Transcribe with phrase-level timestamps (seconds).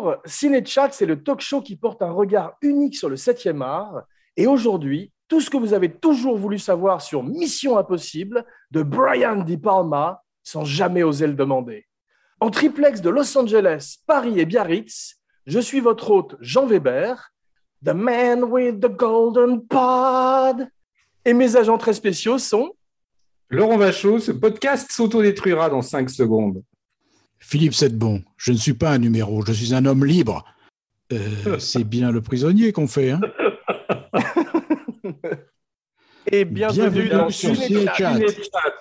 [0.00, 4.04] Bonjour, Ciné-Chat, c'est le talk show qui porte un regard unique sur le 7e art.
[4.36, 9.42] Et aujourd'hui, tout ce que vous avez toujours voulu savoir sur Mission Impossible de Brian
[9.42, 11.84] Di Palma sans jamais oser le demander.
[12.38, 17.32] En triplex de Los Angeles, Paris et Biarritz, je suis votre hôte Jean Weber,
[17.84, 20.68] The Man with the Golden Pod.
[21.24, 22.70] Et mes agents très spéciaux sont
[23.50, 26.62] Laurent Vachaud, ce podcast s'autodétruira dans 5 secondes.
[27.40, 30.44] Philippe Sedbon, je ne suis pas un numéro, je suis un homme libre.
[31.12, 33.20] Euh, c'est bien le prisonnier qu'on fait, hein
[36.30, 37.94] Et bienvenue, Bienvenue dans dans Ciné Ciné Chat.
[37.94, 38.14] Chat.
[38.16, 38.74] Ciné-Chat.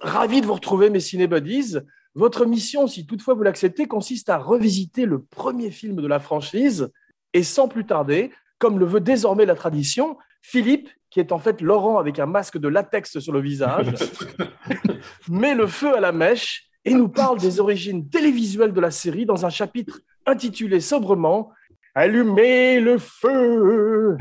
[0.00, 1.76] Ravi de vous retrouver, mes cinébuddies.
[2.14, 6.90] Votre mission, si toutefois vous l'acceptez, consiste à revisiter le premier film de la franchise.
[7.32, 11.60] Et sans plus tarder, comme le veut désormais la tradition, Philippe, qui est en fait
[11.60, 13.94] Laurent avec un masque de latex sur le visage,
[15.28, 19.26] met le feu à la mèche et nous parle des origines télévisuelles de la série
[19.26, 21.52] dans un chapitre intitulé sobrement
[21.94, 24.16] Allumez le feu.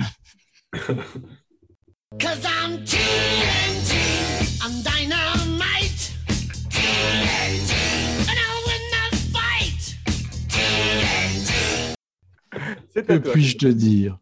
[12.93, 14.17] Que puis-je te dire?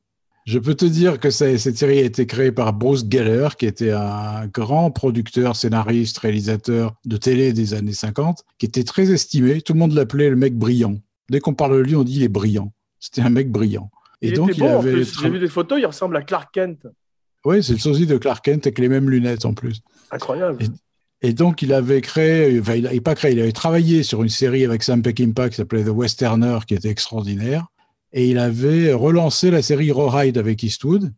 [0.46, 3.66] Je peux te dire que ça- cette série a été créée par Bruce Geller, qui
[3.66, 9.62] était un grand producteur, scénariste, réalisateur de télé des années 50, qui était très estimé.
[9.62, 10.96] Tout le monde l'appelait le mec brillant.
[11.30, 12.72] Dès qu'on parle de lui, on dit il est brillant.
[13.00, 13.90] C'était un mec brillant.
[14.22, 14.94] Et il donc, était il en avait.
[14.94, 15.14] plus.
[15.18, 16.88] tra- J'ai vu des photos, il ressemble à Clark Kent.
[17.46, 19.82] Oui, c'est le sosie de Clark Kent avec les mêmes lunettes en plus.
[20.12, 20.60] Incroyable.
[21.22, 24.30] Et donc, il avait créé, enfin, il n'avait pas créé, il avait travaillé sur une
[24.30, 27.68] série avec Sam Peckinpah qui s'appelait The Westerner, qui était extraordinaire.
[28.14, 31.14] Et il avait relancé la série Rawhide avec Eastwood.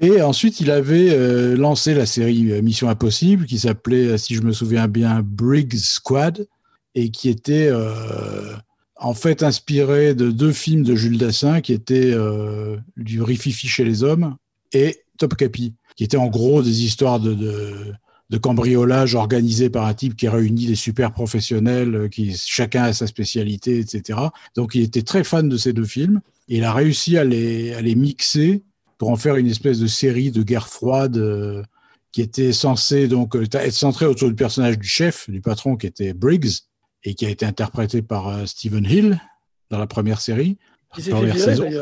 [0.00, 4.34] Et ensuite, il avait euh, lancé la série euh, Mission Impossible, qui s'appelait, euh, si
[4.34, 6.46] je me souviens bien, Briggs Squad,
[6.94, 8.54] et qui était euh,
[8.96, 13.84] en fait inspiré de deux films de Jules Dassin, qui étaient euh, du Rififi chez
[13.84, 14.36] les hommes
[14.72, 17.92] et Top Capi, qui étaient en gros des histoires de, de,
[18.30, 22.92] de cambriolage organisé par un type qui réunit des super professionnels, euh, qui chacun a
[22.92, 24.18] sa spécialité, etc.
[24.54, 27.74] Donc, il était très fan de ces deux films, et il a réussi à les,
[27.74, 28.62] à les mixer
[28.98, 31.62] pour en faire une espèce de série de guerre froide euh,
[32.12, 35.86] qui était censée donc euh, être centrée autour du personnage du chef, du patron qui
[35.86, 36.50] était Briggs
[37.04, 39.20] et qui a été interprété par euh, Stephen Hill
[39.70, 40.58] dans la première série.
[40.94, 41.76] Qui s'est fait virer.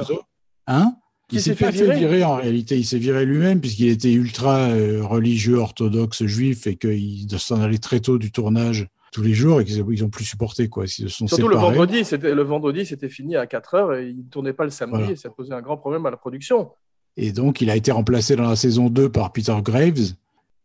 [0.67, 0.97] Hein?
[1.33, 2.79] Il s'est s'est fait pas fait virer virer en réalité.
[2.79, 7.79] Il s'est viré lui-même puisqu'il était ultra euh, religieux, orthodoxe, juif et qu'il s'en allait
[7.79, 10.85] très tôt du tournage tous les jours et qu'ils ils ont plus supporté quoi.
[10.85, 14.09] Ils se sont Surtout le vendredi, c'était le vendredi, c'était fini à 4 heures et
[14.11, 15.13] il ne tournait pas le samedi Voilà.
[15.13, 16.71] et ça posait un grand problème à la production.
[17.17, 20.13] Et donc, il a été remplacé dans la saison 2 par Peter Graves,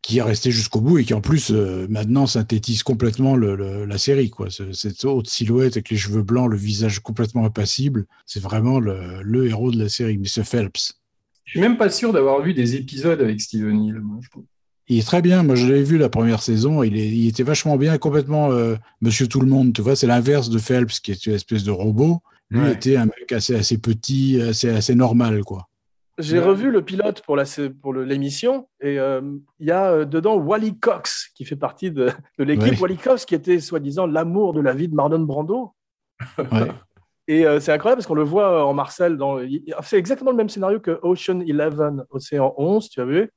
[0.01, 3.85] qui est resté jusqu'au bout et qui, en plus, euh, maintenant synthétise complètement le- le-
[3.85, 4.29] la série.
[4.31, 4.49] Quoi.
[4.49, 9.21] Ce- Cette haute silhouette avec les cheveux blancs, le visage complètement impassible, c'est vraiment le,
[9.21, 10.43] le héros de la série, Mr.
[10.43, 10.93] Phelps.
[11.45, 13.99] Je suis même pas sûr d'avoir vu des épisodes avec Steven Hill.
[14.01, 14.43] moi, je trouve.
[14.87, 15.43] Il est très bien.
[15.43, 16.81] Moi, je l'avais vu la première saison.
[16.83, 19.71] Il, est, il était vachement bien, complètement euh, Monsieur Tout le Monde.
[19.73, 22.19] Tu vois, c'est l'inverse de Phelps, qui est une espèce de robot.
[22.49, 22.73] Lui Ouais.
[22.73, 25.67] était un mec assez, assez petit, assez, assez normal, quoi.
[26.17, 26.45] J'ai Ouais.
[26.45, 27.45] revu le pilote pour la
[27.81, 29.21] pour l'émission et euh,
[29.59, 32.73] il y a euh, dedans Wally Cox qui fait partie de, de l'équipe.
[32.73, 32.79] Ouais.
[32.81, 35.73] Wally Cox qui était soi-disant l'amour de la vie de Marlon Brando.
[36.37, 36.67] Ouais.
[37.27, 39.15] Et euh, c'est incroyable parce qu'on le voit en Marcel.
[39.15, 39.39] Dans...
[39.83, 43.31] C'est exactement le même scénario que Ocean 11, Océan 11, tu as vu?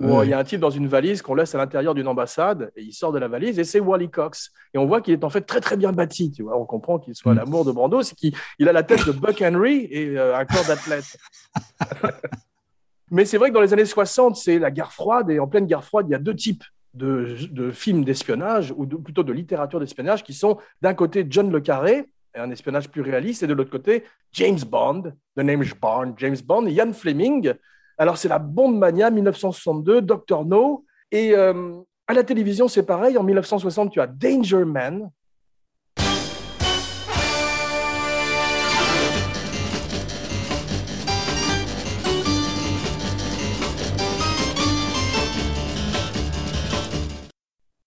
[0.00, 0.26] Où Ouais.
[0.26, 2.82] il y a un type dans une valise qu'on laisse à l'intérieur d'une ambassade et
[2.82, 4.50] il sort de la valise et c'est Wally Cox.
[4.72, 6.30] Et on voit qu'il est en fait très très bien bâti.
[6.32, 7.36] Tu vois, on comprend qu'il soit Mm.
[7.36, 10.44] l'amour de Brando, c'est qu'il il a la tête de Buck Henry et euh, un
[10.46, 11.18] corps d'athlète.
[13.10, 15.66] Mais c'est vrai que dans les années 60, c'est la guerre froide et en pleine
[15.66, 16.64] guerre froide, il y a deux types
[16.94, 21.50] de, de films d'espionnage ou de- plutôt de littérature d'espionnage qui sont d'un côté John
[21.50, 22.06] le Carré,
[22.36, 26.36] un espionnage plus réaliste, et de l'autre côté James Bond, The Name is Bond, James
[26.44, 27.52] Bond, Ian Fleming.
[28.00, 31.74] Alors c'est la Bond Mania 1962, Dr No, et euh,
[32.08, 33.18] à la télévision c'est pareil.
[33.18, 35.10] En 1960, tu as Danger Man.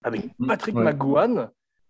[0.03, 0.83] Avec Patrick Ouais.
[0.83, 1.49] McGowan,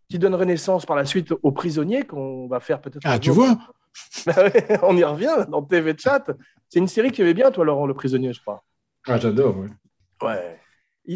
[0.09, 3.01] qui donne renaissance par la suite aux prisonniers qu'on va faire peut-être.
[3.03, 3.45] Ah, tu jour.
[3.45, 3.57] vois
[4.25, 6.23] Bah ouais, on y revient dans TV Chat.
[6.69, 8.63] C'est une série que tu aimais bien, toi, Laurent, Le Prisonnier, je crois.
[9.07, 9.57] Ah, j'adore.
[9.57, 9.67] ouais.
[10.21, 10.59] Ouais.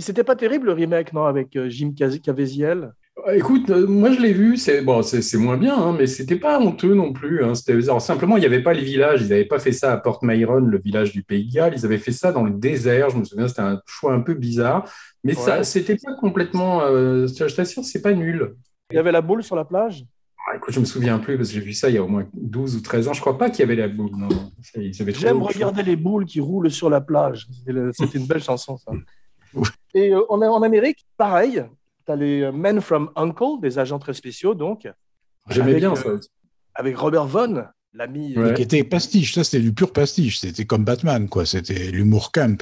[0.01, 2.91] C'était pas terrible le remake, non, avec euh, Jim Caviezel?
[3.31, 6.59] Écoute, euh, moi je l'ai vu, c'est bon, c'est moins bien, hein, mais c'était pas
[6.59, 7.43] honteux non plus.
[7.43, 7.53] hein.
[7.67, 10.19] Alors, simplement, il n'y avait pas le village, ils n'avaient pas fait ça à Port
[10.23, 13.09] Myron, le village du Pays de Galles, ils avaient fait ça dans le désert.
[13.09, 14.87] Je me souviens, c'était un choix un peu bizarre,
[15.23, 16.81] mais ça, c'était pas complètement.
[16.83, 18.55] euh, je t'assure, c'est pas nul.
[18.91, 20.05] Il y avait la boule sur la plage?
[20.49, 22.07] Ah, écoute, je me souviens plus parce que j'ai vu ça il y a au
[22.07, 23.13] moins 12 ou 13 ans.
[23.13, 24.11] Je crois pas qu'il y avait la boule.
[24.15, 24.29] Non,
[24.73, 27.47] J'aime regarder les boules qui roulent sur la plage.
[27.91, 28.93] C'était une belle chanson, ça.
[29.93, 31.65] Et euh, en, en Amérique, pareil,
[32.05, 34.87] tu as les euh, Men from Uncle, des agents très spéciaux, donc,
[35.49, 36.29] J'aimais bien euh, ça aussi.
[36.75, 38.37] avec Robert Vaughn, l'ami.
[38.37, 38.53] Ouais.
[38.53, 39.33] Qui était pastiche.
[39.33, 40.39] Ça, c'était du pur pastiche.
[40.39, 41.45] C'était comme Batman, quoi.
[41.45, 42.57] C'était l'humour camp.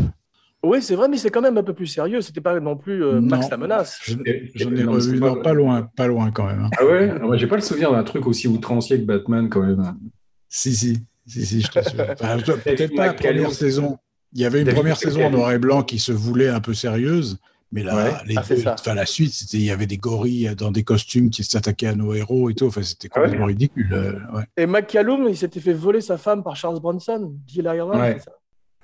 [0.66, 2.22] Oui, c'est vrai, mais c'est quand même un peu plus sérieux.
[2.22, 3.50] C'était pas non plus euh, Max Non.
[3.52, 4.00] la menace.
[4.04, 6.62] Je- Et- J'en et- ai non, mais revu, non, pas loin, pas loin quand même.
[6.66, 6.70] hein.
[6.80, 7.12] Ah ouais?
[7.16, 9.96] Ah, Moi, j'ai pas le souvenir d'un truc aussi outrancier que Batman quand même.
[10.50, 10.98] Si, si,
[11.28, 12.00] si, si, je t'assure.
[12.20, 13.98] Enfin, Peut-être pas la première saison.
[14.34, 16.74] Il y avait une première saison en noir et blanc qui se voulait un peu
[16.74, 17.38] sérieuse,
[17.72, 18.12] mais là, Ouais.
[18.26, 21.30] les Ah, deux- enfin, la suite, c'était il y avait des gorilles dans des costumes
[21.30, 22.66] qui s'attaquaient à nos héros et tout.
[22.68, 23.26] Enfin, c'était Ah ouais?
[23.26, 23.90] complètement ridicule.
[23.94, 27.34] euh, ouais, Et McCallum, il s'était fait voler sa femme par Charles Bronson.
[27.48, 28.16] Jill Ireland, Ouais.
[28.20, 28.32] c'est ça?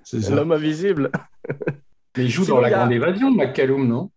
[0.03, 0.35] C'est ça.
[0.35, 1.11] L'homme invisible.
[2.17, 4.11] Mais il joue Sinon, dans La il y a- Grande Évasion, McCallum, non?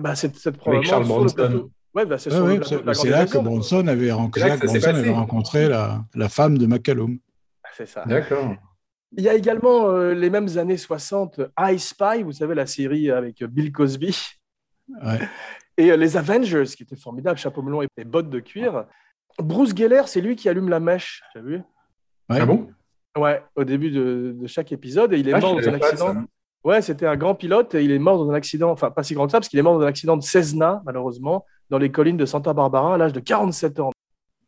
[0.00, 1.70] Bah, c'est c'est probablement Charles Bronson.
[1.94, 3.38] Ouais, bah, c'est Ouais, ouais, plateau c'est de là que.
[3.38, 7.18] Bronson avait, là que Bronson rencontré la, la femme de McCallum.
[7.76, 8.04] C'est ça.
[8.06, 8.54] D'accord.
[9.16, 13.10] Il y a également euh, les mêmes années 60, I Spy, vous savez, la série
[13.10, 14.16] avec Bill Cosby,
[15.04, 15.20] Ouais.
[15.76, 18.86] et euh, les Avengers, qui étaient formidables, chapeau melon et et bottes de cuir.
[19.38, 21.56] Bruce Geller, c'est lui qui allume la mèche, tu as vu?
[22.28, 22.38] Ouais.
[22.40, 22.68] Ah bon?
[23.18, 26.12] Ouais, au début de, de chaque épisode, et il est Ah, mort dans un accident.
[26.14, 26.24] ça.
[26.64, 29.14] Ouais, c'était un grand pilote, et il est mort dans un accident, enfin pas si
[29.14, 31.90] grand que ça, parce qu'il est mort dans un accident de Cessna, malheureusement, dans les
[31.90, 33.90] collines de Santa Barbara, à l'âge de 47 ans.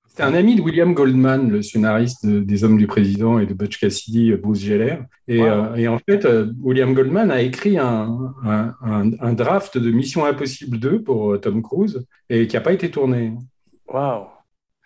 [0.08, 3.52] C'était un ami de William Goldman, le scénariste de- des Hommes du Président et de
[3.52, 4.96] Butch Cassidy, Bruce Geller.
[5.28, 5.46] Et, Wow.
[5.46, 9.90] euh, et en fait, euh, William Goldman a écrit un, un- un- un draft de
[9.90, 13.34] Mission Impossible 2 pour euh, Tom Cruise et qui n'a pas été tourné.
[13.92, 14.24] Waouh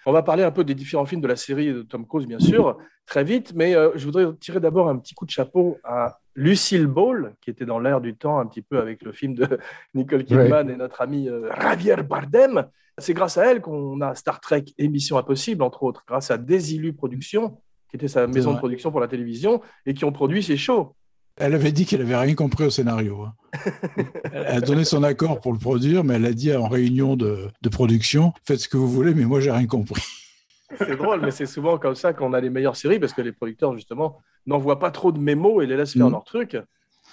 [0.06, 2.38] On va parler un peu des différents films de la série de Tom Cruise, bien
[2.38, 6.20] sûr, très vite, mais euh, je voudrais tirer d'abord un petit coup de chapeau à
[6.34, 9.58] Lucille Ball, qui était dans l'air du temps un petit peu avec le film de
[9.94, 12.66] Nicole Kidman et notre ami euh, Javier Bardem.
[12.98, 16.38] C'est grâce à elle qu'on a Star Trek et Mission Impossible, entre autres, grâce à
[16.38, 17.58] Desilu Productions,
[17.90, 20.94] qui était sa maison de production pour la télévision, et qui ont produit ces shows.
[21.36, 23.22] Elle avait dit qu'elle avait rien compris au scénario.
[23.22, 23.34] hein.
[24.32, 27.48] elle a donné son accord pour le produire, mais elle a dit en réunion de,
[27.62, 30.02] de production Faites ce que vous voulez, mais moi, j'ai rien compris.
[30.78, 33.32] C'est drôle, mais c'est souvent comme ça qu'on a les meilleures séries parce que les
[33.32, 36.12] producteurs, justement, n'envoient pas trop de mémos et les laissent faire Mhm.
[36.12, 36.56] leur truc.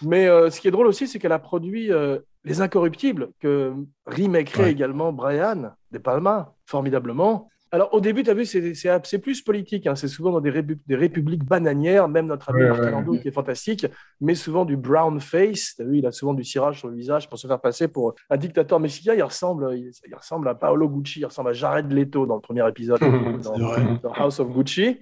[0.04, 3.74] Mais euh, ce qui est drôle aussi, c'est qu'elle a produit euh, Les Incorruptibles, que
[4.06, 4.72] remakerait Ouais.
[4.72, 7.50] également Brian De Palma, formidablement.
[7.72, 9.88] Alors, au début, tu as vu, c'est- plus politique.
[9.88, 9.96] hein.
[9.96, 13.19] C'est souvent dans des, répu- des républiques bananières, même notre ami Ouais, Martin ouais.
[13.19, 13.86] Qui est fantastique,
[14.22, 15.74] mais souvent du brown face.
[15.75, 17.88] Tu as vu, il a souvent du cirage sur le visage pour se faire passer
[17.88, 19.14] pour un dictateur mexicain.
[19.16, 22.42] Il ressemble, il, il ressemble à Paolo Gucci, il ressemble à Jared Leto dans le
[22.42, 23.00] premier épisode
[23.44, 24.98] dans, dans House of Gucci.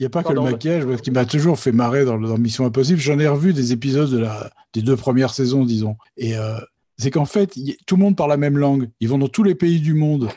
[0.00, 2.38] Il n'y a pas que le maquillage, parce qu'il m'a toujours fait marrer dans, dans
[2.38, 3.00] Mission Impossible.
[3.00, 5.96] J'en ai revu des épisodes de la, des deux premières saisons, disons.
[6.16, 6.54] Et euh,
[6.96, 7.52] c'est qu'en fait,
[7.84, 8.88] tout le monde parle la même langue.
[9.00, 10.28] Ils vont dans tous les pays du monde.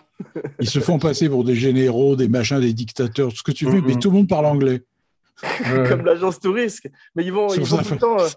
[0.59, 3.65] Ils se font passer pour des généraux, des machins, des dictateurs, tout ce que tu
[3.65, 3.83] veux, Mhm.
[3.87, 4.83] mais tout le monde parle anglais.
[5.87, 6.87] Comme l'agence touriste.
[7.15, 8.19] Mais ils vont, ils tout le temps.
[8.19, 8.27] euh,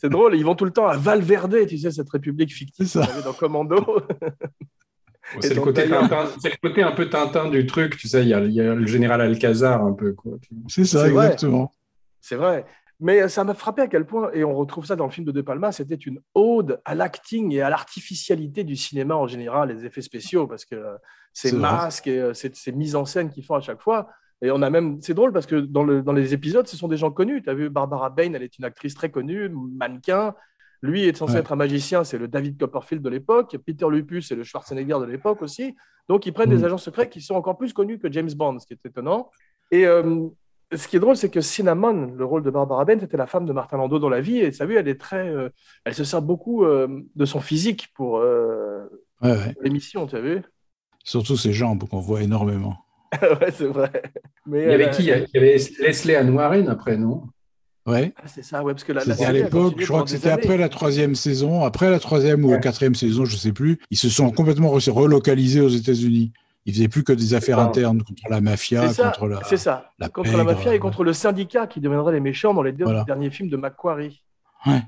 [0.00, 3.00] c'est drôle, ils vont tout le temps à Valverde, tu sais, cette république fictive C'est
[3.04, 3.08] ça.
[3.24, 3.84] dans Commando.
[5.40, 8.74] C'est le, côté le un peu Tintin du truc, tu sais, il y y a
[8.74, 10.12] le général Alcazar un peu.
[10.12, 10.32] Quoi.
[10.68, 11.72] C'est ça, exactement.
[12.20, 12.64] C'est vrai.
[13.00, 15.32] Mais ça m'a frappé à quel point, et on retrouve ça dans le film de
[15.32, 19.86] De Palma, c'était une ode à l'acting et à l'artificialité du cinéma en général, les
[19.86, 20.96] effets spéciaux, parce que euh,
[21.32, 24.08] ces masques et euh, ces, ces mises en scène qu'ils font à chaque fois.
[24.42, 26.88] Et on a même, c'est drôle parce que dans, le, dans les épisodes, ce sont
[26.88, 27.42] des gens connus.
[27.42, 30.34] Tu as vu Barbara Bain, elle est une actrice très connue, mannequin.
[30.82, 31.40] Lui est censé Ouais.
[31.40, 33.56] être un magicien, c'est le David Copperfield de l'époque.
[33.66, 35.76] Peter Lupus, c'est le Schwarzenegger de l'époque aussi.
[36.08, 36.56] Donc ils prennent Mm.
[36.56, 39.30] des agents secrets qui sont encore plus connus que James Bond, ce qui est étonnant.
[39.70, 40.26] Et euh,
[40.74, 43.46] ce qui est drôle, c'est que Cinnamon, le rôle de Barbara Bent, était la femme
[43.46, 44.38] de Martin Landau dans la vie.
[44.38, 45.48] Et tu as vu, elle est très, euh,
[45.84, 48.84] elle se sert beaucoup euh, de son physique pour euh,
[49.22, 49.54] Ouais, ouais.
[49.62, 50.42] l'émission, tu as vu?
[51.04, 52.76] Surtout ses jambes qu'on voit énormément.
[53.22, 53.90] Ouais, c'est vrai.
[54.46, 55.02] Mais Il y avait qui?
[55.02, 57.24] Il y avait Leslie Ann Warren après, non?
[57.86, 58.12] Ouais.
[58.16, 60.30] Ah, c'est ça, ouais, parce que la, la C'était à l'époque, je crois que c'était
[60.30, 62.54] après la troisième saison, après la troisième ou Ouais.
[62.54, 63.80] la quatrième saison, je sais plus.
[63.90, 66.32] Ils se sont complètement re- relocalisés aux États-Unis.
[66.66, 69.44] Ils faisaient plus que des affaires internes contre la mafia, ça, contre la.
[69.44, 69.90] c'est ça.
[69.98, 70.78] la contre la mafia et ouais.
[70.78, 73.04] contre le syndicat qui deviendrait les méchants dans les deux Voilà.
[73.04, 74.22] derniers films de Macquarie.
[74.66, 74.82] Ouais.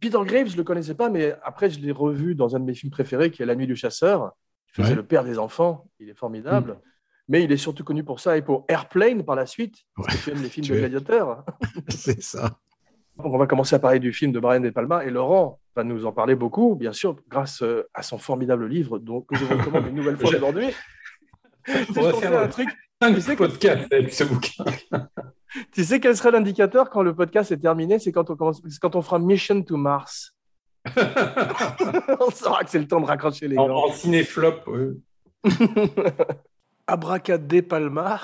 [0.00, 2.74] Peter Graves, je le connaissais pas, mais après, je l'ai revu dans un de mes
[2.74, 4.32] films préférés, qui est La Nuit du Chasseur.
[4.68, 4.94] Il faisait Ouais.
[4.94, 5.88] le père des enfants.
[5.98, 6.78] Il est formidable.
[7.28, 9.76] Mais il est surtout connu pour ça et pour Airplane par la suite.
[9.96, 11.44] Parce que tu aimes les films de gladiateurs.
[11.88, 12.58] c'est ça.
[13.18, 15.04] Donc, on va commencer à parler du film de Brian De Palma.
[15.04, 18.98] Et Laurent va nous en parler beaucoup, bien sûr, grâce euh, à son formidable livre
[18.98, 20.68] donc, que je vous recommande une nouvelle fois aujourd'hui.
[21.66, 22.68] Je pensais à un truc.
[23.02, 24.64] Tu sais que- podcasts avec ce bouquin.
[25.72, 27.98] Tu sais quel serait l'indicateur quand le podcast est terminé?
[27.98, 30.36] C'est quand on commence, quand on fera Mission to Mars.
[32.20, 33.86] on saura que c'est le temps de raccrocher les en, gants.
[33.88, 34.60] en cinéflop.
[34.68, 34.90] ouais.
[36.86, 38.20] Abracad De Palma.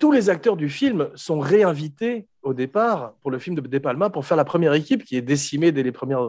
[0.00, 4.08] Tous les acteurs du film sont réinvités au départ pour le film de De Palma
[4.08, 6.24] pour faire la première équipe qui est décimée dès les premières,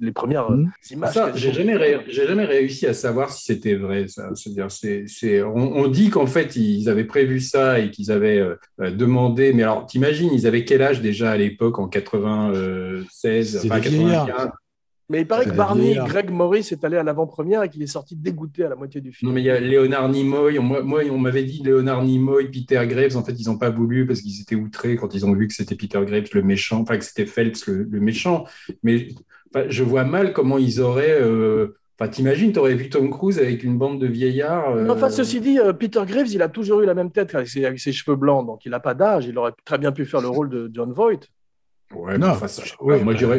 [0.00, 0.66] les premières Mhm.
[0.66, 1.14] euh, images.
[1.14, 4.06] Ça, j'ai jamais, ré- j'ai jamais réussi à savoir si c'était vrai.
[4.08, 4.28] Ça.
[4.34, 8.38] C'est-à-dire, c'est, c'est, on, on dit qu'en fait, ils avaient prévu ça et qu'ils avaient
[8.38, 9.52] euh, euh, demandé.
[9.54, 13.88] Mais alors, t'imagines, ils avaient quel âge déjà à l'époque, en 96, C'est enfin des
[13.88, 14.26] vieillards.
[14.26, 14.50] 95
[15.08, 15.94] Mais il paraît que Barney.
[16.06, 19.12] Greg Morris est allé à l'avant-première et qu'il est sorti dégoûté à la moitié du
[19.12, 19.28] film.
[19.30, 20.58] Non, mais il y a Léonard Nimoy.
[20.58, 23.16] Moi, moi, on m'avait dit Léonard Nimoy, Peter Graves.
[23.16, 25.54] En fait, ils n'ont pas voulu parce qu'ils étaient outrés quand ils ont vu que
[25.54, 28.44] c'était Peter Graves le méchant, enfin que c'était Phelps le, le méchant.
[28.82, 29.08] Mais
[29.54, 31.18] enfin, je vois mal comment ils auraient.
[31.20, 34.70] euh, Enfin, t'imagines, t'aurais vu Tom Cruise avec une bande de vieillards.
[34.74, 37.48] euh, Enfin, ceci dit, euh, Peter Graves, il a toujours eu la même tête avec
[37.48, 39.26] ses, avec ses cheveux blancs, donc il n'a pas d'âge.
[39.26, 41.28] Il aurait très bien pu faire le rôle de John Voight.
[41.94, 43.36] Ouais, Non, enfin, ça, ouais, moi, bah-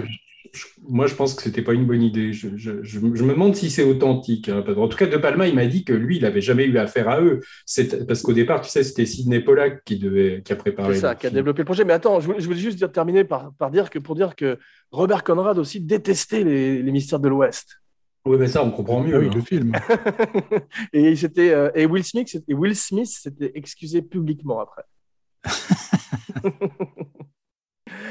[0.54, 2.32] je moi, je pense que c'était pas une bonne idée.
[2.32, 4.50] Je, je- je- je me demande si c'est authentique.
[4.50, 4.64] hein.
[4.78, 7.10] En tout cas, De Palma, il m'a dit que lui, il n'avait jamais eu affaire
[7.10, 7.42] à eux.
[7.66, 10.94] C'est- Parce qu'au départ, tu sais, c'était Sidney Pollack qui, devait, qui a préparé.
[10.94, 11.84] C'est ça, qui a développé le projet.
[11.86, 14.36] Mais attends, je voulais, je voulais juste dire, terminer par, par dire que pour dire
[14.36, 14.60] que
[14.92, 17.80] Robert Conrad aussi détestait les, les mystères de l'Ouest.
[18.26, 19.16] Oui, mais ça, on comprend mieux.
[19.16, 19.36] Ah oui, hein.
[19.36, 19.74] le film.
[20.94, 24.84] et il s'était, euh, et Will Smith, et Will Smith s'était excusé publiquement après.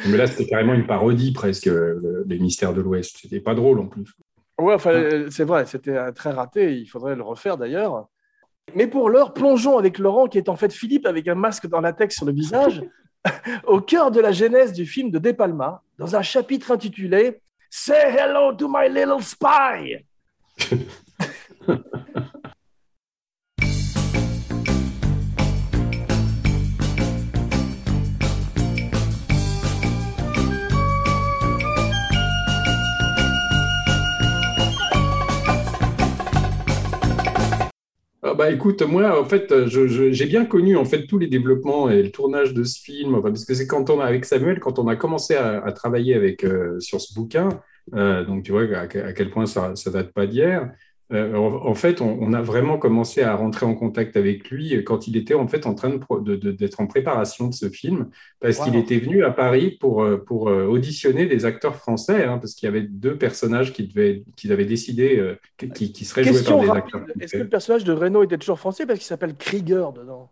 [0.06, 3.18] Mais là, c'était carrément une parodie presque, euh, les mystères de l'Ouest.
[3.22, 4.14] C'était pas drôle en plus.
[4.58, 6.76] Ouais, enfin, euh, c'est vrai, c'était très raté.
[6.76, 8.08] Il faudrait le refaire d'ailleurs.
[8.74, 11.80] Mais pour l'heure, plongeons avec Laurent, qui est en fait Philippe avec un masque dans
[11.80, 12.82] latex sur le visage,
[13.66, 18.14] au cœur de la genèse du film de De Palma, dans un chapitre intitulé Say
[18.16, 20.04] hello to my little spy.
[38.24, 41.88] Ah bah écoute, moi en fait, je- j'ai bien connu en fait tous les développements
[41.90, 44.60] et le tournage de ce film, enfin, parce que c'est quand on a avec Samuel,
[44.60, 47.48] quand on a commencé à, travailler avec euh, sur ce bouquin,
[47.94, 50.70] euh, donc tu vois à, à quel point ça, ça date pas d'hier.
[51.12, 55.06] Euh, en, fait, on, on a vraiment commencé à rentrer en contact avec lui quand
[55.08, 57.68] il était en fait en train de pro- de- de- d'être en préparation de ce
[57.68, 58.08] film,
[58.40, 58.64] parce Wow.
[58.64, 62.54] qu'il était venu à Paris pour euh, pour euh, auditionner des acteurs français, hein, parce
[62.54, 65.38] qu'il y avait deux personnages qui devaient qu'ils avaient décidé euh,
[65.74, 66.84] qui, qui seraient joués par des rapide.
[66.96, 68.86] acteurs Est-ce que le personnage de Reno était toujours français?
[68.86, 70.30] Parce qu'il s'appelle Krieger dedans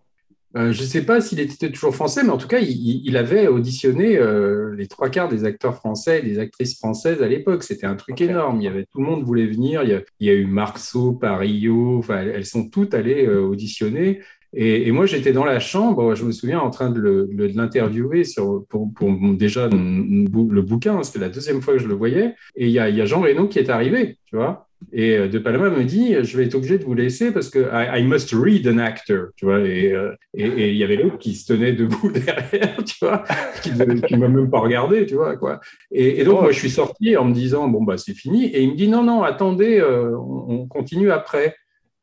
[0.57, 3.47] Euh, je ne sais pas s'il était toujours français, mais en tout cas, il, avait
[3.47, 7.63] auditionné euh, les trois quarts des acteurs français et des actrices françaises à l'époque.
[7.63, 8.61] C'était un truc énorme.
[8.61, 9.85] Il y avait tout le monde voulait venir.
[9.85, 11.99] Il y a, il y a eu Marceau, Parillo.
[11.99, 14.21] Enfin, elles, sont toutes allées euh, auditionner.
[14.53, 16.17] Et, et moi, j'étais dans la chambre.
[16.17, 18.91] Je me souviens en train de l'interviewer sur pour,
[19.35, 21.05] déjà le bouquin.
[21.05, 22.35] C'était la deuxième fois que je le voyais.
[22.57, 24.70] Et il y a, il y a Jean Reno qui est arrivé, tu vois.
[24.93, 27.59] Et euh, De Palma me dit, je vais être obligé de vous laisser parce que
[27.73, 29.61] I, I must read an actor, tu vois.
[29.61, 33.25] Et euh, et et il y avait l'autre qui se tenait debout derrière, tu vois,
[33.63, 35.61] qui ne m'a même pas regardé, tu vois, quoi.
[35.93, 36.43] Et, et donc, Oh.
[36.43, 38.47] moi, je suis sorti en me disant, bon, bah, c'est fini.
[38.47, 41.55] Et il me dit, non, non, attendez, euh, on, on continue après.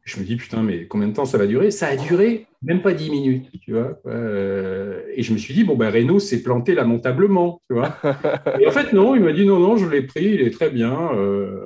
[0.03, 1.69] Je me dis, putain, mais combien de temps ça va durer?
[1.69, 4.00] Ça a duré même pas dix minutes, tu vois.
[4.07, 7.98] Euh, et je me suis dit, bon, bah, Renault s'est planté lamentablement, tu vois.
[8.62, 10.69] Et en fait, non, il m'a dit, non, non, je l'ai pris, il est très
[10.69, 10.96] bien.
[11.15, 11.60] euh,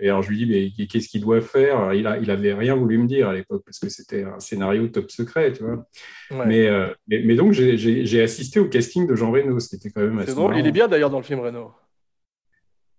[0.00, 1.92] et alors, je lui dis, mais qu'est-ce qu'il doit faire?
[1.94, 4.88] Il, a, il avait rien voulu me dire à l'époque parce que c'était un scénario
[4.88, 5.86] top secret, tu vois.
[6.30, 6.46] Ouais.
[6.46, 9.90] Mais, euh, mais, mais donc, j'ai- assisté au casting de Jean Reno, ce qui était
[9.90, 11.72] quand même assez C'est drôle, il est bien d'ailleurs dans le film Reno.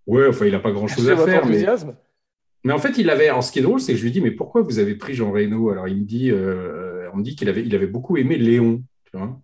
[0.08, 1.46] Ouais, enfin, il n'a pas grand-chose à votre faire.
[2.63, 3.27] Mais, en fait, il avait.
[3.27, 5.15] Alors, ce qui est drôle, c'est que je lui dis, mais pourquoi vous avez pris
[5.15, 5.70] Jean Reno?
[5.72, 8.84] Alors, il me dit, euh, on me dit qu'il avait, il avait beaucoup aimé Léon,
[9.05, 9.39] tu vois.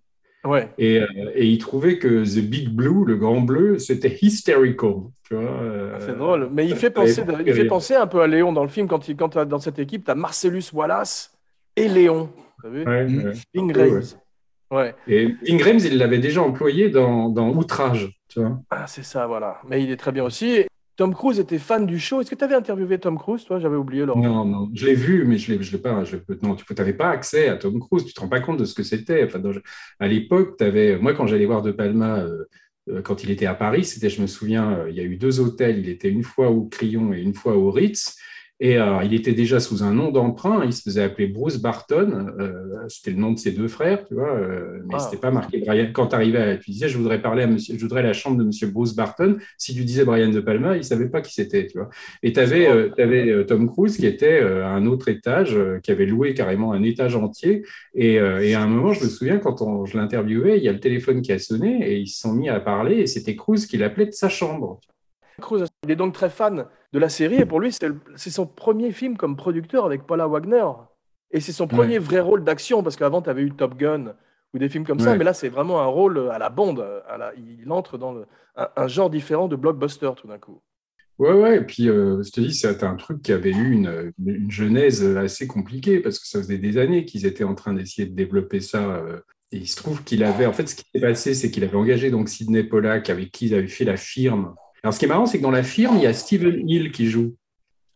[0.47, 0.69] Ouais.
[0.77, 4.91] Et, euh, et il trouvait que The Big Blue, le grand bleu, c'était hysterical,
[5.31, 7.67] euh, Ah, C'est drôle, mais il fait, penser, il fait rire.
[7.69, 10.11] penser un peu à Léon dans le film quand, il, quand dans cette équipe, tu
[10.11, 11.37] as Marcellus Wallace
[11.75, 12.29] et Léon.
[12.63, 13.33] Ouais, Mm.
[13.55, 14.13] Ouais, Graves.
[14.71, 14.95] Ouais.
[15.07, 18.59] Et Ingrams, il l'avait déjà employé dans, dans Outrage, tu vois.
[18.69, 19.59] Ah, c'est ça, voilà.
[19.69, 20.65] Mais il est très bien aussi.
[20.97, 22.21] Tom Cruise était fan du show.
[22.21, 23.59] Est-ce que tu avais interviewé Tom Cruise, toi?
[23.59, 24.03] J'avais oublié.
[24.05, 26.03] Non, non, je l'ai vu, mais je l'ai, pas.
[26.03, 28.03] Je, non, tu n'avais pas accès à Tom Cruise.
[28.03, 29.29] Tu te rends pas compte de ce que c'était.
[29.99, 32.45] À l'époque, t'avais, moi, quand j'allais voir De Palma, euh,
[32.89, 35.17] euh, quand il était à Paris, c'était, je me souviens, euh, il y a eu
[35.17, 35.77] deux hôtels.
[35.77, 38.17] Il était une fois au Crillon et une fois au Ritz.
[38.59, 40.63] Et alors, il était déjà sous un nom d'emprunt.
[40.65, 42.33] Il se faisait appeler Bruce Barton.
[42.39, 42.53] Euh,
[42.87, 44.33] c'était le nom de ses deux frères, tu vois.
[44.35, 44.99] euh, mais Ah.
[44.99, 45.89] c'était pas marqué Brian.
[45.93, 48.43] Quand tu arrivais, tu disais, je voudrais parler à monsieur, je voudrais la chambre de
[48.43, 49.37] monsieur Bruce Barton.
[49.59, 51.89] Si tu disais Brian De Palma, il savait pas qui c'était, tu vois.
[52.23, 56.07] Et tu avais, Tom Cruise qui était euh, à un autre étage, euh, qui avait
[56.07, 57.63] loué carrément un étage entier.
[57.93, 60.67] Et, euh, et à un moment, je me souviens, quand on- je l'interviewais, il y
[60.69, 62.95] a le téléphone qui a sonné et ils se sont mis à parler.
[62.97, 64.79] Et c'était Cruise qui l'appelait de sa chambre.
[65.39, 68.91] Cruise, il est donc très fan de la série et pour lui, c'est son premier
[68.91, 70.65] film comme producteur avec Paula Wagner.
[71.31, 74.15] Et c'est son premier vrai rôle d'action parce qu'avant, tu avais eu Top Gun
[74.53, 76.79] ou des films comme ça, mais là, c'est vraiment un rôle à la bande.
[77.07, 78.25] à la- il entre dans le-
[78.55, 80.61] un, un genre différent de blockbuster tout d'un coup.
[81.19, 84.13] Ouais, ouais, et puis euh, je te dis, c'est un truc qui avait eu une,
[84.23, 88.07] une genèse assez compliquée parce que ça faisait des années qu'ils étaient en train d'essayer
[88.07, 88.95] de développer ça.
[88.97, 89.19] euh,
[89.51, 91.75] et il se trouve qu'il avait, en fait, ce qui s'est passé, c'est qu'il avait
[91.75, 94.53] engagé donc Sidney Pollack avec qui il avait fait la firme.
[94.87, 96.93] Alors, ce qui est marrant, c'est que dans la firme, il y a Steven Hill
[96.93, 97.35] qui joue.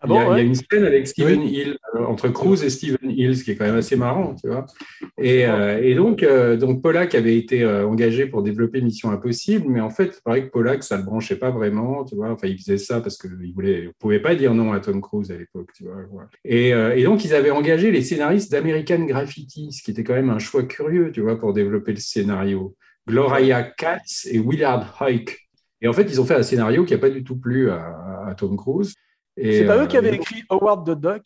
[0.02, 2.04] Ah il, y a, bon, il y a ouais une scène avec Steven Hill, euh,
[2.04, 4.66] entre Cruise et Steven Hill, ce qui est quand même assez marrant, tu vois.
[5.18, 9.70] Et, euh, et donc, euh, donc, Pollack avait été euh, engagé pour développer Mission Impossible,
[9.70, 12.30] mais en fait, il paraît que Pollack, ça ne le branchait pas vraiment, tu vois.
[12.30, 15.38] Enfin, il faisait ça parce qu'il ne pouvait pas dire non à Tom Cruise à
[15.38, 15.96] l'époque, tu vois.
[16.44, 20.16] Et, euh, et donc, ils avaient engagé les scénaristes d'American Graffiti, ce qui était quand
[20.16, 22.76] même un choix curieux, tu vois, pour développer le scénario.
[23.08, 25.48] Gloria Katz et Willard Huyck.
[25.82, 28.26] Et en fait, ils ont fait un scénario qui n'a pas du tout plu à,
[28.28, 28.94] à Tom Cruise.
[29.38, 31.24] C'est pas euh, eux qui avaient et- écrit Howard the Duck?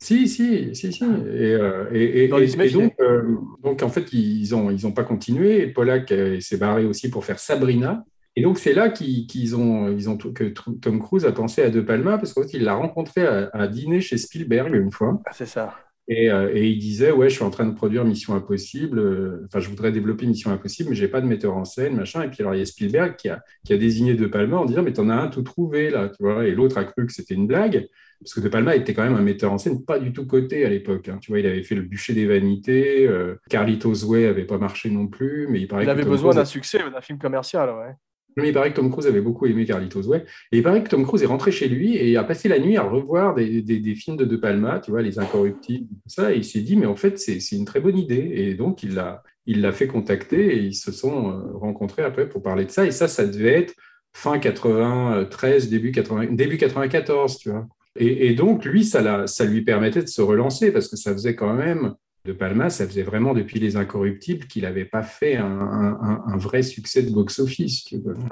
[0.00, 1.04] Si, si, si, si.
[1.04, 5.04] Et, euh, et, et- et- donc, euh, donc, en fait, ils n'ont ils ont pas
[5.04, 5.62] continué.
[5.62, 8.04] Et Pollack euh, s'est barré aussi pour faire Sabrina.
[8.36, 11.80] Et donc, c'est là qu'ils ont, ils ont, que Tom Cruise a pensé à De
[11.80, 15.20] Palma, parce qu'en fait, il l'a rencontré à, à dîner chez Spielberg une fois.
[15.24, 15.74] Ah, C'est ça.
[16.06, 18.98] Et, euh, et il disait, ouais, je suis en train de produire Mission Impossible.
[18.98, 22.22] euh, Enfin, je voudrais développer Mission Impossible, mais j'ai pas de metteur en scène, machin.
[22.22, 24.66] Et puis alors, il y a Spielberg qui a, qui a désigné De Palma en
[24.66, 26.46] disant, mais t'en as un tout trouvé là, tu vois.
[26.46, 27.88] Et l'autre a cru que c'était une blague,
[28.20, 30.66] parce que De Palma était quand même un metteur en scène pas du tout coté
[30.66, 31.08] à l'époque.
[31.08, 31.18] hein.
[31.22, 33.06] Tu vois, il avait fait Le Bûcher des Vanités.
[33.08, 36.34] Euh, Carlitos Way avait pas marché non plus, mais il paraît Il que avait besoin
[36.34, 37.94] d'un succès, d'un film commercial, ouais.
[38.36, 40.24] Mais il paraît que Tom Cruise avait beaucoup aimé Carlitos Way.
[40.52, 42.76] Et il paraît que Tom Cruise est rentré chez lui et a passé la nuit
[42.76, 46.32] à revoir des, films de De Palma, tu vois, Les Incorruptibles, ça.
[46.32, 48.32] Et il s'est dit, mais en fait, c'est une très bonne idée.
[48.34, 52.42] Et donc, il l'a il fait contacter et ils se sont euh, rencontrés après pour
[52.42, 52.86] parler de ça.
[52.86, 53.74] Et ça, ça devait être
[54.12, 57.66] fin 93, début, 80, début 94, tu vois.
[57.96, 61.54] Et, donc, lui, ça, ça lui permettait de se relancer parce que ça faisait quand
[61.54, 61.94] même
[62.24, 66.36] de Palma, ça faisait vraiment depuis Les Incorruptibles qu'il n'avait pas fait un, un- un
[66.38, 67.84] vrai succès de box-office.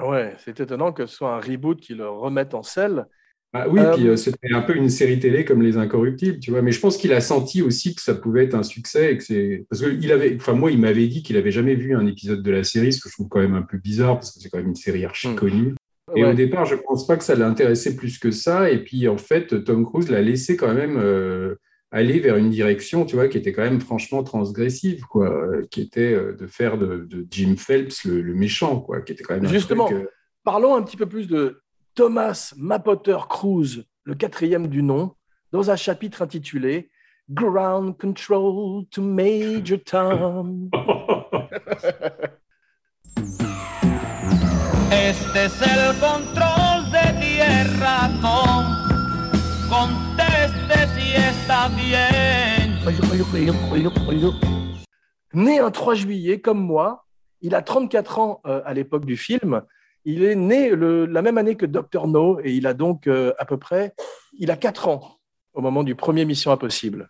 [0.03, 3.05] Ouais, c'est étonnant que ce soit un reboot qui le remette en selle.
[3.55, 6.49] Ah oui, Euh, puis euh, c'était un peu une série télé comme Les Incorruptibles, tu
[6.49, 6.63] vois.
[6.63, 9.23] Mais je pense qu'il a senti aussi que ça pouvait être un succès et que
[9.23, 12.07] c'est parce que il avait, enfin moi, il m'avait dit qu'il avait jamais vu un
[12.07, 14.39] épisode de la série, ce que je trouve quand même un peu bizarre parce que
[14.41, 15.35] c'est quand même une série archi Hmm.
[15.35, 15.75] connue.
[16.15, 16.31] Et Ouais.
[16.31, 18.71] au départ, je pense pas que ça l'intéressait plus que ça.
[18.71, 21.53] Et puis en fait, Tom Cruise l'a laissé quand même euh,
[21.93, 25.79] aller vers une direction, tu vois, qui était quand même franchement transgressive, quoi, euh, qui
[25.79, 29.35] était euh, de faire de, de Jim Phelps le, le méchant, quoi, qui était quand
[29.35, 29.85] même un Justement.
[29.85, 30.07] truc, euh,
[30.43, 31.61] Parlons un petit peu plus de
[31.93, 35.13] Thomas Mapotter Cruise, le quatrième du nom,
[35.51, 36.89] dans un chapitre intitulé
[37.29, 40.69] Ground Control to Major Tom.
[44.91, 48.52] Este es el control de tierra, Tom.
[55.33, 57.05] Né un 3 juillet, comme moi,
[57.41, 59.61] il a 34 ans euh, à l'époque du film.
[60.03, 62.07] Il est né le- la même année que Dr.
[62.07, 63.93] No et il a donc euh, à peu près,
[64.37, 65.17] il a 4 ans
[65.53, 67.09] au moment du premier Mission Impossible.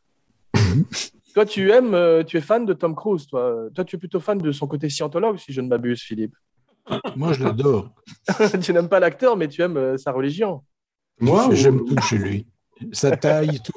[1.34, 3.56] toi, tu aimes, euh, tu es fan de Tom Cruise, toi.
[3.74, 6.36] Toi, tu es plutôt fan de son côté scientologue, si je ne m'abuse, Philippe.
[7.16, 7.90] Moi, je l'adore.
[8.62, 10.62] tu n'aimes pas l'acteur, mais tu aimes euh, sa religion.
[11.20, 12.46] moi, J'aime ou- tout chez lui.
[12.92, 13.72] Sa taille, tout.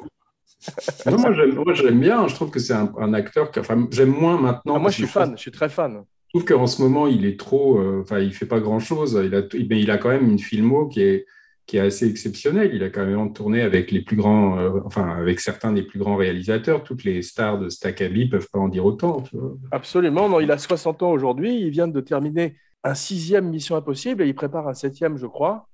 [1.06, 2.26] Non, moi, j'aime, moi, j'aime bien.
[2.28, 4.76] Je trouve que c'est un, un acteur que, enfin, j'aime moins maintenant.
[4.76, 6.02] Ah, moi, je suis fan, je suis très fan.
[6.34, 9.20] Je trouve qu'en ce moment, il est trop, euh, enfin, il fait pas grand chose.
[9.24, 11.26] Il a, mais il a quand même une filmo qui est,
[11.66, 12.72] qui est assez exceptionnelle.
[12.74, 15.98] Il a quand même tourné avec les plus grands, euh, enfin, avec certains des plus
[15.98, 16.82] grands réalisateurs.
[16.82, 19.22] Toutes les stars de Staccabi peuvent pas en dire autant.
[19.22, 19.54] tu vois.
[19.70, 20.28] Absolument.
[20.28, 21.60] Non, il a 60 ans aujourd'hui.
[21.60, 25.68] Il vient de terminer un sixième Mission Impossible et il prépare un septième, je crois.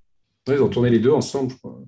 [0.48, 1.78] Ouais, Ils ont tourné les deux ensemble, je crois.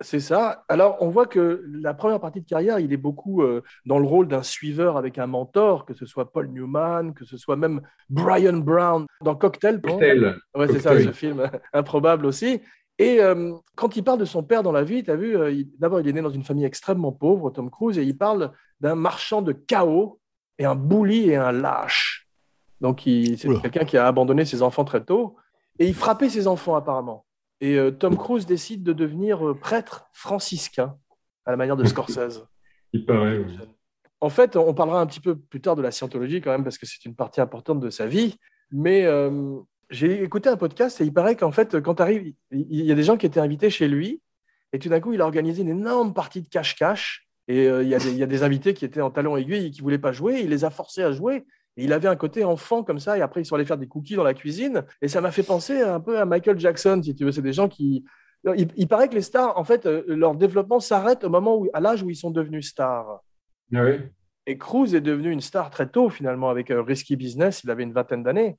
[0.00, 0.64] C'est ça.
[0.68, 4.06] Alors, on voit que la première partie de carrière, il est beaucoup euh, dans le
[4.06, 7.80] rôle d'un suiveur avec un mentor, que ce soit Paul Newman, que ce soit même
[8.10, 9.80] Brian Brown dans Cocktail.
[9.80, 10.36] Cocktail.
[10.54, 12.60] Ouais, c'est ça, ce film improbable aussi.
[12.98, 15.62] Et euh, quand il parle de son père dans la vie, tu as vu, euh,
[15.78, 18.94] d'abord, il est né dans une famille extrêmement pauvre, Tom Cruise, et il parle d'un
[18.94, 20.20] marchand de chaos
[20.58, 22.28] et un bully et un lâche.
[22.80, 25.36] Donc, c'est quelqu'un qui a abandonné ses enfants très tôt.
[25.78, 27.25] Et il frappait ses enfants, apparemment.
[27.60, 30.96] Et euh, Tom Cruise décide de devenir euh, prêtre franciscain.
[31.44, 32.44] à la manière de Scorsese.
[32.92, 33.38] Il paraît.
[33.38, 33.56] oui.
[34.20, 36.78] En fait, on parlera un petit peu plus tard de la scientologie quand même, parce
[36.78, 38.36] que c'est une partie importante de sa vie.
[38.72, 39.58] Mais euh,
[39.90, 42.94] j'ai écouté un podcast et il paraît qu'en fait, quand tu arrives, il y a
[42.94, 44.22] des gens qui étaient invités chez lui.
[44.72, 47.26] Et tout d'un coup, il a organisé une énorme partie de cache-cache.
[47.48, 49.36] Et euh, il y, a des- il y a des invités qui étaient en talons
[49.36, 50.40] aiguilles et qui ne voulaient pas jouer.
[50.40, 51.46] Il les a forcés à jouer.
[51.76, 53.18] Et il avait un côté enfant comme ça.
[53.18, 54.84] Et après, ils sont allés faire des cookies dans la cuisine.
[55.02, 57.32] Et ça m'a fait penser un peu à Michael Jackson, si tu veux.
[57.32, 58.04] C'est des gens qui.
[58.56, 61.68] Il, il paraît que les stars, en fait, euh, leur développement s'arrête au moment où,
[61.72, 63.20] à l'âge où ils sont devenus stars.
[63.74, 63.94] Ah oui.
[64.46, 67.64] Et Cruz est devenu une star très tôt, finalement, avec euh, Risky Business.
[67.64, 68.56] Il avait une vingtaine d'années.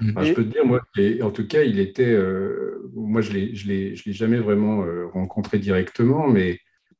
[0.00, 0.80] Enfin, Et- je peux te dire, moi,
[1.22, 2.10] en tout cas, il était.
[2.12, 6.58] euh, moi, je je l'ai, jamais vraiment euh, rencontré directement, mais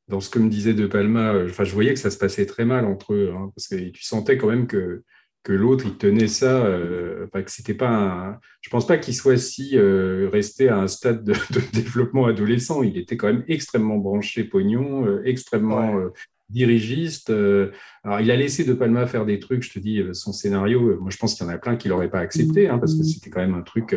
[0.09, 2.64] dans ce que me disait De Palma, euh, je voyais que ça se passait très
[2.64, 5.02] mal entre eux, hein, parce que tu sentais quand même que
[5.42, 8.40] que l'autre, il tenait ça, euh, que c'était pas un.
[8.61, 12.83] Je pense pas qu'il soit si euh, resté à un stade de, de développement adolescent.
[12.83, 16.11] Il était quand même extrêmement branché pognon, euh, extrêmement Ouais.
[16.53, 17.31] Dirigiste.
[17.31, 17.71] euh,
[18.05, 20.81] alors, il a laissé De Palma faire des trucs, je te dis, euh, son scénario,
[20.88, 22.95] euh, moi je pense qu'il y en a plein qui l'auraient pas accepté, hein, parce
[22.95, 23.97] que c'était quand même un truc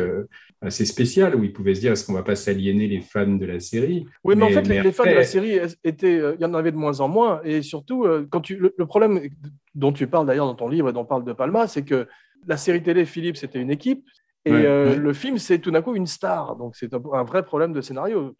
[0.62, 3.46] assez spécial où il pouvait se dire, est-ce qu'on va pas s'aliéner les fans de
[3.46, 4.06] la série?
[4.24, 6.54] Oui, mais, en fait, les, mais les fans de la série étaient, il y en
[6.54, 7.40] avait de moins en moins.
[7.44, 9.20] Et surtout, quand tu, le, le problème
[9.74, 12.06] dont tu parles d'ailleurs dans ton livre et dont parle De Palma, c'est que
[12.46, 14.04] la série télé, Philippe, c'était une équipe.
[14.44, 14.96] Et Ouais, euh, ouais.
[14.96, 16.56] le film, c'est tout d'un coup une star.
[16.56, 18.36] Donc, c'est un, vrai problème de scénario.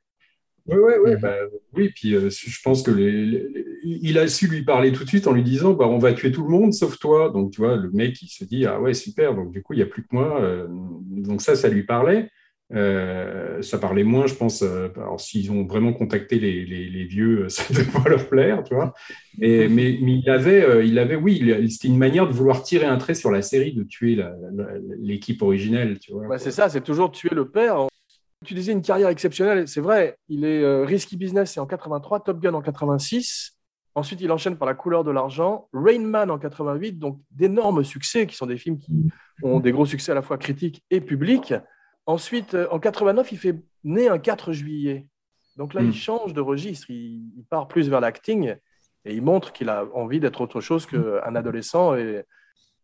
[0.66, 1.20] Oui, ouais, Mhm.
[1.20, 1.36] bah,
[1.74, 5.08] oui, puis euh, je pense que les- les- il a su lui parler tout de
[5.08, 7.30] suite en lui disant bah, on va tuer tout le monde sauf toi.
[7.30, 9.76] Donc, tu vois, le mec, il se dit ah ouais, super, donc du coup, il
[9.76, 10.40] n'y a plus que moi.
[10.42, 12.30] Euh, donc, ça, ça lui parlait.
[12.74, 14.62] Euh, ça parlait moins, je pense.
[14.62, 18.64] euh, alors, s'ils ont vraiment contacté les, les- vieux, ça ne devait pas leur plaire,
[18.64, 18.92] tu vois.
[19.38, 23.14] Mais, mais il avait, il avait, oui, c'était une manière de vouloir tirer un trait
[23.14, 24.18] sur la série, de tuer
[25.00, 26.38] l'équipe originelle, tu vois.
[26.38, 27.86] C'est ça, c'est toujours tuer le père.
[28.44, 30.16] Tu disais une carrière exceptionnelle, c'est vrai.
[30.28, 33.55] Il est Risky Business, c'est en 83, Top Gun en 86.
[33.96, 38.26] Ensuite, il enchaîne par La couleur de l'argent, Rain Man en 88, donc d'énormes succès
[38.26, 38.92] qui sont des films qui
[39.42, 41.54] ont des gros succès à la fois critiques et publics.
[42.04, 45.06] Ensuite, euh, en 89, il fait Né un 4 juillet.
[45.56, 45.86] Donc là, Mm.
[45.86, 48.54] il change de registre, il, il part plus vers l'acting
[49.04, 51.94] et il montre qu'il a envie d'être autre chose qu'un adolescent.
[51.94, 52.24] Et...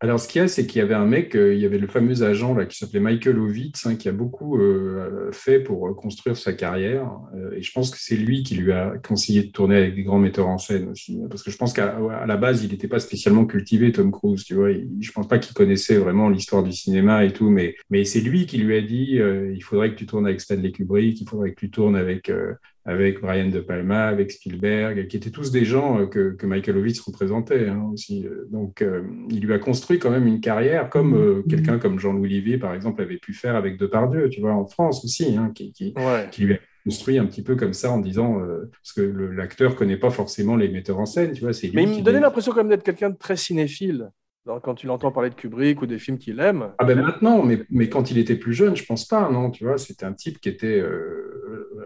[0.04, 1.78] Alors, ce qu'il y a, c'est qu'il y avait un mec, euh, il y avait
[1.78, 5.86] le fameux agent là, qui s'appelait Michael Ovitz, hein, qui a beaucoup euh, fait pour
[5.86, 7.08] euh, construire sa carrière.
[7.36, 10.02] Euh, et je pense que c'est lui qui lui a conseillé de tourner avec des
[10.02, 11.20] grands metteurs en scène aussi.
[11.30, 14.42] Parce que je pense qu'à la base, il n'était pas spécialement cultivé, Tom Cruise.
[14.42, 17.48] Tu vois, je pense pas qu'il connaissait vraiment l'histoire du cinéma et tout.
[17.48, 20.40] Mais, mais c'est lui qui lui a dit euh, il faudrait que tu tournes avec
[20.40, 22.28] Stanley Kubrick, il faudrait que tu tournes avec.
[22.28, 22.54] euh,
[22.84, 26.76] avec Brian De Palma, avec Spielberg, qui étaient tous des gens euh, que, que Michael
[26.78, 28.26] Ovitz représentait hein, aussi.
[28.50, 32.26] Donc, euh, il lui a construit quand même une carrière, comme euh, quelqu'un comme Jean-Louis
[32.26, 35.72] Olivier, par exemple, avait pu faire avec Depardieu, tu vois, en France aussi, hein, qui,
[35.72, 36.28] qui, Ouais.
[36.30, 39.76] qui lui a construit un petit peu comme ça en disant, euh, parce que l'acteur
[39.76, 42.50] connaît pas forcément les metteurs en scène, tu vois, c'est Mais il me donnait l'impression
[42.52, 44.10] quand même d'être quelqu'un de très cinéphile.
[44.44, 46.72] Quand tu l'entends parler de Kubrick ou des films qu'il aime.
[46.78, 49.62] Ah ben maintenant, mais, mais quand il était plus jeune, je pense pas, non, tu
[49.62, 51.41] vois, c'était un type qui était, euh,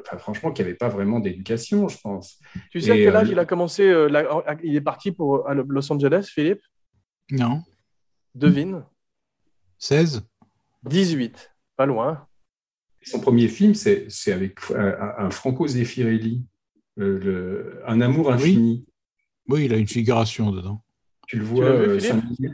[0.07, 2.41] enfin franchement, qui avait pas vraiment d'éducation, je pense.
[2.71, 5.49] Tu sais à quel âge euh, il a commencé euh, la- Il est parti pour
[5.49, 6.63] à Los Angeles, Philippe?
[7.31, 7.63] Non.
[8.35, 8.85] Devine
[9.79, 10.23] 16
[10.85, 11.53] 18.
[11.77, 12.27] Pas loin.
[13.03, 16.45] Son premier film, c'est c'est avec euh, un Franco Zeffirelli,
[16.99, 18.87] euh, le- Un amour infini.
[19.49, 20.83] Oui, il a une figuration dedans.
[21.29, 22.53] Tu le vois, vu, Philippe?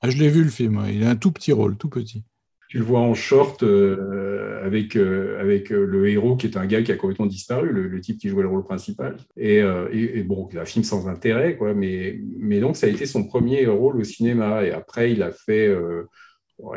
[0.00, 2.24] Ah, je l'ai vu le film, il a un tout petit rôle, tout petit.
[2.72, 6.64] Tu le vois en short euh, avec, euh, avec euh, le héros qui est un
[6.64, 9.18] gars qui a complètement disparu, le, le type qui jouait le rôle principal.
[9.36, 12.88] Et, euh, et, et bon, un film sans intérêt, quoi, mais, mais donc ça a
[12.88, 14.64] été son premier rôle au cinéma.
[14.64, 16.08] Et après, il a fait, euh,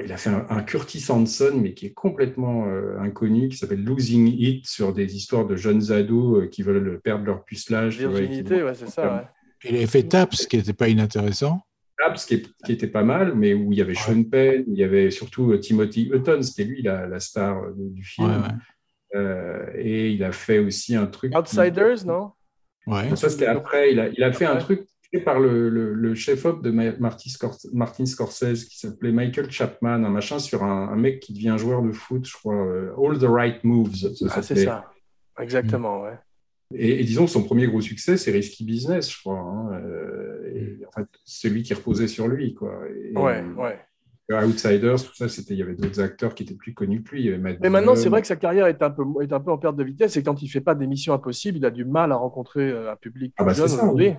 [0.03, 3.81] il a fait un, un Curtis Hanson, mais qui est complètement euh, inconnu, qui s'appelle
[3.85, 7.99] Losing It, sur des histoires de jeunes ados euh, qui veulent perdre leur pucelage.
[7.99, 9.15] Virginité, ouais, c'est ça.
[9.15, 9.69] ouais.
[9.69, 11.61] Il avait fait Taps, qui n'était pas inintéressant.
[11.99, 14.83] Labs, qui, qui était pas mal, mais où il y avait Sean Penn, il y
[14.83, 18.27] avait surtout euh, Timothy Hutton, c'était lui la, la star euh, du film.
[18.29, 18.53] Ouais, ouais.
[19.15, 21.33] Euh, et il a fait aussi un truc.
[21.37, 22.31] Outsiders, non?
[22.85, 23.15] Ouais.
[23.15, 23.91] Ça, c'était après.
[23.93, 26.97] Il a, il a fait un truc fait par le, le, le chef-op de Ma-
[26.97, 31.31] Martin, Scors- Martin Scorsese qui s'appelait Michael Chapman, un machin sur un, un mec qui
[31.33, 32.55] devient joueur de foot, je crois.
[32.97, 33.95] All the Right Moves.
[33.95, 34.91] ça Ah, c'est ça.
[35.39, 36.17] Exactement, ouais.
[36.73, 39.39] Et, et disons que son premier gros succès, c'est Risky Business, je crois.
[39.39, 42.53] hein, euh, et en fait, celui qui reposait sur lui.
[42.53, 42.79] Quoi.
[42.89, 43.79] Et, Ouais, euh, ouais.
[44.31, 47.21] Outsiders, tout ça, c'était, il y avait d'autres acteurs qui étaient plus connus que lui.
[47.21, 49.31] Il y avait Matt Mais maintenant, c'est vrai que sa carrière est un peu, est
[49.31, 51.69] un peu en perte de vitesse et quand il fait pas d'émissions impossibles, il a
[51.69, 54.13] du mal à rencontrer euh, un public Ah plus bah, c'est jeune ça, aujourd'hui.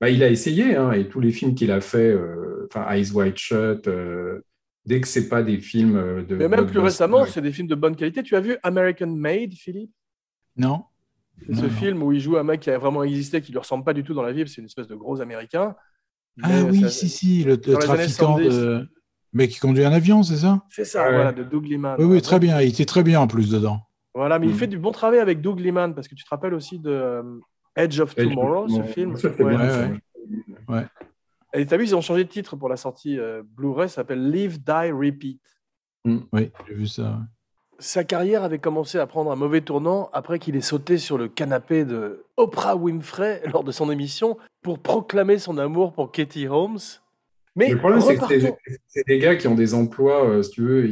[0.00, 3.12] Bah, il a essayé, hein, et tous les films qu'il a fait, euh, enfin Eyes
[3.12, 4.40] Wide Shut, euh,
[4.86, 6.36] dès que c'est pas des films de.
[6.36, 8.22] Mais même plus récemment, c'est des films de bonne qualité.
[8.22, 9.92] Tu as vu American Made, Philippe?
[10.56, 10.84] Non
[11.46, 13.84] C'est ce film où il joue un mec qui a vraiment existé, qui lui ressemble
[13.84, 15.74] pas du tout dans la vie, parce que c'est une espèce de gros américain.
[16.42, 18.48] Ah oui, ça- si, si, le, trafiquant 70.
[18.48, 18.88] de...
[19.32, 20.62] Mais qui conduit un avion, c'est ça?
[20.70, 21.14] C'est ça, Ouais.
[21.14, 21.96] voilà, de Doug Liman.
[21.98, 22.60] Oui, oui, très bien.
[22.60, 23.80] Il était très bien en plus dedans.
[24.14, 24.56] Voilà, mais il Mm.
[24.56, 27.22] fait du bon travail avec Doug Liman, parce que tu te rappelles aussi de euh,
[27.76, 29.14] Edge of Edge of Tomorrow, ce film?
[29.14, 29.30] Ouais.
[29.56, 30.00] bien, Ouais,
[30.68, 30.86] ouais.
[31.52, 34.30] Et t'as vu, ils ont changé de titre pour la sortie euh, Blu-ray, ça s'appelle
[34.30, 35.40] Live, Die, Repeat.
[36.04, 37.20] Oui, j'ai vu ça.
[37.78, 41.28] Sa carrière avait commencé à prendre un mauvais tournant après qu'il ait sauté sur le
[41.28, 46.78] canapé de Oprah Winfrey lors de son émission pour proclamer son amour pour Katie Holmes.
[47.56, 48.40] Mais le problème, c'est que
[48.88, 50.90] c'est- des gars qui ont des emplois, euh, si tu veux,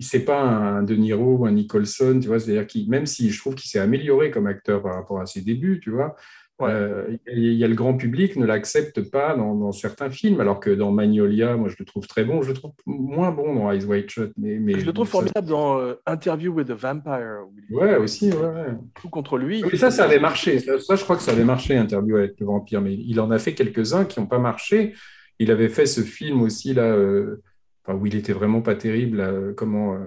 [0.00, 3.38] c'est pas un De Niro ou un Nicholson, tu vois, c'est-à-dire qu'il, même si je
[3.38, 6.16] trouve qu'il s'est amélioré comme acteur par rapport à ses débuts, tu vois,
[6.66, 6.70] Ouais.
[6.72, 10.60] euh, il y a le grand public ne l'accepte pas dans, dans certains films, alors
[10.60, 13.70] que dans Magnolia, moi je le trouve très bon, je le trouve moins bon dans
[13.72, 16.72] Eyes Wide Shut, mais, mais je le trouve ça- formidable dans euh, Interview with the
[16.72, 17.44] Vampire.
[17.70, 18.66] Ouais, aussi, ouais,
[19.00, 19.62] tout contre lui.
[19.64, 20.58] Oui, ça, ça avait marché.
[20.60, 22.80] Ça, ça, je crois que ça avait marché, Interview avec le vampire.
[22.80, 24.94] Mais il en a fait quelques-uns qui n'ont pas marché.
[25.38, 27.42] Il avait fait ce film aussi, là, euh,
[27.86, 29.16] enfin, où il était vraiment pas terrible.
[29.18, 29.98] là, comment euh,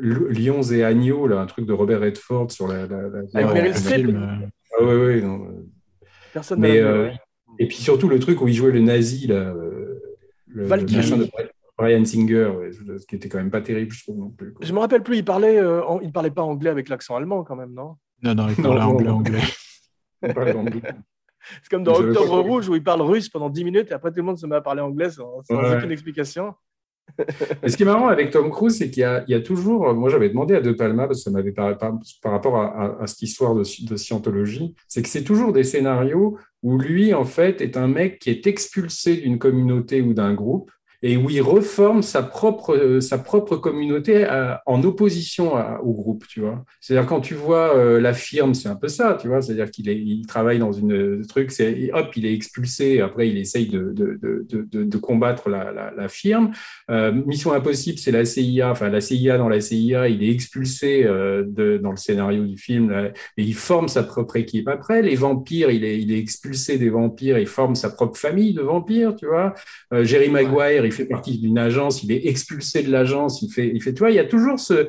[0.00, 2.86] Lions et agneaux, là, un truc de Robert Redford sur la.
[2.86, 4.16] la, la- Avec Meryl Streep.
[4.16, 5.46] Ah ouais, ouais, non.
[6.32, 7.10] Personne Mais, n'a euh,
[7.58, 10.00] Et puis surtout le truc où il jouait le nazi, là, euh,
[10.46, 10.96] le, Valkyrie.
[10.96, 11.28] machin de
[11.78, 12.50] Brian Singer,
[12.98, 14.52] ce qui était quand même pas terrible, je trouve non plus.
[14.52, 14.64] quoi.
[14.64, 17.44] Je me rappelle plus, il parlait, euh, en- il parlait pas anglais avec l'accent allemand
[17.44, 17.96] quand même, non?
[18.22, 19.16] Non, non, il parlait non, anglais, non.
[19.16, 19.40] anglais.
[20.22, 22.40] C'est comme dans Octobre.
[22.40, 24.54] Rouge où il parle russe pendant 10 minutes et après tout le monde se met
[24.56, 25.76] à parler anglais sans, sans Ouais.
[25.76, 26.54] aucune explication.
[27.66, 29.94] Ce qui est marrant avec Tom Cruise, c'est qu'il y, a- toujours.
[29.94, 33.22] Moi, j'avais demandé à De Palma, parce que ça m'avait par, par, rapport à cette
[33.22, 37.76] histoire de, de scientologie, c'est que c'est toujours des scénarios où lui, en fait, est
[37.76, 40.70] un mec qui est expulsé d'une communauté ou d'un groupe
[41.02, 45.92] et où il reforme sa propre, euh, sa propre communauté euh, en opposition à- au
[45.92, 46.64] groupe, tu vois.
[46.80, 49.42] C'est-à-dire quand tu vois euh, la firme, c'est un peu ça, tu vois.
[49.42, 53.00] C'est-à-dire qu'il il travaille dans une truc, c'est hop, il est expulsé.
[53.00, 56.52] Après, il essaye de, de, de, de, combattre la, la, la firme.
[56.90, 61.04] Euh, Mission Impossible, c'est la CIA, enfin la CIA dans la CIA, il est expulsé
[61.04, 64.68] euh, de, dans le scénario du film là, et il forme sa propre équipe.
[64.68, 68.54] Après, les vampires, il est, il est expulsé des vampires, il forme sa propre famille
[68.54, 69.54] de vampires, tu vois.
[70.02, 73.82] Jerry Maguire, il fait partie d'une agence, il est expulsé de l'agence, il fait, il
[73.82, 74.88] fait, tu vois, il y a toujours ce,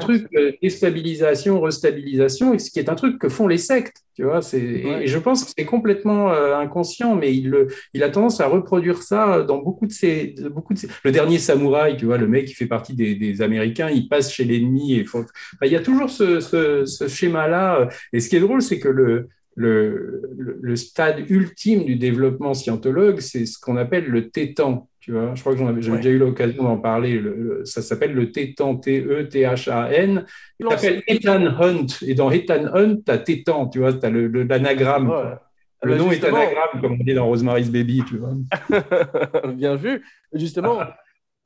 [0.00, 4.22] truc de déstabilisation, restabilisation, et ce qui est un truc que font les sectes, tu
[4.24, 4.42] vois.
[4.42, 5.04] C'est, et- Ouais.
[5.04, 8.46] et je pense que c'est complètement euh, inconscient, mais il le, il a tendance à
[8.46, 12.28] reproduire ça dans beaucoup de ses, beaucoup de ses- Le dernier samouraï, tu vois, le
[12.28, 14.94] mec qui fait partie des, des Américains, il passe chez l'ennemi.
[14.94, 15.20] Et faut...
[15.20, 17.88] enfin, il y a toujours ce, ce, ce schéma-là.
[18.12, 22.54] Et ce qui est drôle, c'est que le, le, le, le stade ultime du développement
[22.54, 24.88] scientologue, c'est ce qu'on appelle le tétan.
[25.04, 25.98] Tu vois, je crois que j'en avais, Ouais.
[25.98, 27.18] déjà eu l'occasion d'en parler.
[27.18, 30.24] Le- le- ça s'appelle le tétan, T-E-T-H-A-N.
[30.58, 31.86] Il s'appelle Ethan Hunt.
[32.06, 35.10] Et dans Ethan Hunt, tu as tétan, tu vois, tu as le, le- l'anagramme.
[35.10, 35.16] Ouais.
[35.24, 35.42] Ah
[35.82, 38.32] Le bah nom est justement, anagramme, comme on dit dans Rosemary's Baby, tu vois.
[39.54, 40.02] Bien vu.
[40.32, 40.78] Justement,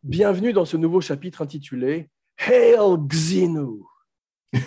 [0.05, 2.11] bienvenue dans ce nouveau chapitre intitulé
[2.47, 2.77] Hail
[3.09, 3.81] Xenu.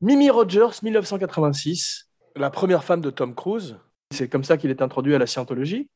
[0.00, 3.76] Mimi Rogers, 1986, la première femme de Tom Cruise.
[4.14, 5.88] C'est comme ça qu'il est introduit à la scientologie.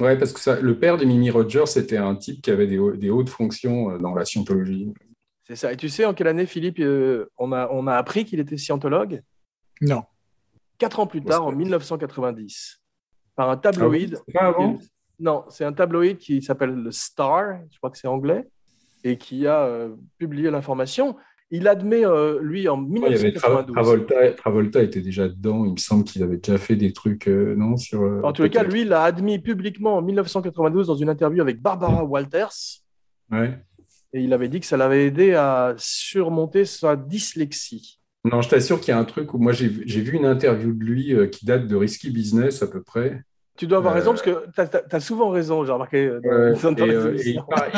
[0.00, 3.10] Ouais, parce que ça, le père de Mimi Rogers, c'était un type qui avait des
[3.10, 4.94] hautes fonctions euh, dans la scientologie.
[5.52, 5.72] C'est ça.
[5.72, 8.56] Et tu sais en quelle année, Philippe, euh, on, a, on a appris qu'il était
[8.56, 9.20] scientologue?
[9.82, 10.02] Non.
[10.78, 12.80] Quatre ans plus tard, en 1990,
[13.36, 14.14] par un Ah tabloïd.
[14.14, 14.78] oui, c'est pas avant?
[15.20, 18.48] Non, c'est un tabloïd qui s'appelle le Star, je crois que c'est anglais,
[19.04, 21.16] et qui a euh, publié l'information.
[21.50, 23.74] Il admet, euh, lui, en Ouais, Il y avait Tra- 1992.
[23.74, 25.66] Travolta, Travolta était déjà dedans.
[25.66, 28.42] Il me semble qu'il avait déjà fait des trucs, euh, non sur, euh, En tous
[28.44, 32.80] les cas, lui, il a admis publiquement en 1992 dans une interview avec Barbara Walters,
[33.30, 33.58] Ouais.
[34.12, 37.98] Et il avait dit que ça l'avait aidé à surmonter sa dyslexie.
[38.24, 40.84] Non, je t'assure qu'il y a un truc où moi j'ai vu une interview de
[40.84, 43.22] lui euh, qui date de Risky Business à peu près.
[43.58, 46.30] Tu dois avoir Euh, raison, parce que tu as, souvent raison, j'ai remarqué euh, dans,
[46.30, 47.14] Euh, et, euh,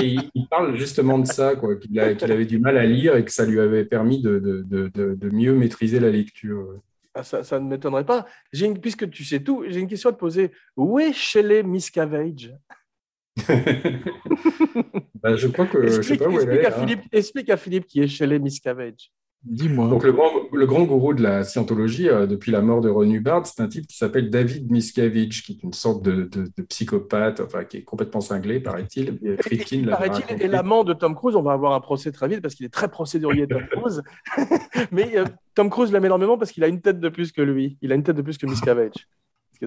[0.00, 3.32] et il, et parle justement de ça, qu'il avait du mal à lire et que
[3.32, 6.74] ça lui avait permis de, de, de, de- de mieux maîtriser la lecture.
[7.14, 8.26] Ah, ça, ça ne m'étonnerait pas.
[8.52, 10.52] Une, puisque tu sais tout, j'ai une question à te poser.
[10.76, 12.52] Où est Shelley Miscavige?
[15.22, 16.66] Bah, je crois que je sais explique, pas où elle explique est.
[16.66, 16.80] à hein.
[16.80, 19.10] Philippe, explique à Philippe qui est Shelley Miscavige.
[19.42, 19.88] Dis-moi.
[19.88, 23.10] Donc, le grand, le grand gourou de la scientologie, euh, depuis la mort de Ron
[23.10, 26.62] Hubbard, c'est un type qui s'appelle David Miscavige, qui est une sorte de, de- de
[26.62, 29.18] psychopathe, enfin, qui est complètement cinglé, paraît-il.
[29.40, 32.54] Friedkin paraît-il, et l'amant de Tom Cruise, on va avoir un procès très vite parce
[32.54, 34.02] qu'il est très procédurier, Tom Cruise.
[34.92, 37.76] Mais euh, Tom Cruise l'aime énormément parce qu'il a une tête de plus que lui.
[37.82, 39.06] Il a une tête de plus que Miscavige.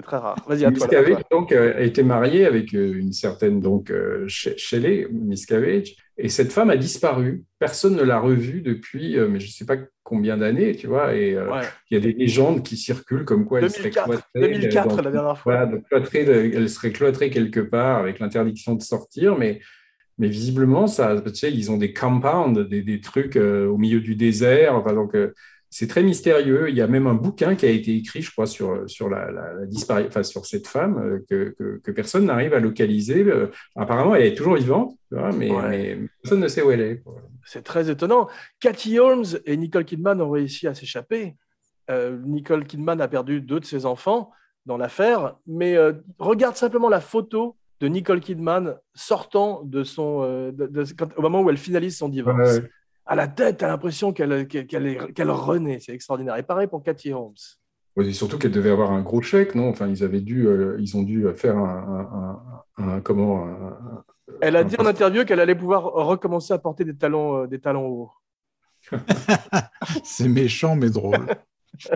[0.00, 0.36] est très rare.
[0.48, 0.86] Vas-y, à toi.
[0.86, 0.98] à toi.
[1.00, 5.96] Miscavige donc euh, a été marié avec euh, une certaine donc euh, She- Shelley Miscavige
[6.16, 7.44] et cette femme a disparu.
[7.58, 11.14] Personne ne l'a revue depuis, mais je ne sais pas combien d'années, tu vois.
[11.14, 11.60] Et Ouais.
[11.90, 14.40] il y a des légendes qui circulent comme quoi elle serait 2004, cloîtrée.
[14.40, 15.52] 2004 dans- la dernière fois.
[15.54, 19.60] Voilà, donc cloîtrée de- elle serait cloîtrée quelque part avec l'interdiction de sortir, mais,
[20.18, 24.00] mais visiblement, ça, tu sais, ils ont des compounds, des, des trucs euh, au milieu
[24.00, 24.74] du désert.
[24.74, 25.32] Enfin, donc, euh,
[25.70, 26.68] c'est très mystérieux.
[26.70, 29.30] Il y a même un bouquin qui a été écrit, je crois, sur, sur, la,
[29.30, 33.22] la, la dispari- enfin, sur cette femme euh, que, que, que personne n'arrive à localiser.
[33.24, 35.68] Euh, apparemment, elle est toujours vivante, mais, Ouais.
[35.68, 37.02] mais personne ne sait où elle est.
[37.44, 38.28] C'est très étonnant.
[38.60, 41.36] Cathy Holmes et Nicole Kidman ont réussi à s'échapper.
[41.90, 44.30] Euh, Nicole Kidman a perdu deux de ses enfants
[44.66, 50.50] dans l'affaire, mais euh, regarde simplement la photo de Nicole Kidman sortant de son, euh,
[50.52, 52.58] de- de- quand- au moment où elle finalise son divorce.
[52.58, 52.68] Ouais.
[53.10, 55.78] À la tête, tu as l'impression qu'elle qu'elle qu'elle est- qu'elle renaît.
[55.80, 56.36] C'est extraordinaire.
[56.36, 57.32] Et pareil pour Cathy Holmes.
[58.00, 59.68] Et surtout qu'elle devait avoir un gros chèque, non?
[59.70, 62.42] Enfin, ils avaient dû, euh, ils ont dû faire un,
[62.78, 63.48] un- un- un- comment
[64.40, 67.46] Elle a un- dit en interview qu'elle allait pouvoir recommencer à porter des talons, euh,
[67.48, 68.10] des talons hauts.
[70.04, 71.26] C'est méchant, mais drôle.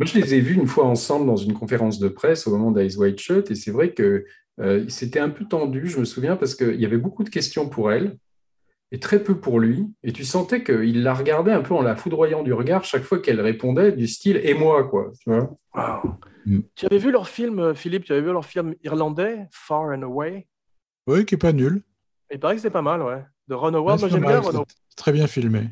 [0.00, 2.72] Moi, je les ai vus une fois ensemble dans une conférence de presse au moment
[2.72, 4.24] d'Eyes White Shut, et c'est vrai que
[4.60, 7.68] euh, c'était un peu tendu, je me souviens, parce qu'il y avait beaucoup de questions
[7.68, 8.18] pour elle
[8.92, 11.96] et très peu pour lui, et tu sentais qu'il la regardait un peu en la
[11.96, 16.14] foudroyant du regard chaque fois qu'elle répondait, du style «et moi», quoi, tu vois Wow.
[16.46, 16.60] Mm.
[16.74, 20.02] Tu avais vu leur film, euh, Philippe, tu avais vu leur film irlandais, Far and
[20.02, 20.46] Away?
[21.06, 21.82] Oui, qui est pas nul.
[22.30, 23.24] Il paraît que c'est pas mal, ouais.
[23.48, 24.64] De Ron Howard, moi j'aime bien Ron
[24.96, 25.70] très bien filmé.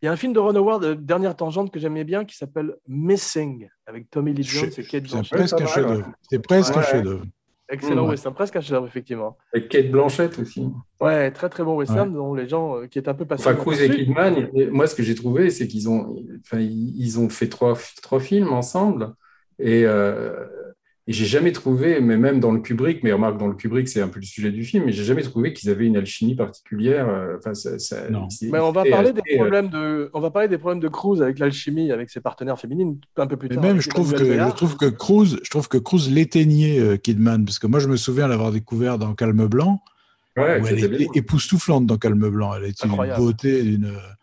[0.00, 2.36] Il y a un film de Ron Howard, euh, Dernière Tangente, que j'aimais bien, qui
[2.36, 6.12] s'appelle Missing, avec Tommy Lee Jones et Kate C'est presque un chef-d'œuvre.
[6.30, 7.24] C'est presque un chef-d'œuvre.
[7.72, 8.10] Excellent Mm.
[8.10, 9.36] western, presque un chef effectivement.
[9.54, 10.68] Avec Kate Blanchett aussi.
[11.00, 13.48] Ouais, très très bon western, dont les gens euh, qui est un peu passé.
[13.48, 17.28] Enfin, Cruise et Kidman, moi, ce que j'ai trouvé, c'est qu'ils ont, enfin, ils ont
[17.30, 19.14] fait trois, trois films ensemble.
[19.58, 20.46] Et, euh,
[21.08, 24.00] et j'ai jamais trouvé, mais même dans le Kubrick, mais remarque, dans le Kubrick, c'est
[24.00, 27.08] un peu le sujet du film, mais j'ai jamais trouvé qu'ils avaient une alchimie particulière.
[27.08, 28.28] euh, Enfin, ça, ça- Non.
[28.42, 30.88] Mais on va parler des assez, euh, problèmes de, on va parler des problèmes de
[30.88, 33.64] Cruise avec l'alchimie, avec ses partenaires féminines un peu plus Mais tard.
[33.64, 37.44] même, je trouve que, je trouve que Cruz, je trouve que Cruz l'éteignait euh, Kidman,
[37.44, 39.82] parce que moi, je me souviens l'avoir découvert dans Calme Blanc,
[40.36, 41.08] ouais, où elle bien.
[41.14, 42.54] époustouflante dans Calme Blanc.
[42.56, 43.20] Elle était Incroyable.
[43.20, 43.62] une beauté,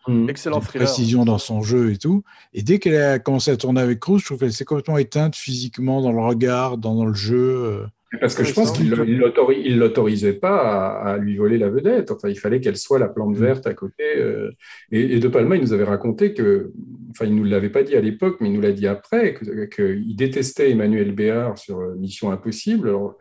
[0.08, 0.26] Mm.
[0.26, 0.86] D'une thriller.
[0.88, 2.22] précision dans son jeu et tout.
[2.54, 5.36] Et dès qu'elle a commencé à tourner avec Cruz, je trouve qu'elle s'est complètement éteinte
[5.36, 7.36] physiquement dans le regard, dans, dans le jeu.
[7.38, 7.86] euh.
[8.18, 12.10] Parce que je pense qu'il ne l'autorisait pas à, à lui voler la vedette.
[12.10, 14.02] Enfin, il fallait qu'elle soit la plante verte à côté.
[14.16, 14.50] euh,
[14.90, 16.72] et, et De Palma, il nous avait raconté que,
[17.10, 19.34] enfin, il ne nous l'avait pas dit à l'époque, mais il nous l'a dit après,
[19.34, 22.88] qu'il que détestait Emmanuel Béard sur euh, Mission Impossible.
[22.88, 23.16] Alors,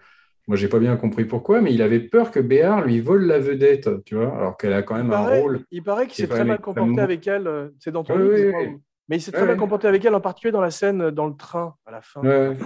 [0.49, 3.37] moi, j'ai pas bien compris pourquoi, mais il avait peur que Béard lui vole la
[3.37, 5.59] vedette, tu vois, alors qu'elle a quand même un paraît, rôle.
[5.69, 7.45] il paraît qu'il qui est s'est très mal comporté avec elle.
[7.45, 8.61] euh, C'est dans ton Ouais, livre, ouais, crois.
[8.63, 8.77] ouais.
[9.09, 9.59] Mais il s'est très Ouais, mal ouais.
[9.59, 12.21] comporté avec elle, en particulier dans la scène euh, dans le train à la fin.
[12.21, 12.57] Ouais.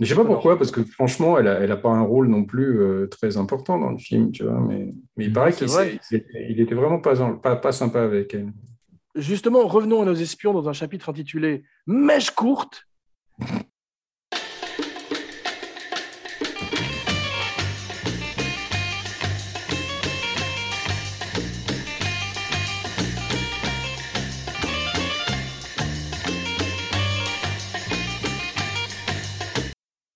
[0.00, 2.26] Mais je sais pas pourquoi, parce que franchement, elle a, elle a pas un rôle
[2.28, 4.58] non plus euh, très important dans le film, tu vois.
[4.60, 5.98] Mais, mais il paraît C'est qu'il vrai.
[6.00, 8.50] s'est- il était vraiment pas, pas, pas sympa avec elle.
[9.14, 12.84] Justement, revenons à nos espions dans un chapitre intitulé Mèche courte.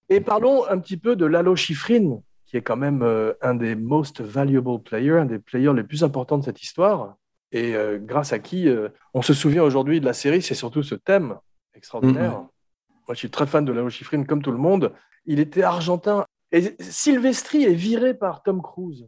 [0.08, 3.74] Et parlons un petit peu de Lalo Schifrin, qui est quand même euh, un des
[3.74, 7.16] most valuable players, un des players les plus importants de cette histoire,
[7.52, 10.82] et euh, grâce à qui euh, on se souvient aujourd'hui de la série, c'est surtout
[10.82, 11.36] ce thème
[11.74, 12.32] extraordinaire.
[12.32, 14.92] Moi, je suis très fan de Lalo Schifrin, comme tout le monde.
[15.24, 16.26] Il était argentin.
[16.52, 19.06] Et Silvestri est viré par Tom Cruise.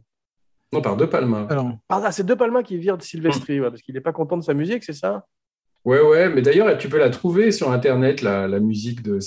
[0.73, 1.45] Non, par De Palma.
[1.49, 4.37] Alors, Pardon, c'est De Palma qui vire de Silvestri, ouais, parce qu'il n'est pas content
[4.37, 5.25] de sa musique, c'est ça?
[5.83, 9.17] Ouais, ouais, mais d'ailleurs, tu peux la trouver sur Internet, la, la musique de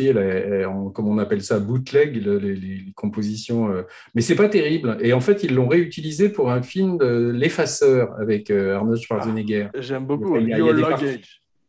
[0.00, 3.70] elle elle en- comme on appelle ça, bootleg, le- les, les- les compositions.
[3.72, 3.82] euh,
[4.14, 4.98] Mais c'est pas terrible.
[5.00, 9.68] Et en fait, ils l'ont réutilisé pour un film de L'Effaceur avec euh, Arnold Schwarzenegger.
[9.78, 10.36] J'aime beaucoup.
[10.36, 11.20] Il y a- il y a Your des parties.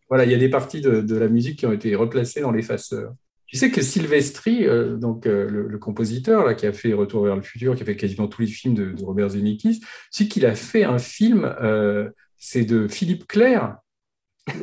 [0.10, 2.52] Voilà, il y a des parties de, de la musique qui ont été replacées dans
[2.52, 3.14] l'effaceur.
[3.48, 7.24] Tu sais que Silvestri, euh, donc euh, le, le compositeur là, qui a fait Retour
[7.24, 9.80] vers le futur, qui a fait quasiment tous les films de, de Robert Zemeckis,
[10.12, 13.78] sais qu'il a fait un film, euh, c'est de Philippe Clair,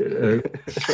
[0.01, 0.41] Euh,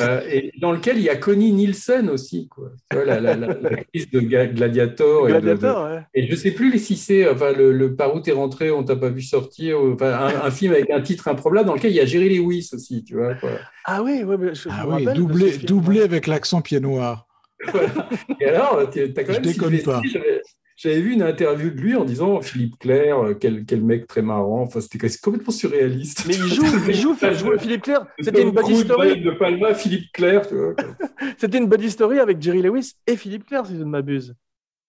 [0.01, 2.71] euh, et dans lequel il y a Connie Nielsen aussi, quoi.
[2.91, 5.29] Tu vois, la, la, la- l'actrice de Gladiator.
[5.29, 6.01] et de- de- Gladiator, ouais.
[6.15, 8.97] Et je sais plus si c'est enfin, le, le Par où t'es rentré, on t'a
[8.97, 12.01] pas vu sortir, enfin, un, un film avec un titre improbable dans lequel il y
[12.01, 13.35] a Jerry Lewis aussi, tu vois.
[13.35, 13.51] quoi.
[13.85, 17.27] Ah oui, oui, mais je, je Ah oui, doublé, doublé avec l'accent pied noir.
[18.41, 20.03] Et alors, tu as quand Je même déconne Sylvester, pas.
[20.11, 20.41] J'avais,
[20.79, 24.23] j'avais vu une interview de lui en disant Philippe Clair, euh, quel, quel mec très
[24.23, 24.63] marrant.
[24.63, 26.25] Enfin, c'était complètement surréaliste.
[26.29, 28.07] Mais il joue, il joue, il joue Philippe Clair.
[28.21, 29.21] C'était une Cruise, story.
[29.21, 30.75] De Palma, Philippe Clair, tu vois.
[30.75, 30.85] quoi.
[31.37, 34.37] C'était une buddy story avec Jerry Lewis et Philippe Clair, si je ne m'abuse.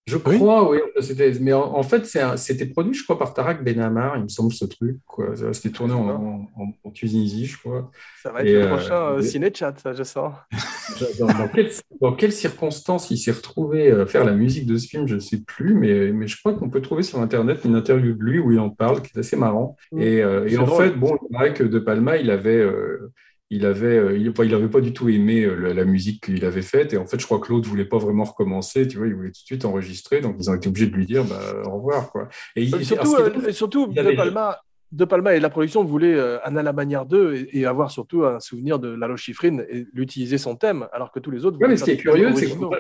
[0.10, 0.80] Je crois, oui.
[1.01, 4.24] C'était, mais en, en fait, c'est un- c'était produit, je crois, par Tarak Benamar, il
[4.24, 4.97] me semble, ce truc.
[5.05, 5.34] Quoi.
[5.53, 6.10] C'était tourné en,
[6.57, 7.91] en- en Tunisie, je crois.
[8.24, 10.34] Ça va être Et, le euh, prochain euh, ciné-chat, ça, je sens.
[11.20, 11.70] Dans, dans quelles,
[12.01, 15.20] dans quelles circonstances il s'est retrouvé à faire la musique de ce film, je ne
[15.20, 18.39] sais plus, mais, mais je crois qu'on peut trouver sur Internet une interview de lui
[18.39, 19.78] où il en parle, qui est assez marrant.
[19.91, 20.01] Mm.
[20.01, 20.86] Et, euh, et en drôle.
[20.86, 23.12] fait, bon, c'est vrai que De Palma, il avait, euh,
[23.51, 26.45] il avait, euh, il, il avait pas du tout aimé euh, la, la musique qu'il
[26.45, 26.93] avait faite.
[26.93, 28.87] Et en fait, je crois que l'autre voulait pas vraiment recommencer.
[28.87, 30.21] Tu vois, il voulait tout de suite enregistrer.
[30.21, 32.27] Donc, ils ont été obligés de lui dire, bah, au revoir, quoi.
[32.55, 34.59] Et il- Euh, surtout, alors, surtout de, Palma,
[34.91, 38.23] de Palma et la production voulaient euh, Anna la manière 2 et, et avoir surtout
[38.23, 41.57] un souvenir de Lalo Schifrin et l'utiliser son thème, alors que tous les autres.
[41.59, 42.75] Ouais, mais ce qui est curieux, c'est que.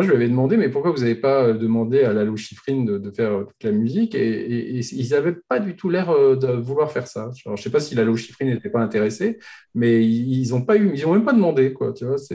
[0.00, 2.84] Moi, je lui avais demandé, mais pourquoi vous n'avez pas euh, demandé à Lalo Schifrin
[2.84, 5.90] de, de faire euh, toute la musique et, et- et ils n'avaient pas du tout
[5.90, 7.30] l'air euh, de vouloir faire ça.
[7.44, 9.38] Alors, je ne sais pas si Lalo Schifrin n'était pas intéressé,
[9.74, 11.92] mais ils n'ont pas eu, ils ont même pas demandé, quoi.
[11.92, 12.34] Tu vois, ça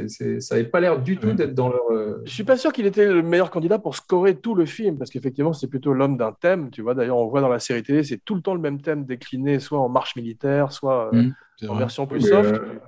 [0.52, 1.84] n'avait pas l'air du tout d'être dans leur.
[2.26, 5.10] Je suis pas sûr qu'il était le meilleur candidat pour scorer tout le film, parce
[5.10, 6.70] qu'effectivement, c'est plutôt l'homme d'un thème.
[6.72, 8.82] Tu vois, d'ailleurs, on voit dans la série télé, c'est tout le temps le même
[8.82, 11.80] thème décliné, soit en marche militaire, soit euh, Mm, C'est en vrai.
[11.80, 12.54] version plus soft.
[12.56, 12.80] euh,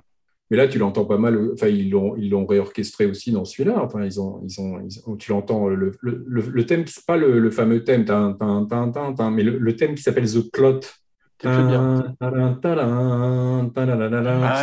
[0.50, 1.50] Mais là, tu l'entends pas mal.
[1.52, 3.82] Enfin, ils l'ont, ils l'ont réorchestré aussi dans celui-là.
[3.82, 5.68] Enfin, ils ont, ils ont, ils ont- tu l'entends.
[5.68, 9.94] Le, le, le, thème, c'est pas le, le fameux thème, tin, tin, mais le, thème
[9.94, 10.50] qui s'appelle The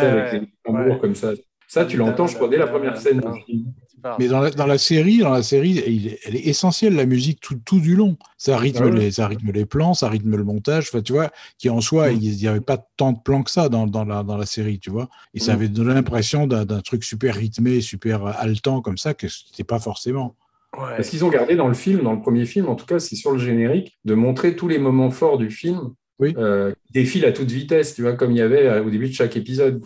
[0.06, 0.98] avec les tambours ouais.
[0.98, 1.32] comme ça.
[1.68, 3.72] Ça, tu l'entends, je crois, dès la première scène du film.
[4.18, 7.06] Mais dans la, dans la série, dans la série, il est- elle est essentielle la
[7.06, 8.16] musique tout, tout du long.
[8.38, 8.98] Ça rythme Ah ouais.
[8.98, 10.88] les, ça rythme les plans, ça rythme le montage.
[10.92, 12.18] Enfin, tu vois, qui en soi, Mm.
[12.22, 14.78] il n'y avait pas tant de plans que ça dans, dans la dans la série,
[14.78, 15.08] tu vois.
[15.34, 15.56] Et ça Mm.
[15.56, 20.34] avait donné l'impression d'un truc super rythmé, super haletant comme ça que c'était pas forcément.
[20.76, 20.96] Ouais.
[20.96, 23.16] Parce qu'ils ont gardé dans le film, dans le premier film, en tout cas, c'est
[23.16, 25.92] sur le générique, de montrer tous les moments forts du film.
[26.18, 26.34] Oui.
[26.38, 29.08] euh, qui défilent à toute vitesse, tu vois, comme il y avait euh, au début
[29.08, 29.82] de chaque épisode.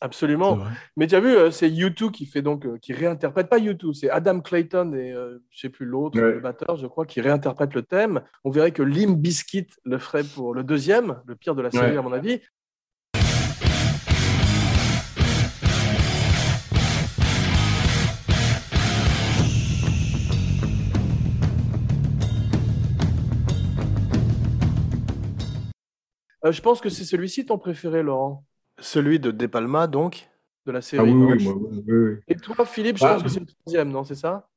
[0.00, 0.58] Absolument.
[0.96, 3.94] Mais tu as vu, euh, c'est U2 qui fait donc, euh, qui réinterprète, pas U2,
[3.94, 6.32] c'est Adam Clayton et euh, je sais plus l'autre, Ouais.
[6.32, 8.20] le batteur, je crois, qui réinterprète le thème.
[8.44, 11.92] On verrait que Lim Biscuit le ferait pour le deuxième, le pire de la série
[11.92, 11.96] Ouais.
[11.96, 12.40] à mon avis.
[26.44, 28.44] Euh, je pense que c'est celui-ci ton préféré, Laurent.
[28.78, 30.28] Celui de De Palma, donc,
[30.66, 31.02] de la série.
[31.02, 32.16] Ah oui, non oui, oui, oui, oui.
[32.28, 33.14] Et toi, Philippe, je Ah.
[33.14, 34.48] pense que c'est le troisième, non C'est ça?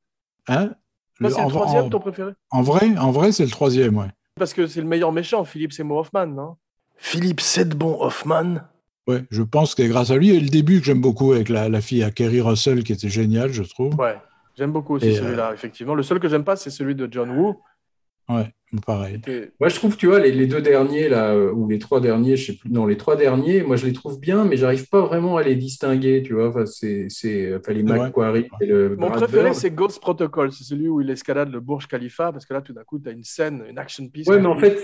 [0.47, 0.73] Hein?
[1.19, 2.31] Toi, c'est le en, troisième, en- ton préféré?
[2.51, 4.07] En vrai, en vrai, c'est le troisième, ouais.
[4.35, 6.55] Parce que c'est le meilleur méchant, Philippe Seymour Hoffman, non?
[6.97, 8.55] Philippe Sedbon Hoffman
[9.05, 11.67] Ouais, je pense que grâce à lui, et le début que j'aime beaucoup avec la,
[11.67, 13.93] la fille à Kerry Russell, qui était géniale, je trouve.
[13.95, 14.17] Ouais,
[14.55, 15.93] j'aime beaucoup aussi Et, celui-là, effectivement.
[15.93, 17.61] Le seul que j'aime pas, c'est celui de John Woo.
[18.29, 19.19] Ouais, pareil.
[19.59, 22.35] Moi, je trouve, tu vois, les, les deux derniers, là, euh, ou les trois derniers,
[22.35, 25.01] je sais plus, non, les trois derniers, moi, je les trouve bien, mais j'arrive pas
[25.01, 26.49] vraiment à les distinguer, tu vois.
[26.49, 29.55] Enfin, c'est, c'est, enfin, les et le Mon Brad préféré, Bird.
[29.55, 30.51] c'est Ghost Protocol.
[30.51, 33.09] C'est celui où il escalade le Burj Khalifa, parce que là, tout d'un coup, tu
[33.09, 34.27] as une scène, une action piece.
[34.27, 34.79] Ouais, mais en fait,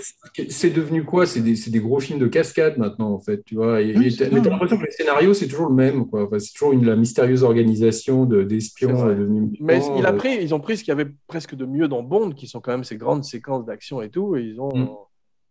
[0.50, 1.26] c'est devenu quoi?
[1.26, 3.82] C'est des, c'est des gros films de cascade maintenant, en fait, tu vois.
[3.82, 6.26] Et, Oui, et mais t'as l'impression que le scénario, c'est toujours le même, quoi.
[6.26, 9.16] Enfin, c'est toujours une, la mystérieuse organisation de, d'espions
[9.60, 11.88] Mais il a euh, pris, ils ont pris ce qu'il y avait presque de mieux
[11.88, 14.76] dans Bond, qui sont quand même ces grandes séquences d'action et tout, et ils ont,
[14.76, 14.90] Mm.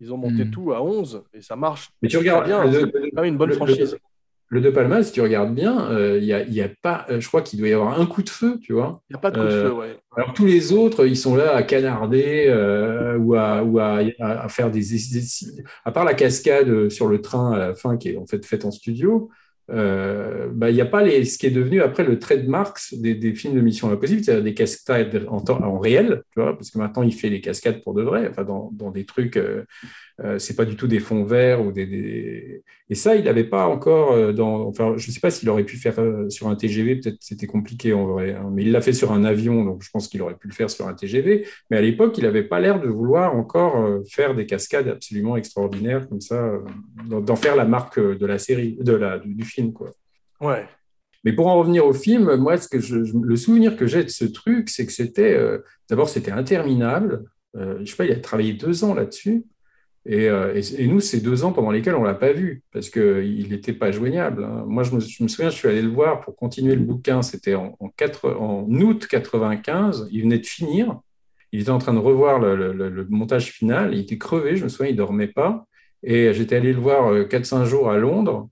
[0.00, 0.50] ils ont monté Mm.
[0.50, 2.64] tout à 11, et ça marche Mais tu regardes, bien.
[2.64, 3.92] le- C'est le- quand même une bonne le- franchise.
[3.92, 3.98] Le,
[4.50, 7.04] le De Palma, si tu regardes bien, euh, il y a, il y a pas,
[7.10, 9.02] euh, je crois qu'il doit y avoir un coup de feu, tu vois.
[9.10, 9.98] Il n'y a pas de coup de Euh, feu, ouais.
[10.16, 14.00] Alors tous les autres, ils sont là à canarder euh, ou, à, ou à,
[14.48, 18.08] faire des, des- à part la cascade euh, sur le train à la fin qui
[18.10, 19.28] est en fait faite en studio.
[19.70, 23.14] Euh, bah, il n'y a pas les, ce qui est devenu après le trademark des,
[23.14, 26.70] des films de Mission Impossible, c'est-à-dire des cascades en, temps, en réel, tu vois, parce
[26.70, 29.64] que maintenant il fait les cascades pour de vrai, enfin dans, dans des trucs, euh,
[30.24, 32.62] euh, c'est pas du tout des fonds verts ou des, des...
[32.90, 35.76] et ça il n'avait pas encore euh, dans, enfin je sais pas s'il aurait pu
[35.76, 38.92] faire euh, sur un TGV, peut-être c'était compliqué en vrai, hein, mais il l'a fait
[38.92, 41.76] sur un avion, donc je pense qu'il aurait pu le faire sur un TGV, mais
[41.76, 46.08] à l'époque il n'avait pas l'air de vouloir encore euh, faire des cascades absolument extraordinaires
[46.08, 46.52] comme ça,
[47.08, 49.90] d'en faire la marque de la série, de la du, du film quoi.
[50.40, 50.66] Ouais.
[51.24, 54.04] Mais pour en revenir au film, moi, ce que je, je- le souvenir que j'ai
[54.04, 55.58] de ce truc, c'est que c'était, euh,
[55.90, 57.24] d'abord, c'était interminable.
[57.56, 59.44] Euh, je sais pas, il a travaillé deux ans là-dessus.
[60.10, 63.46] Et, euh, et- nous, c'est deux ans pendant lesquels on l'a pas vu parce qu'il
[63.50, 64.42] n'était pas joignable.
[64.44, 64.64] hein.
[64.66, 67.20] Moi, je me, souviens, je suis allé le voir pour continuer le bouquin.
[67.22, 70.08] C'était en, en, août 95.
[70.10, 70.98] Il venait de finir.
[71.52, 73.92] Il était en train de revoir le, le- montage final.
[73.94, 74.56] Il était crevé.
[74.56, 75.66] Je me souviens, il dormait pas.
[76.02, 78.48] Et j'étais allé le voir euh, 4-5 jours à Londres.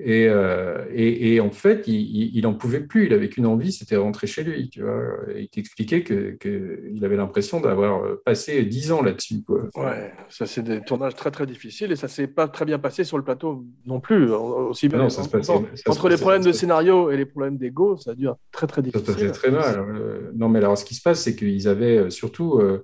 [0.00, 3.06] Et, euh, et, et en fait, il, il, il en pouvait plus.
[3.06, 4.68] Il avait qu'une envie, c'était rentrer chez lui.
[4.68, 5.00] Tu vois.
[5.34, 9.42] Et il t'expliquait que, que il avait l'impression d'avoir euh, passé 10 ans là-dessus.
[9.46, 9.68] Quoi.
[9.76, 13.04] Ouais, ça c'est des tournages très très difficiles et ça s'est pas très bien passé
[13.04, 14.32] sur le plateau non plus.
[14.32, 17.16] Aussi bien Non, ça se passait- entre, ça se entre les problèmes de scénario et
[17.16, 19.28] les problèmes d'ego, ça a dû être très très Ça se difficile.
[19.28, 19.78] passait très mal.
[19.94, 22.58] Euh, non, mais alors, ce qui se passe, c'est qu'ils avaient euh, surtout.
[22.58, 22.82] euh,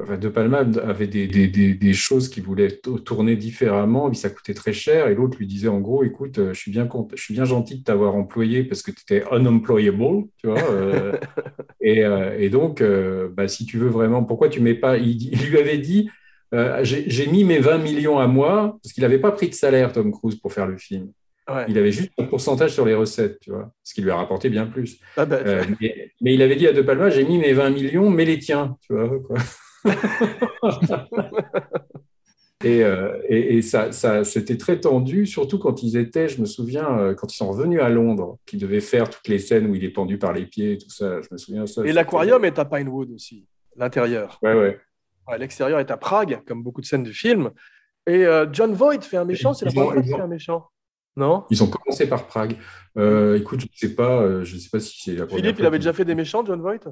[0.00, 4.14] enfin, de Palma avait des, des, des, des choses qui voulaient to- tourner différemment, et
[4.14, 5.08] ça coûtait très cher.
[5.08, 7.44] Et l'autre lui disait en gros, écoute, euh, je suis bien, content- je suis bien
[7.44, 10.62] gentil de t'avoir employé parce que tu étais unemployable, tu vois.
[10.70, 11.12] euh,
[11.80, 14.96] et, euh, et donc, euh, bah, si tu veux vraiment, pourquoi tu mets pas.
[14.98, 16.08] Il, lui avait dit,
[16.82, 19.92] j'ai j'ai mis mes 20 millions à moi, parce qu'il n'avait pas pris de salaire,
[19.92, 21.10] Tom Cruise, pour faire le film.
[21.50, 21.64] Ouais.
[21.68, 24.48] Il avait juste un pourcentage sur les recettes, tu vois, ce qui lui a rapporté
[24.48, 24.98] bien plus.
[25.16, 27.70] Ah bah, Euh, mais, mais il avait dit à De Palma, j'ai mis mes 20
[27.70, 29.08] millions, mais les tiens, tu vois.
[29.26, 29.38] Quoi.
[32.64, 36.46] et, euh, et, et ça, ça, c'était très tendu, surtout quand ils étaient, je me
[36.46, 39.74] souviens, euh, quand ils sont revenus à Londres, qu'ils devaient faire toutes les scènes où
[39.74, 41.20] il est pendu par les pieds et tout ça.
[41.20, 41.84] Je me souviens ça.
[41.84, 44.38] Et l'aquarium est à Pinewood aussi, l'intérieur.
[44.42, 44.78] Ouais, ouais.
[45.28, 47.50] Ouais, L'extérieur est à Prague, comme beaucoup de scènes du film.
[48.06, 50.68] Et euh, John Voight fait un méchant, c'est la première fois qu'il fait un méchant.
[51.16, 51.44] Non?
[51.50, 52.56] Ils ont commencé par Prague.
[52.96, 55.58] Euh, écoute, je ne sais pas, euh, je sais pas si c'est la première Philippe,
[55.58, 56.88] il fois avait déjà fait des méchants, John Voight?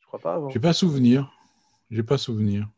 [0.00, 0.50] Je crois pas avant.
[0.50, 1.32] J'ai pas souvenir.
[1.92, 2.68] J'ai pas souvenir.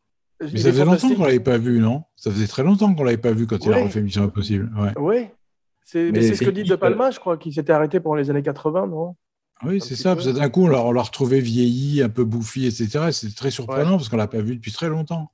[0.41, 2.03] Il Mais ça faisait longtemps qu'on l'avait pas vu, non?
[2.17, 3.81] Ça faisait très longtemps qu'on l'avait pas vu quand il Ouais.
[3.81, 4.73] a refait Mission Impossible.
[4.77, 4.93] Ouais.
[4.99, 5.27] Oui.
[5.95, 8.43] Mais c'est ce que dit De Palma, je crois, qui s'était arrêté pendant les années
[8.43, 9.15] 80, non?
[9.65, 10.17] Oui, Un c'est ça.
[10.17, 13.13] Parce que d'un coup, on l'a, retrouvé vieilli, un peu bouffi, etc.
[13.13, 15.31] C'est très surprenant parce qu'on l'a pas vu depuis très longtemps.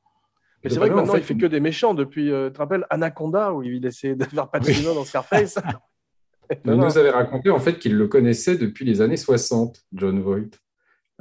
[0.63, 2.53] Mais c'est vrai que en maintenant, fait, il fait que des méchants depuis, euh, tu
[2.53, 5.59] te rappelles, Anaconda, où il essayait de faire Pacino dans Scarface.
[6.65, 10.51] Il nous avait raconté en fait qu'il le connaissait depuis les années 60, John Voight.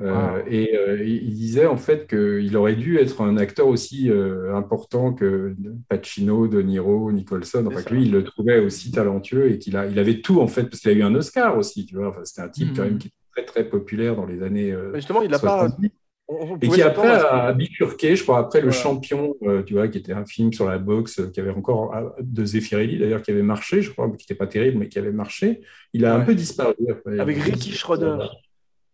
[0.01, 0.43] Euh, Wow.
[0.47, 5.13] Et euh, il disait en fait qu'il aurait dû être un acteur aussi euh, important
[5.13, 5.53] que
[5.89, 7.65] Pacino, De Niro, Nicholson.
[7.67, 10.63] Enfin, que lui, il le trouvait aussi talentueux et qu'il il avait tout en fait,
[10.63, 12.09] parce qu'il a eu un Oscar aussi, tu vois.
[12.09, 14.99] Enfin, c'était un type quand même qui était très très populaire dans les années Mais
[14.99, 15.67] justement, il n'a pas.
[15.67, 15.89] 70.
[16.29, 18.69] on- on Et qui après a bifurqué, je crois, après Le.
[18.71, 21.93] Champion, euh, tu vois, qui était un film sur la boxe, euh, qui avait encore,
[21.95, 24.99] euh, de Zeffirelli d'ailleurs, qui avait marché, je crois, qui n'était pas terrible, mais qui
[24.99, 25.61] avait marché.
[25.93, 26.21] Il a Ouais.
[26.21, 27.19] un peu disparu après.
[27.19, 28.15] Avec Ricky Schroeder.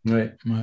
[0.06, 0.34] Ouais.
[0.45, 0.62] Ouais.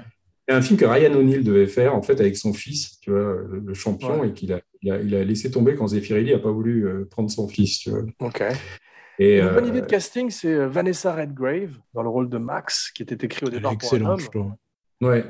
[0.53, 3.21] C'est un film que Ryan O'Neill devait faire, en fait, avec son fils, tu vois,
[3.49, 4.29] le, le champion, Ouais.
[4.29, 7.05] et qu'il a, il a, il a laissé tomber quand Zeffirelli n'a pas voulu euh,
[7.11, 8.03] prendre son fils, tu vois.
[8.21, 8.43] Ok.
[9.19, 12.39] Et, Une bonne euh, idée de casting, c'est euh, Vanessa Redgrave dans le rôle de
[12.39, 14.53] Max, qui était écrit au départ pour un je trouve.
[15.01, 15.25] ouais.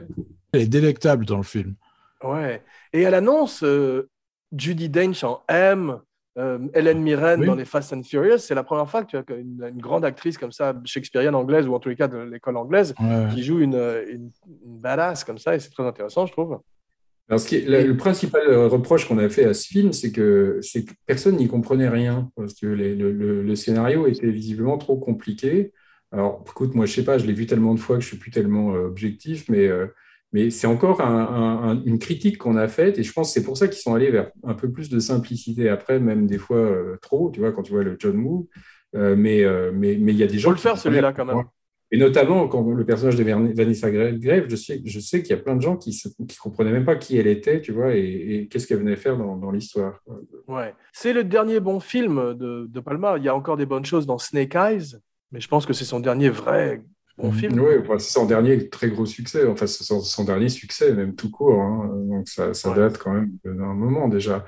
[0.52, 1.74] Elle est délectable dans le film.
[2.22, 2.62] Ouais.
[2.92, 4.08] Et elle annonce euh,
[4.56, 5.98] Judy Dench en M,
[6.38, 7.46] euh, Hélène Mirren Oui.
[7.46, 8.38] dans les Fast and Furious.
[8.38, 11.66] C'est la première fois que tu as une, une grande actrice comme ça, shakespearienne anglaise,
[11.68, 14.30] ou en tous les cas de l'école anglaise, Ouais, qui joue une, une,
[14.64, 16.58] une badass comme ça, et c'est très intéressant, je trouve.
[17.28, 20.10] Alors, ce qui est- le, le principal reproche qu'on a fait à ce film, c'est
[20.12, 20.60] que,
[21.06, 22.30] personne n'y comprenait rien.
[22.36, 25.72] Parce que les- le, le- le scénario était visiblement trop compliqué.
[26.10, 28.18] Alors, écoute, moi, je sais pas, je l'ai vu tellement de fois que je suis
[28.18, 29.86] plus tellement euh, objectif, mais, euh,
[30.32, 32.98] mais c'est encore un- un- un- une critique qu'on a faite.
[32.98, 34.98] Et je pense que c'est pour ça qu'ils sont allés vers un peu plus de
[34.98, 35.68] simplicité.
[35.68, 38.48] Après, même des fois euh, trop, tu vois, quand tu vois le John Woo.
[38.94, 41.24] Euh, mais euh, mais mais il y a des gens Faut le faire, celui-là, quand
[41.24, 41.42] même.
[41.94, 45.42] Et notamment, quand le personnage de Vanessa Grave, je sais, je sais qu'il y a
[45.42, 48.48] plein de gens qui ne comprenaient même pas qui elle était, tu vois, et, et
[48.48, 50.02] qu'est-ce qu'elle venait faire dans, dans l'histoire.
[50.48, 50.74] Ouais.
[50.94, 53.18] C'est le dernier bon film de, de Palma.
[53.18, 54.96] Il y a encore des bonnes choses dans Snake Eyes,
[55.32, 56.82] mais je pense que c'est son dernier vrai
[57.28, 57.30] Mhm.
[57.30, 57.60] film.
[57.60, 61.14] Oui, enfin, c'est son dernier très gros succès, enfin, c'est son, son dernier succès, même
[61.14, 61.60] tout court.
[61.60, 61.88] hein.
[62.08, 62.76] Donc, ça, ça Ouais.
[62.76, 64.44] date quand même d'un moment déjà.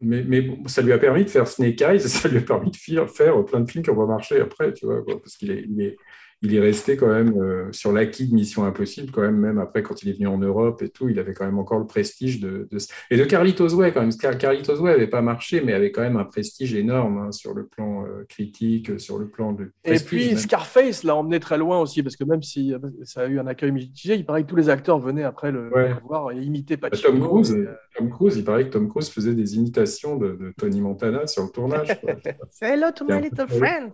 [0.00, 2.70] Mais, mais bon, ça lui a permis de faire Snake Eyes, ça lui a permis
[2.70, 5.36] de faire, faire plein de films qui ont pas marché après, tu vois, quoi, parce
[5.36, 5.96] qu'il est, il est,
[6.42, 9.82] il est resté quand même euh, sur l'acquis de Mission Impossible, quand même, même après,
[9.82, 12.38] quand il est venu en Europe et tout, il avait quand même encore le prestige
[12.38, 12.68] de.
[12.70, 12.78] de-
[13.10, 14.12] Et de Carlitos Way, quand même.
[14.14, 17.54] Car Carlitos Way n'avait pas marché, mais avait quand même un prestige énorme hein, sur
[17.54, 19.72] le plan euh, critique, sur le plan de.
[19.84, 20.36] Et puis même.
[20.38, 23.46] Scarface l'a emmené très loin aussi, parce que même si euh, ça a eu un
[23.48, 25.88] accueil mitigé, il paraît que tous les acteurs venaient après le, Ouais.
[25.88, 27.10] le voir et imitaient Bah, Pacino.
[27.10, 30.36] Tom Cruise, et, euh, Tom Cruise, il paraît que Tom Cruise faisait des imitations de,
[30.36, 32.12] de Tony Montana sur le tournage, quoi.
[32.52, 33.58] Say hello to C'est un my peu little curieux.
[33.64, 33.92] friend.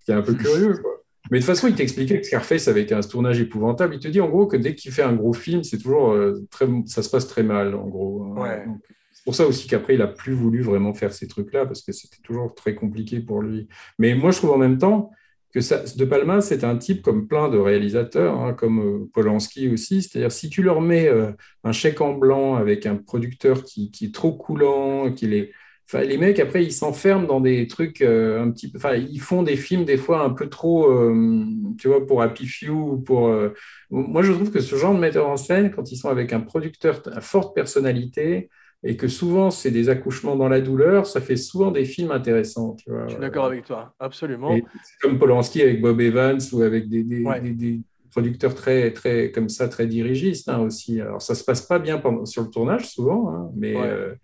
[0.00, 0.90] C'est un peu curieux, quoi.
[1.30, 3.94] Mais de toute façon, il t'expliquait que Scarface avait été un tournage épouvantable.
[3.94, 6.34] Il te dit en gros que dès qu'il fait un gros film, c'est toujours euh,
[6.50, 8.24] très, ça se passe très mal, en gros.
[8.36, 8.40] hein.
[8.42, 8.64] Ouais.
[9.12, 11.92] C'est pour ça aussi qu'après, il a plus voulu vraiment faire ces trucs-là parce que
[11.92, 13.68] c'était toujours très compliqué pour lui.
[13.98, 15.12] Mais moi, je trouve en même temps
[15.54, 19.68] que ça, De Palma, c'est un type comme plein de réalisateurs, hein, comme euh, Polanski
[19.68, 20.02] aussi.
[20.02, 21.30] C'est-à-dire, si tu leur mets euh,
[21.62, 25.52] un chèque en blanc avec un producteur qui, qui est trop coulant, qui les
[25.86, 28.78] Enfin, les mecs, après, ils s'enferment dans des trucs euh, un petit peu.
[28.78, 31.44] Enfin, ils font des films, des fois, un peu trop, euh,
[31.78, 32.70] tu vois, pour Happy Few.
[32.72, 33.50] ou Pour, euh,
[33.90, 36.40] Moi, je trouve que ce genre de metteur en scène, quand ils sont avec un
[36.40, 38.48] producteur à forte personnalité,
[38.84, 42.74] et que souvent, c'est des accouchements dans la douleur, ça fait souvent des films intéressants,
[42.74, 43.04] tu vois.
[43.06, 44.56] Je suis d'accord avec toi, absolument.
[44.56, 47.40] C'est comme Polanski avec Bob Evans ou avec des, des- Ouais.
[47.40, 47.80] des- des
[48.10, 51.00] producteurs très, très, comme ça, très dirigistes hein, aussi.
[51.00, 53.82] Alors, ça se passe pas bien pendant, sur le tournage, souvent, hein, mais, Ouais.
[53.86, 54.14] euh,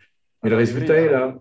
[0.42, 1.40] mais le résultat est là.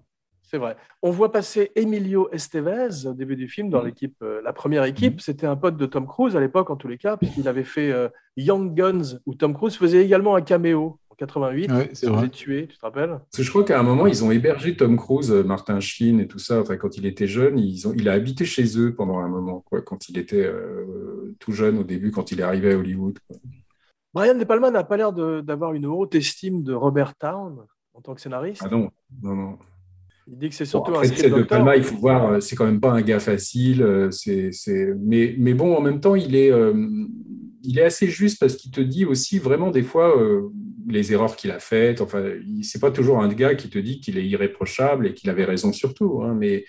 [0.49, 0.77] C'est vrai.
[1.01, 5.19] On voit passer Emilio Estevez au début du film dans l'équipe, euh, la première équipe.
[5.19, 7.91] C'était un pote de Tom Cruise à l'époque, en tous les cas, puisqu'il avait fait
[7.91, 11.69] euh, Young Guns, où Tom Cruise faisait également un caméo en 88.
[11.69, 12.29] Ouais, c'est vrai.
[12.29, 13.09] tuer, tu te rappelles?
[13.09, 16.21] Parce que je crois qu'à un moment, ils ont hébergé Tom Cruise, euh, Martin Sheen
[16.21, 16.61] et tout ça.
[16.61, 19.65] Enfin, quand il était jeune, ils ont, il a habité chez eux pendant un moment,
[19.69, 23.19] quoi, quand il était euh, tout jeune au début, quand il est arrivé à Hollywood.
[23.27, 23.35] quoi.
[24.13, 28.15] Brian De Palma n'a pas l'air d'avoir une haute estime de Robert Town en tant
[28.15, 28.61] que scénariste.
[28.63, 28.89] Ah non,
[29.21, 29.57] non, non.
[30.29, 31.43] Il dit que c'est Bon, surtout après, un script De.
[31.43, 33.81] Palma, il faut voir, euh, c'est quand même pas un gars facile.
[33.81, 34.93] euh, C'est, c'est...
[34.99, 36.73] Mais, mais bon, en même temps, il est, euh,
[37.63, 40.49] il est assez juste parce qu'il te dit aussi vraiment des fois euh,
[40.87, 42.01] les erreurs qu'il a faites.
[42.01, 42.23] Enfin,
[42.61, 45.71] c'est pas toujours un gars qui te dit qu'il est irréprochable et qu'il avait raison
[45.71, 46.21] sur tout.
[46.23, 46.65] hein, mais,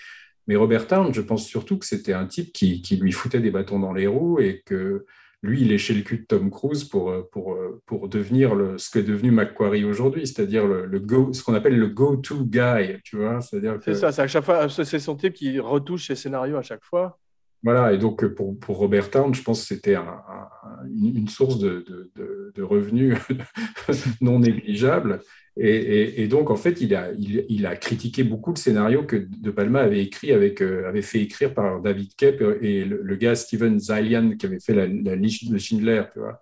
[0.47, 3.51] mais Robert Town, je pense surtout que c'était un type qui, qui lui foutait des
[3.51, 5.05] bâtons dans les roues et que
[5.43, 8.77] lui, il léchait le cul de Tom Cruise pour, euh, pour, euh, pour devenir le,
[8.77, 12.97] ce qu'est devenu Macquarie aujourd'hui, c'est-à-dire le, le go, ce qu'on appelle le go-to guy,
[13.05, 16.17] tu vois, c'est-à-dire que ça, c'est à chaque fois, c'est son type qui retouche ses
[16.17, 17.19] scénarios à chaque fois.
[17.63, 21.17] Voilà, et donc euh, pour, pour Robert Town, je pense que c'était un- un- une
[21.19, 23.17] une source de, de- de- de revenus
[24.21, 25.21] non négligeable.
[25.59, 29.05] Et, et- et donc, en fait, il a, il, il a critiqué beaucoup de scénarios
[29.05, 33.03] que De Palma avait écrit avec, euh, avait fait écrire par David Koepp et le,
[33.03, 36.41] le gars Steven Zaillian qui avait fait la, la liste de Schindler, tu vois.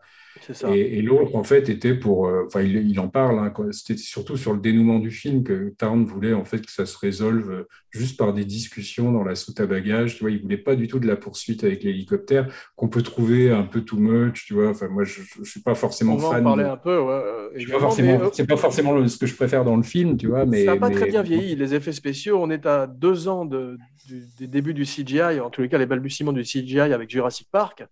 [0.53, 0.74] Ça.
[0.76, 2.26] Et, et l'autre, en fait, était pour.
[2.28, 3.39] euh, Enfin, il, il en parle.
[3.39, 6.87] hein, C'était surtout sur le dénouement du film que Tarn voulait en fait que ça
[6.87, 10.14] se résolve euh, juste par des discussions dans la soute à bagages.
[10.16, 13.51] Tu vois, il voulait pas du tout de la poursuite avec l'hélicoptère qu'on peut trouver
[13.51, 14.45] un peu too much.
[14.47, 16.45] Tu vois, enfin, moi, je, je suis pas forcément On va en fan.
[16.45, 16.99] parler de- un peu.
[17.01, 17.22] ouais,
[17.57, 18.20] je pas forcément.
[18.22, 20.47] euh, C'est pas forcément le- ce que je préfère dans le film, tu vois.
[20.47, 22.39] Mais ça n'a pas mais- très bien vieilli, les effets spéciaux.
[22.41, 23.76] On est à deux ans de,
[24.07, 27.49] du, des débuts du CGI, en tous les cas les balbutiements du CGI avec Jurassic
[27.51, 27.84] Park.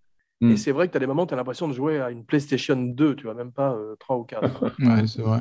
[0.45, 0.51] Hmm.
[0.51, 2.11] Et c'est vrai que tu as des moments où tu as l'impression de jouer à
[2.11, 4.43] une PlayStation 2, tu vois, même pas euh, 3 ou 4.
[4.79, 5.41] Ouais, c'est vrai.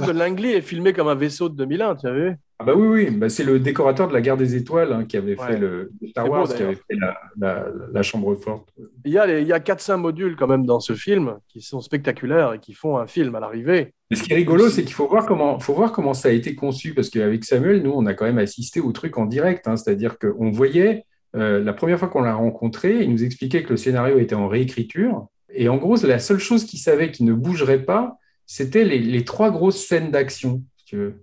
[0.00, 2.32] Séquence de Langley est filmée comme un vaisseau de 2001, tu as vu?
[2.58, 5.18] Ah bah oui, oui, bah c'est le décorateur de la guerre des étoiles hein, qui
[5.18, 5.46] avait Ouais.
[5.46, 8.70] fait le Star Wars, qui avait fait la, la- la chambre forte.
[9.04, 11.60] Il y a, les- il y a 4-5 modules quand même dans ce film qui
[11.60, 13.92] sont spectaculaires et qui font un film à l'arrivée.
[14.10, 16.32] Mais ce qui est rigolo, c'est qu'il faut voir comment, faut voir comment ça a
[16.32, 19.68] été conçu, parce qu'avec Samuel, nous, on a quand même assisté au truc en direct,
[19.68, 21.04] hein, c'est-à-dire qu'on voyait,
[21.36, 24.48] euh, la première fois qu'on l'a rencontré, il nous expliquait que le scénario était en
[24.48, 28.16] réécriture, et en gros, la seule chose qu'il savait qui ne bougerait pas,
[28.46, 31.14] c'était les, les trois grosses scènes d'action, si tu veux.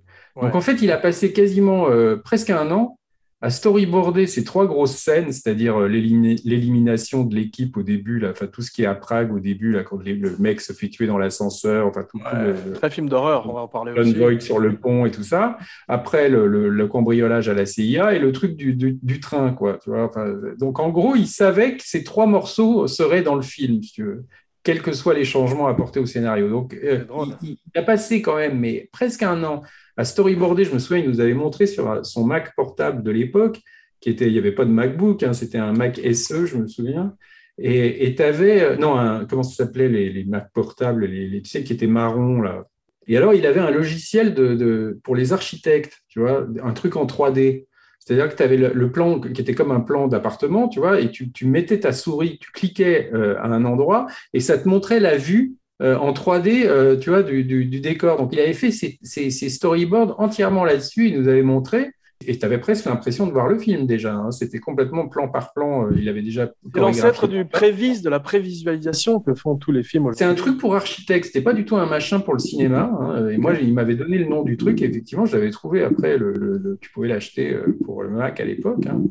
[0.41, 2.97] Donc en fait, il a passé quasiment euh, presque un an
[3.41, 8.29] à storyboarder ces trois grosses scènes, c'est-à-dire euh, l'élimina- l'élimination de l'équipe au début, là,
[8.31, 10.71] enfin tout ce qui est à Prague au début, là, quand les- le mec se
[10.71, 13.67] fait tuer dans l'ascenseur, enfin tout, tout Ouais, le, Très film d'horreur, on va en
[13.67, 14.13] parler aussi.
[14.13, 15.57] Voight sur le pont et tout ça.
[15.89, 19.51] Après, le, le- le cambriolage à la CIA et le truc du, du- du train,
[19.51, 19.77] quoi.
[19.83, 23.41] Tu vois Enfin, donc, en gros, il savait que ces trois morceaux seraient dans le
[23.41, 24.23] film, si tu veux,
[24.63, 26.49] quels que soient les changements apportés au scénario.
[26.49, 27.05] Donc, euh,
[27.43, 29.61] il, il a passé quand même, mais presque un an
[29.97, 30.63] à storyboarder.
[30.65, 33.59] Je me souviens, il nous avait montré sur son Mac portable de l'époque,
[33.99, 36.67] qui était, il n'y avait pas de MacBook, hein, c'était un Mac SE, je me
[36.67, 37.15] souviens.
[37.59, 41.49] Et tu avais, non, un- comment ça s'appelait, les, les Mac portables, les, les- tu
[41.51, 42.65] sais, qui étaient marrons, là.
[43.05, 46.95] Et alors, il avait un logiciel de, de- pour les architectes, tu vois, un truc
[46.95, 47.67] en 3D.
[48.05, 51.09] C'est-à-dire que tu avais le, plan qui était comme un plan d'appartement, tu vois, et
[51.09, 55.15] tu, mettais ta souris, tu cliquais euh, à un endroit et ça te montrait la
[55.15, 58.17] vue euh, en 3D, euh, tu vois, du, décor.
[58.17, 61.91] Donc, il avait fait ses storyboards entièrement là-dessus, il nous avait montré.
[62.27, 64.13] Et tu avais presque l'impression de voir le film déjà.
[64.15, 64.31] hein.
[64.31, 65.87] C'était complètement plan par plan.
[65.87, 66.51] euh, Il avait déjà.
[66.73, 70.09] C'est l'ancêtre du prévis, de la prévisualisation que font tous les films.
[70.13, 72.89] C'est un truc pour architecte, c'était pas du tout un machin pour le cinéma.
[72.99, 73.29] hein.
[73.29, 74.81] Et moi, il m'avait donné le nom du truc.
[74.81, 76.17] Et effectivement, je l'avais trouvé après.
[76.17, 78.85] Le, le- le- tu pouvais l'acheter euh, pour le Mac à l'époque.
[78.87, 79.01] hein.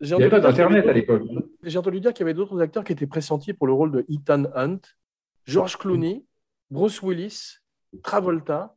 [0.00, 1.22] Il n'y avait pas d'internet à l'époque.
[1.62, 4.04] J'ai entendu dire qu'il y avait d'autres acteurs qui étaient pressentis pour le rôle de
[4.10, 4.80] Ethan Hunt,
[5.46, 6.24] George Clooney,
[6.70, 7.56] Bruce Willis,
[8.02, 8.76] Travolta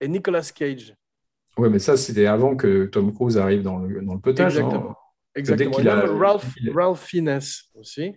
[0.00, 0.94] et Nicolas Cage.
[1.58, 4.58] Ouais, mais ça, c'était avant que Tom Cruise arrive dans le, dans le potage.
[4.58, 4.60] hein.
[4.60, 4.96] Exactement.
[5.34, 5.78] Exactement.
[5.80, 7.40] Il a Ralph, il- Ralph Fiennes
[7.74, 8.12] aussi.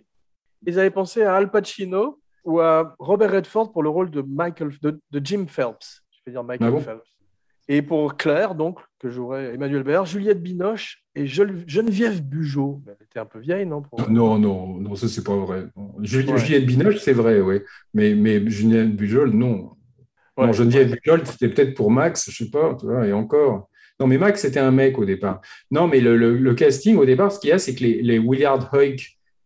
[0.66, 4.70] Ils avaient pensé à Al Pacino ou à Robert Redford pour le rôle de, Michael,
[4.80, 6.02] de, de Jim Phelps.
[6.10, 7.02] Je vais dire Michael Ah bon Phelps.
[7.68, 12.82] Et pour Claire, donc, que jouerait Emmanuel Béard, Juliette Binoche et Geneviève Bugeaud.
[12.88, 15.66] Elle était un peu vieille, non pour- Non, non, non, ça c'est pas vrai.
[15.76, 15.84] Ouais.
[16.00, 17.60] Juliette Binoche, c'est vrai, oui.
[17.94, 19.76] Mais, mais Juliette Bujol, non.
[20.36, 21.18] Ouais, non, Geneviève ouais.
[21.24, 23.68] C'était peut-être pour Max, je sais pas, tu vois, et encore.
[24.00, 25.40] Non, mais Max, c'était un mec au départ.
[25.70, 28.02] Non, mais le, le- le casting, au départ, ce qu'il y a, c'est que les,
[28.02, 28.70] les Willard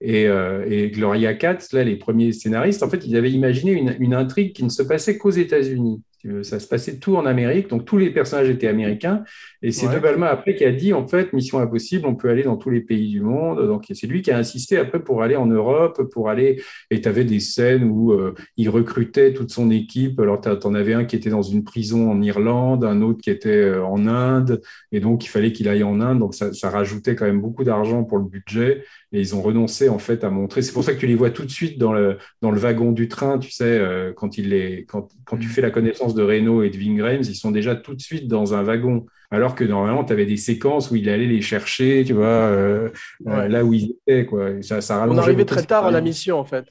[0.01, 3.97] et, euh, et Gloria Katz, là, les premiers scénaristes, en fait, ils avaient imaginé une,
[3.99, 6.03] une intrigue qui ne se passait qu'aux États-Unis.
[6.43, 9.25] Ça se passait tout en Amérique, donc tous les personnages étaient américains.
[9.63, 9.97] Et c'est Ouais.
[9.97, 12.71] De Palma après qui a dit, en fait, Mission Impossible, on peut aller dans tous
[12.71, 13.67] les pays du monde.
[13.67, 16.61] Donc c'est lui qui a insisté après pour aller en Europe, pour aller.
[16.91, 20.19] Et tu avais des scènes où euh, il recrutait toute son équipe.
[20.21, 23.31] Alors tu en avais un qui était dans une prison en Irlande, un autre qui
[23.31, 24.61] était euh, en Inde.
[24.93, 26.19] Et donc il fallait qu'il aille en Inde.
[26.19, 28.85] Donc ça, ça rajoutait quand même beaucoup d'argent pour le budget.
[29.13, 30.63] Et ils ont renoncé en fait à montrer.
[30.63, 32.93] C'est pour ça que tu les vois tout de suite dans le, dans le wagon
[32.93, 36.23] du train, tu sais, euh, quand, il les, quand, quand tu fais la connaissance de
[36.23, 39.07] Renault et de Ving Rhames, ils sont déjà tout de suite dans un wagon.
[39.31, 42.89] Alors que normalement, tu avais des séquences où il allait les chercher, tu vois, euh,
[43.25, 43.49] Ouais.
[43.49, 44.25] là où ils étaient.
[44.25, 44.51] Quoi.
[44.51, 46.65] Et ça, ça On arrivait très tard à la mission, en fait.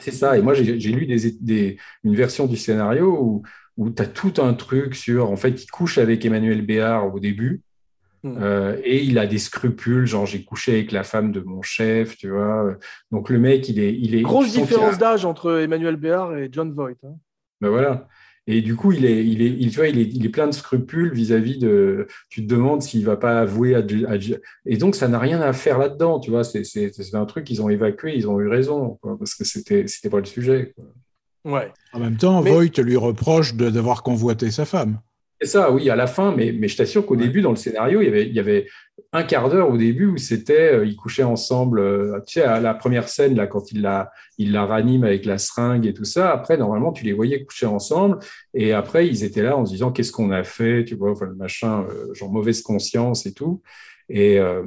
[0.00, 0.38] C'est ça.
[0.38, 3.42] Et moi, j'ai lu des, des- une version du scénario où,
[3.76, 7.18] où tu as tout un truc sur, en fait, il couche avec Emmanuel Béard au
[7.20, 7.62] début.
[8.22, 8.38] Hmm.
[8.40, 12.16] Euh, et il a des scrupules, genre j'ai couché avec la femme de mon chef,
[12.16, 12.76] tu vois.
[13.12, 16.48] Donc le mec, il est, il est Grosse a- différence d'âge entre Emmanuel Béard et
[16.50, 16.96] John Voight.
[17.04, 17.14] hein.
[17.60, 18.08] Ben voilà.
[18.48, 20.46] Et du coup, il est, il est, il, tu vois, il est, il est plein
[20.46, 22.06] de scrupules vis-à-vis de.
[22.28, 24.16] Tu te demandes s'il va pas avouer à, à-
[24.66, 26.44] Et donc, ça n'a rien à faire là-dedans, tu vois.
[26.44, 29.44] C'est, c'est, c'est un truc qu'ils ont évacué, ils ont eu raison, quoi, parce que
[29.44, 30.72] c'était, c'était pas le sujet.
[30.76, 30.84] quoi.
[31.58, 31.72] Ouais.
[31.92, 35.00] En même temps, Mais- Voight lui reproche d'avoir convoité sa femme.
[35.40, 37.24] C'est ça, oui, à la fin, mais, mais je t'assure qu'au Ouais.
[37.26, 38.66] début, dans le scénario, il y avait, il y avait
[39.12, 42.58] un quart d'heure au début où c'était, euh, ils couchaient ensemble, euh, tu sais, à
[42.58, 46.04] la première scène, là, quand il la, il la ranime avec la seringue et tout
[46.06, 46.32] ça.
[46.32, 48.18] Après, normalement, tu les voyais coucher ensemble,
[48.54, 51.26] et après, ils étaient là en se disant, qu'est-ce qu'on a fait, tu vois, enfin,
[51.26, 53.60] le machin, euh, genre mauvaise conscience et tout.
[54.08, 54.62] Et euh,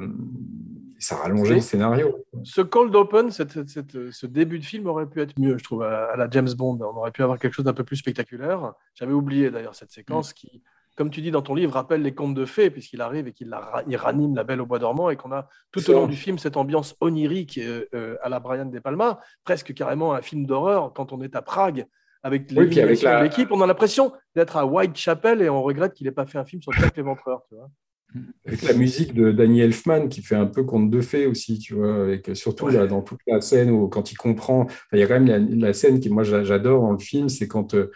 [1.00, 2.24] ça rallongeait le scénario.
[2.44, 5.82] Ce cold open, cette- cette- ce début de film aurait pu être mieux, je trouve,
[5.82, 6.78] à, à la James Bond.
[6.80, 8.74] On aurait pu avoir quelque chose d'un peu plus spectaculaire.
[8.94, 9.92] J'avais oublié d'ailleurs cette Mm.
[9.94, 10.62] séquence qui,
[10.96, 13.56] comme tu dis dans ton livre, rappelle les contes de fées, puisqu'il arrive et qu'il
[13.86, 16.38] il ranime la belle au bois dormant et qu'on a tout au long du film
[16.38, 20.92] cette ambiance onirique euh, euh, à la Brian De Palma, presque carrément un film d'horreur
[20.92, 21.86] quand on est à Prague.
[22.22, 26.12] Avec Oui, la- l'équipe, on a l'impression d'être à Whitechapel et on regrette qu'il n'ait
[26.12, 27.40] pas fait un film sur Jack l'Éventreur.
[28.46, 31.74] Avec la musique de Danny Elfman qui fait un peu conte de fées aussi, tu
[31.74, 32.72] vois, avec surtout Ouais.
[32.72, 35.38] là, dans toute la scène où quand il comprend, il y a quand même la,
[35.68, 37.90] la scène qui moi j'a- j'adore dans le film, c'est quand euh,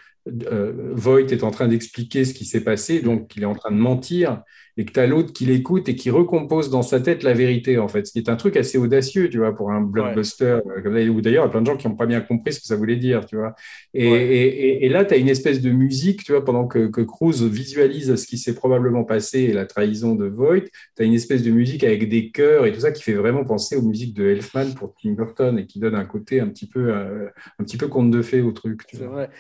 [0.50, 3.70] euh, Voight est en train d'expliquer ce qui s'est passé, donc il est en train
[3.70, 4.42] de mentir,
[4.76, 7.78] et que tu as l'autre qui l'écoute et qui recompose dans sa tête la vérité,
[7.78, 10.82] en fait, ce qui est un truc assez audacieux, tu vois, pour un blockbuster, euh,
[10.82, 12.52] comme ça, ou d'ailleurs, il y a plein de gens qui n'ont pas bien compris
[12.54, 13.54] ce que ça voulait dire, tu vois.
[13.92, 14.24] Et, Ouais.
[14.26, 17.00] et, et- et là, tu as une espèce de musique, tu vois, pendant que, que
[17.02, 20.64] Cruz visualise ce qui s'est probablement passé et la trahison de Voight,
[20.96, 23.44] tu as une espèce de musique avec des chœurs et tout ça qui fait vraiment
[23.44, 26.66] penser aux musiques de Elfman pour Tim Burton et qui donne un côté un petit
[26.68, 28.86] peu, euh, un petit peu conte de fées au truc.
[28.86, 29.14] tu C'est vois.
[29.14, 29.30] vrai.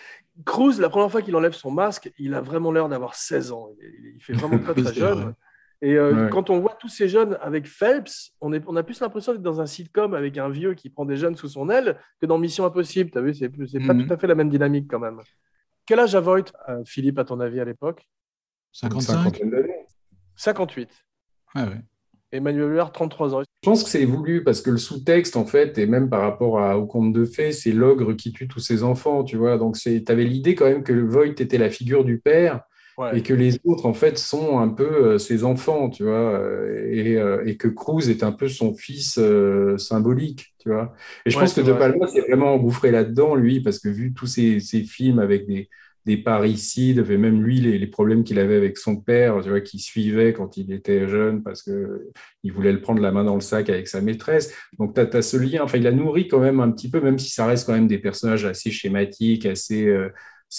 [0.44, 3.70] Cruz, la première fois qu'il enlève son masque, il a vraiment l'air d'avoir 16 ans.
[3.80, 5.18] Il, il fait vraiment très, très jeune.
[5.22, 5.32] vrai.
[5.82, 6.30] Et euh, Ouais.
[6.30, 9.42] quand on voit tous ces jeunes avec Phelps, on, est, on a plus l'impression d'être
[9.42, 12.38] dans un sitcom avec un vieux qui prend des jeunes sous son aile que dans
[12.38, 13.10] Mission Impossible.
[13.10, 14.06] Tu as vu, c'est c'est pas Mhm.
[14.06, 15.20] tout à fait la même dynamique quand même.
[15.86, 18.08] Quel âge a Voight, euh, Philippe, à ton avis, à l'époque?
[18.72, 19.86] 55 Cinquantaine d'années.
[20.36, 20.88] 58.
[21.54, 21.80] Ah ouais.
[22.34, 23.42] Emmanuel Huard, 33 ans.
[23.64, 26.60] Je pense que c'est voulu parce que le sous-texte, en fait, et même par rapport
[26.60, 29.56] à, au conte de fées, c'est l'ogre qui tue tous ses enfants, tu vois.
[29.56, 32.60] Donc, tu avais l'idée quand même que Voight était la figure du père
[32.96, 33.16] Ouais.
[33.16, 36.90] et que les autres, en fait, sont un peu euh, ses enfants, tu vois, euh,
[36.92, 40.92] et, euh, et que Cruz est un peu son fils euh, symbolique, tu vois.
[41.24, 41.72] Et je Ouais, pense que De.
[41.72, 45.68] Palma s'est vraiment engouffré là-dedans, lui, parce que vu tous ces, ces films avec des,
[46.06, 49.60] des parricides, et même lui, les, les problèmes qu'il avait avec son père, tu vois,
[49.60, 52.10] qui suivait quand il était jeune, parce que
[52.42, 54.54] il voulait le prendre la main dans le sac avec sa maîtresse.
[54.78, 57.18] Donc, tu as, ce lien, enfin, il a nourri quand même un petit peu, même
[57.18, 59.86] si ça reste quand même des personnages assez schématiques, assez...
[59.86, 60.10] euh,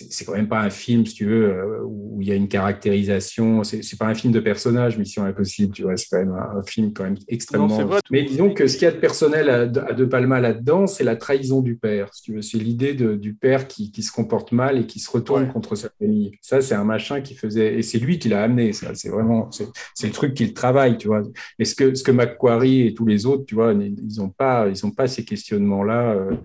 [0.10, 2.48] c'est quand même pas un film, si tu veux, euh, où il y a une
[2.50, 3.64] caractérisation.
[3.64, 5.96] C'est pas un film de personnage, Mission Impossible, tu vois.
[5.98, 7.68] C'est quand même un, un film quand même extrêmement.
[7.68, 8.00] Non, c'est vrai.
[8.12, 11.04] Mais disons que ce qu'il y a de personnel à, à De Palma là-dedans, c'est
[11.04, 12.14] la trahison du père.
[12.14, 15.10] Si tu veux, c'est l'idée du père qui, qui se comporte mal et qui se
[15.10, 15.50] retourne Ouais.
[15.52, 16.32] contre sa famille.
[16.42, 18.74] Ça, c'est un machin qui faisait, et c'est lui qui l'a amené.
[18.74, 21.24] Ça, c'est vraiment, c'est le truc qu'il travaille, tu vois.
[21.60, 24.68] Et ce que ce que Macquarie et tous les autres, tu vois, ils ont pas,
[24.70, 26.14] ils ont pas ces questionnements-là.
[26.14, 26.38] euh, et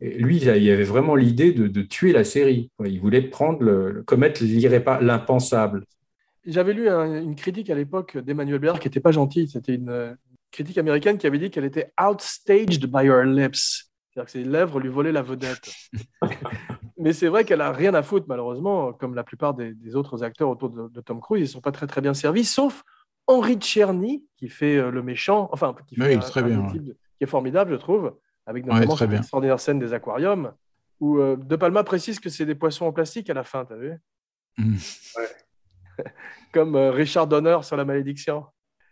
[0.00, 2.70] lui, il avait vraiment l'idée de, de tuer la série.
[2.84, 4.42] Il voulait prendre le, commettre
[5.00, 5.84] l'impensable.
[6.44, 9.48] J'avais lu un- une critique à l'époque d'Emmanuel Béard qui n'était pas gentille.
[9.48, 10.16] C'était une
[10.52, 13.90] critique américaine qui avait dit qu'elle était outstaged by her lips.
[14.12, 15.70] C'est-à-dire que ses lèvres lui volaient la vedette.
[16.98, 20.22] Mais c'est vrai qu'elle a rien à foutre, malheureusement, comme la plupart des, des autres
[20.22, 21.40] acteurs autour de, de Tom Cruise.
[21.40, 22.82] Ils ne sont pas très, très bien servis, sauf
[23.26, 26.72] Henry Czerny, qui fait euh, le méchant, enfin, qui Oui, fait très bien, des ouais.
[26.72, 28.14] types de- qui est formidable, je trouve,
[28.46, 29.18] avec notamment très cette bien.
[29.20, 30.52] extraordinaire scène des aquariums,
[31.00, 33.76] où euh, De Palma précise que c'est des poissons en plastique à la fin, t'as
[33.76, 33.92] vu
[34.58, 34.76] Mm.
[36.52, 38.44] Comme euh, Richard Donner sur la malédiction.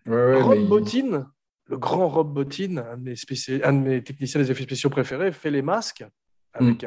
[0.07, 1.31] Ouais, ouais, Rob mais- Bottin,
[1.69, 4.91] le grand Rob Bottin, un de, mes spéci- un de mes techniciens des effets spéciaux
[4.91, 6.05] préférés, fait les masques
[6.53, 6.87] avec, Mm.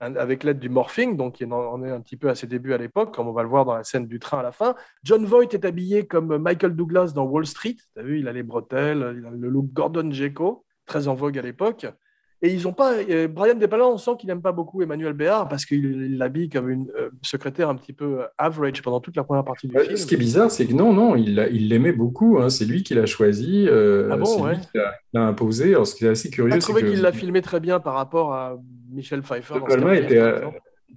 [0.00, 2.46] un- un- avec l'aide du morphing, donc il en est un petit peu à ses
[2.46, 4.52] débuts à l'époque, comme on va le voir dans la scène du train à la
[4.52, 4.74] fin.
[5.02, 7.76] John Voight est habillé comme Michael Douglas dans Wall Street.
[7.94, 11.14] Tu as vu, il a les bretelles, il a le look Gordon Gekko, très en
[11.14, 11.86] vogue à l'époque.
[12.42, 12.92] Et ils ont pas.
[12.94, 16.18] euh, Brian De Palma, on sent qu'il n'aime pas beaucoup Emmanuel Béard parce qu'il il
[16.18, 19.66] l'habille comme une euh, secrétaire un petit peu euh, average pendant toute la première partie
[19.66, 19.96] du film.
[19.96, 22.38] Ce qui est bizarre, c'est que non, non, il l'a- il l'aimait beaucoup.
[22.38, 22.50] hein.
[22.50, 23.66] C'est lui qui l'a choisi.
[23.66, 24.54] euh, Ah bon, c'est ouais.
[24.56, 24.78] lui qui
[25.14, 25.68] l'a imposé.
[25.70, 28.58] Alors, ce qui est assez curieux, c'est qu'il l'a filmé très bien par rapport à
[28.92, 29.54] Michel Pfeiffer.
[29.54, 30.42] Dans Palma était,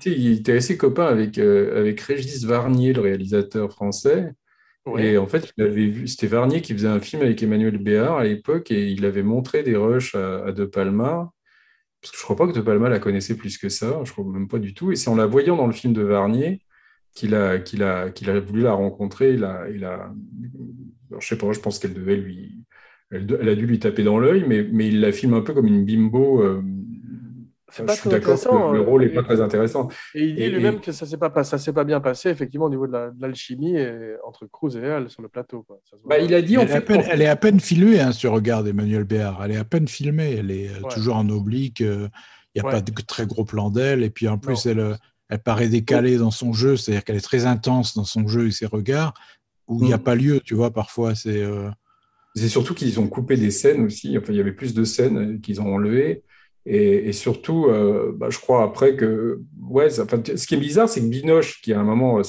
[0.05, 4.33] il était assez copain avec, euh, avec Régis Varnier, le réalisateur français.
[4.97, 8.71] Et en fait, vu, c'était Varnier qui faisait un film avec Emmanuel Béard à l'époque
[8.71, 11.31] et il avait montré des rushs à, De Palma.
[12.01, 14.25] Parce que je crois pas que De Palma la connaissait plus que ça, je crois
[14.25, 14.91] même pas du tout.
[14.91, 16.61] Et c'est en la voyant dans le film de Varnier
[17.13, 19.33] qu'il a, qu'il a, qu'il a voulu la rencontrer.
[19.33, 20.13] Il a, il a,
[21.19, 22.63] sais pas, je pense qu'elle devait lui,
[23.11, 25.67] elle, a dû lui taper dans l'œil, mais, mais il la filme un peu comme
[25.67, 26.41] une bimbo.
[26.41, 26.61] euh,
[27.69, 29.41] enfin, pas je suis très d'accord que le, le euh, rôle n'est et- pas très
[29.41, 29.87] intéressant.
[30.15, 31.09] Et il dit Et- lui-même et- que ça ne
[31.59, 34.79] s'est pas, bien passé, effectivement, au niveau de la- de l'alchimie et- entre Cruise et
[34.81, 35.63] elle sur le plateau.
[35.63, 35.79] quoi.
[35.89, 36.09] Ça se voit.
[36.17, 36.81] Bah, il a dit en Elle est, à fait.
[36.81, 39.43] peine, quand- elle est à peine filmée, hein, si tu regardes Emmanuel Béard.
[39.43, 40.35] Elle est à peine filmée.
[40.37, 40.89] Elle est euh, Ouais.
[40.93, 41.81] toujours en oblique.
[41.81, 42.07] euh,
[42.55, 42.71] Il n'y a Ouais.
[42.77, 44.01] pas de très gros plan d'elle.
[44.03, 44.71] Et puis en plus, Non.
[44.71, 44.95] elle, euh,
[45.29, 46.75] elle paraît décalée dans son jeu.
[46.75, 49.13] C'est-à-dire qu'elle est très intense dans son jeu et ses regards,
[49.67, 50.03] où il n'y a Mm.
[50.03, 51.13] pas lieu, tu vois, parfois.
[51.13, 51.41] C'est.
[51.43, 51.69] euh,
[52.35, 54.15] C'est surtout qu'ils ont coupé des scènes aussi.
[54.17, 56.23] Enfin, il y avait plus de scènes euh, qu'ils ont enlevées.
[56.69, 59.39] Et, surtout, euh, bah, je crois après que.
[59.69, 62.19] Ouais, ce qui est bizarre, c'est que Binoche, qui à un moment.
[62.19, 62.23] euh,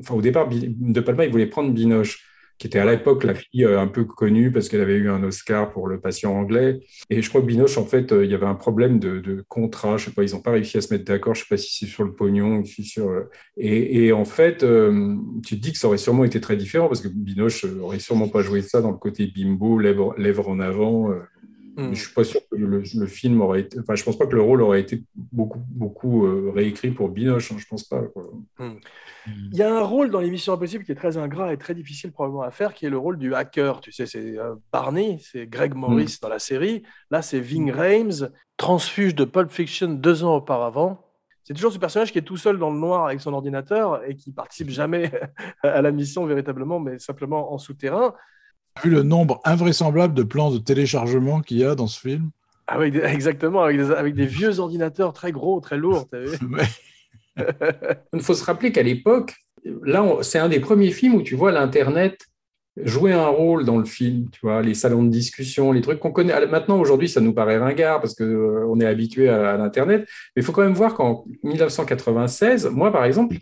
[0.00, 2.26] Enfin, au départ, De Palma, il voulait prendre Binoche,
[2.56, 5.22] qui était à l'époque la fille euh, un peu connue parce qu'elle avait eu un
[5.22, 6.80] Oscar pour Le Patient anglais.
[7.10, 9.98] Et je crois que Binoche, en fait, il y avait un problème de, contrat.
[9.98, 11.34] Je sais pas, ils n'ont pas réussi à se mettre d'accord.
[11.34, 13.10] Je sais pas si c'est sur le pognon ou si sur.
[13.58, 14.64] Et, en fait,
[15.44, 18.28] tu te dis que ça aurait sûrement été très différent parce que Binoche aurait sûrement
[18.28, 21.10] pas joué ça dans le côté bimbo, lèvres, en avant.
[21.74, 21.88] Hmm.
[21.88, 23.78] mais je suis pas sûr que le, le film aurait été.
[23.80, 27.50] Enfin, je pense pas que le rôle aurait été beaucoup, beaucoup euh, réécrit pour Binoche.
[27.52, 28.02] hein, je pense pas.
[28.02, 28.24] quoi.
[28.60, 32.12] Il y a un rôle dans l'émission Impossible qui est très ingrat et très difficile
[32.12, 33.80] probablement à faire, qui est le rôle du hacker.
[33.80, 36.82] Tu sais, c'est euh, Barney, c'est Greg Morris dans la série.
[37.10, 41.06] Là, c'est Ving Rhames, transfuge de Pulp Fiction deux ans auparavant.
[41.44, 44.14] C'est toujours ce personnage qui est tout seul dans le noir avec son ordinateur et
[44.14, 45.10] qui participe jamais
[45.62, 48.14] à la mission véritablement, mais simplement en souterrain.
[48.82, 52.30] Vu le nombre invraisemblable de plans de téléchargement qu'il y a dans ce film.
[52.66, 56.08] Avec des- exactement, avec des, avec des vieux ordinateurs très gros, très lourds.
[56.10, 57.44] t'as vu Ouais.
[58.14, 59.34] Il faut se rappeler qu'à l'époque,
[59.84, 62.18] là, c'est un des premiers films où tu vois l'Internet
[62.76, 66.10] jouer un rôle dans le film, tu vois, les salons de discussion, les trucs qu'on
[66.10, 66.46] connaît.
[66.46, 70.42] Maintenant, aujourd'hui, ça nous paraît ringard parce qu'on est habitué à, à l'Internet, mais il
[70.42, 73.36] faut quand même voir qu'en 1996, moi, par exemple,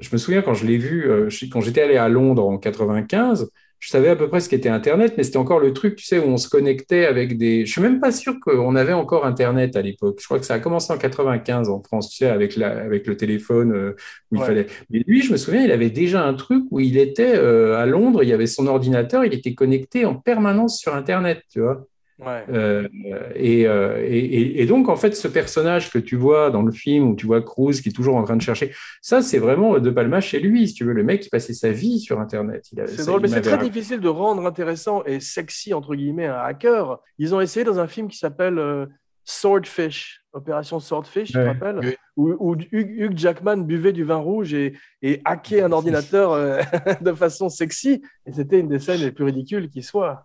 [0.00, 3.50] je me souviens quand je l'ai vu, euh, quand j'étais allé à Londres en 95,
[3.78, 6.18] je savais à peu près ce qu'était Internet, mais c'était encore le truc, tu sais,
[6.18, 7.66] où on se connectait avec des.
[7.66, 10.18] Je suis même pas sûr qu'on avait encore Internet à l'époque.
[10.20, 13.06] Je crois que ça a commencé en 95 en France, tu sais, avec, la, avec
[13.06, 13.96] le téléphone euh,
[14.30, 14.46] où il Ouais.
[14.46, 14.66] fallait.
[14.90, 17.86] Mais lui, je me souviens, il avait déjà un truc où il était euh, à
[17.86, 21.86] Londres, il y avait son ordinateur, il était connecté en permanence sur Internet, tu vois.
[22.18, 22.44] Ouais.
[22.48, 22.88] Euh,
[23.34, 27.14] et, euh, et, donc, en fait, ce personnage que tu vois dans le film, où
[27.16, 30.20] tu vois Cruz qui est toujours en train de chercher, ça, c'est vraiment De Palma
[30.20, 30.94] chez lui, si tu veux.
[30.94, 32.64] Le mec qui passait sa vie sur Internet.
[32.86, 36.98] C'est drôle, mais c'est très difficile de rendre intéressant et sexy, entre guillemets, un hacker.
[37.18, 38.86] Ils ont essayé dans un film qui s'appelle euh,
[39.24, 41.96] Swordfish, Opération Swordfish, tu te Ouais, rappelles oui.
[42.16, 46.62] où, où Hugh, Hugh Jackman buvait du vin rouge et, et hackait un ordinateur euh,
[47.02, 48.02] de façon sexy.
[48.24, 50.22] Et c'était une des scènes les plus ridicules qui soit.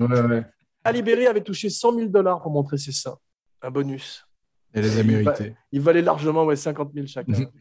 [0.00, 0.42] Ouais, ouais.
[0.84, 3.16] Ali Berry avait touché 100 000 dollars pour montrer ses seins.
[3.62, 4.26] Un bonus.
[4.72, 5.54] Elle les a mérités.
[5.70, 7.32] Il valait largement ouais, 50 000 chacun.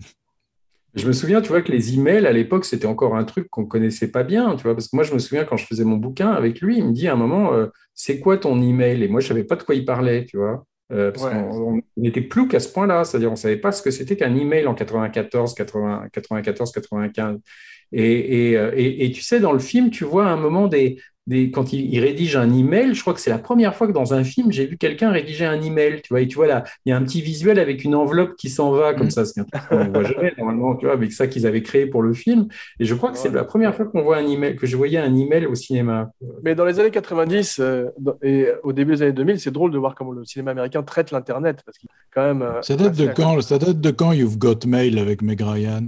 [0.93, 3.65] Je me souviens, tu vois, que les emails à l'époque, c'était encore un truc qu'on
[3.65, 5.95] connaissait pas bien, tu vois, parce que moi, je me souviens quand je faisais mon
[5.95, 9.01] bouquin avec lui, il me dit à un moment, euh, c'est quoi ton email?
[9.01, 10.65] Et moi, je savais pas de quoi il parlait, tu vois.
[10.91, 11.31] Euh, parce Ouais.
[11.31, 14.17] qu'on on- on était plus qu'à ce point-là, c'est-à-dire on savait pas ce que c'était
[14.17, 17.39] qu'un email en 94, 80, 94, 95.
[17.93, 20.67] Et, et, euh, et, et tu sais, dans le film, tu vois à un moment
[20.67, 20.99] des,
[21.31, 23.91] des, quand il, il rédige un email, je crois que c'est la première fois que
[23.93, 26.63] dans un film, j'ai vu quelqu'un rédiger un email, tu vois, et tu vois là,
[26.85, 29.11] il y a un petit visuel avec une enveloppe qui s'en va comme Mm.
[29.11, 31.63] ça, c'est un truc qu'on ne voit jamais normalement, tu vois, avec ça qu'ils avaient
[31.63, 32.47] créé pour le film.
[32.79, 34.99] Et je crois que c'est la première fois qu'on voit un email, que je voyais
[34.99, 36.11] un email au cinéma.
[36.43, 37.85] Mais dans les années 90 euh,
[38.21, 41.11] et au début des années 2000, c'est drôle de voir comment le cinéma américain traite
[41.11, 41.61] l'Internet.
[41.65, 42.41] Parce qu'il est quand même.
[42.41, 45.85] euh, Ça date de quand Ça date de quand You've Got Mail avec Meg Ryan?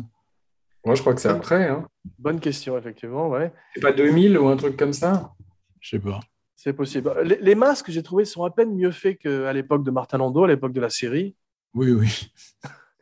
[0.86, 1.88] Moi, je crois que c'est après, hein.
[2.20, 3.30] Bonne question, effectivement.
[3.30, 3.54] Ouais.
[3.74, 5.32] C'est pas 2000 ou un truc comme ça?
[5.80, 6.20] Je sais pas.
[6.56, 7.12] C'est possible.
[7.24, 10.44] Les, les masques, j'ai trouvé, sont à peine mieux faits qu'à l'époque de Martin Landau,
[10.44, 11.36] à l'époque de la série.
[11.74, 12.32] Oui, oui.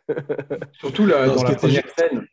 [0.80, 2.26] Surtout là, Non, dans ce la qui était première scène.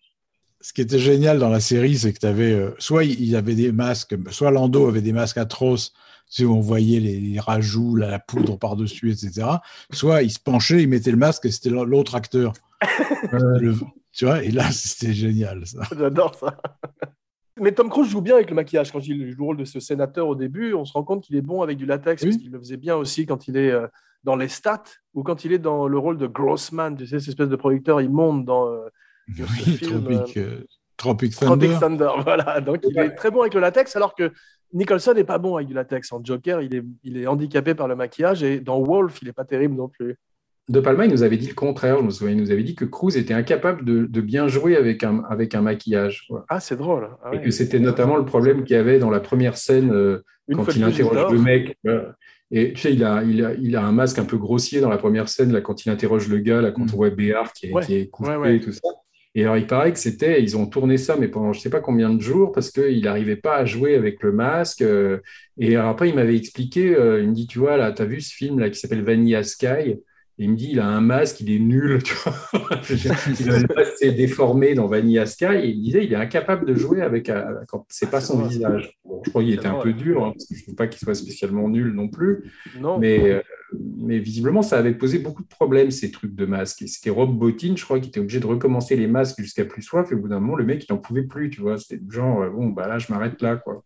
[0.60, 3.54] Ce qui était génial dans la série, c'est que tu avais soit il y avait
[3.54, 5.92] des masques, soit Lando avait des masques atroces,
[6.40, 9.46] où on voyait les, les rajouts, la, la poudre par-dessus, etc.
[9.92, 12.52] Soit il se penchait, il mettait le masque et c'était l'autre acteur.
[13.32, 13.76] Le-
[14.18, 15.64] tu vois, et là, c'était génial.
[15.64, 15.82] Ça.
[15.96, 16.56] J'adore ça.
[17.60, 18.90] Mais Tom Cruise joue bien avec le maquillage.
[18.90, 21.36] Quand il joue le rôle de ce sénateur au début, on se rend compte qu'il
[21.36, 22.30] est bon avec du latex, Oui.
[22.30, 23.86] parce qu'il le faisait bien aussi quand il est euh,
[24.24, 24.82] dans les stats
[25.14, 28.00] ou quand il est dans le rôle de Grossman, tu sais, cette espèce de producteur
[28.00, 28.88] immonde dans euh,
[29.36, 30.64] ce Oui, film, Tropic, euh,
[30.96, 31.68] Tropic Thunder.
[31.68, 32.10] Tropic Thunder.
[32.24, 34.32] Voilà, donc il est très bon avec le latex, alors que
[34.72, 36.12] Nicholson n'est pas bon avec du latex.
[36.12, 39.32] En Joker, il est, il est handicapé par le maquillage, et dans Wolf, il n'est
[39.32, 40.16] pas terrible non plus.
[40.68, 42.34] De Palma, il nous avait dit le contraire, je me souviens.
[42.34, 45.54] Il nous avait dit que Cruz était incapable de, de bien jouer avec un, avec
[45.54, 46.26] un maquillage.
[46.28, 46.44] quoi.
[46.48, 47.08] Ah, c'est drôle.
[47.24, 47.42] Ah Et ouais.
[47.42, 50.84] que c'était notamment le problème qu'il y avait dans la première scène euh, quand il
[50.84, 51.78] interroge le mec.
[52.50, 54.88] Et tu sais, il a, il, a, il a un masque un peu grossier dans
[54.88, 56.90] la première scène, là, quand il interroge le gars, là, quand Mm.
[56.94, 58.56] on voit Béard qui est, Ouais, qui est couché ouais, ouais.
[58.56, 58.80] et tout ça.
[59.34, 61.80] Et alors, il paraît que c'était, ils ont tourné ça, mais pendant je sais pas
[61.80, 64.80] combien de jours, parce qu'il n'arrivait pas à jouer avec le masque.
[64.82, 65.18] euh,
[65.58, 68.06] et alors après, il m'avait expliqué, euh, il me dit, tu vois, là, tu as
[68.06, 70.00] vu ce film là, qui s'appelle Vanilla Sky?
[70.40, 72.00] Et il me dit, il a un masque, il est nul.
[72.02, 72.34] Tu vois
[73.40, 76.74] il avait le masque déformé dans Vanilla Sky et il disait, il est incapable de
[76.74, 78.48] jouer avec euh, quand c'est pas Ah, son vrai.
[78.48, 78.92] visage.
[79.04, 80.86] Bon, je crois qu'il était un peu dur, hein, parce que je ne trouve pas
[80.86, 82.52] qu'il soit spécialement nul non plus.
[82.78, 82.98] Non.
[82.98, 83.40] Mais, euh,
[83.98, 86.82] mais visiblement, ça avait posé beaucoup de problèmes, ces trucs de masques.
[86.82, 89.82] Et c'était Rob Bottin, je crois, qui était obligé de recommencer les masques jusqu'à plus
[89.82, 90.12] soif.
[90.12, 91.78] Et au bout d'un moment, le mec, il n'en pouvait plus, tu vois.
[91.78, 93.82] C'était genre, euh, bon, bah là, je m'arrête là, quoi.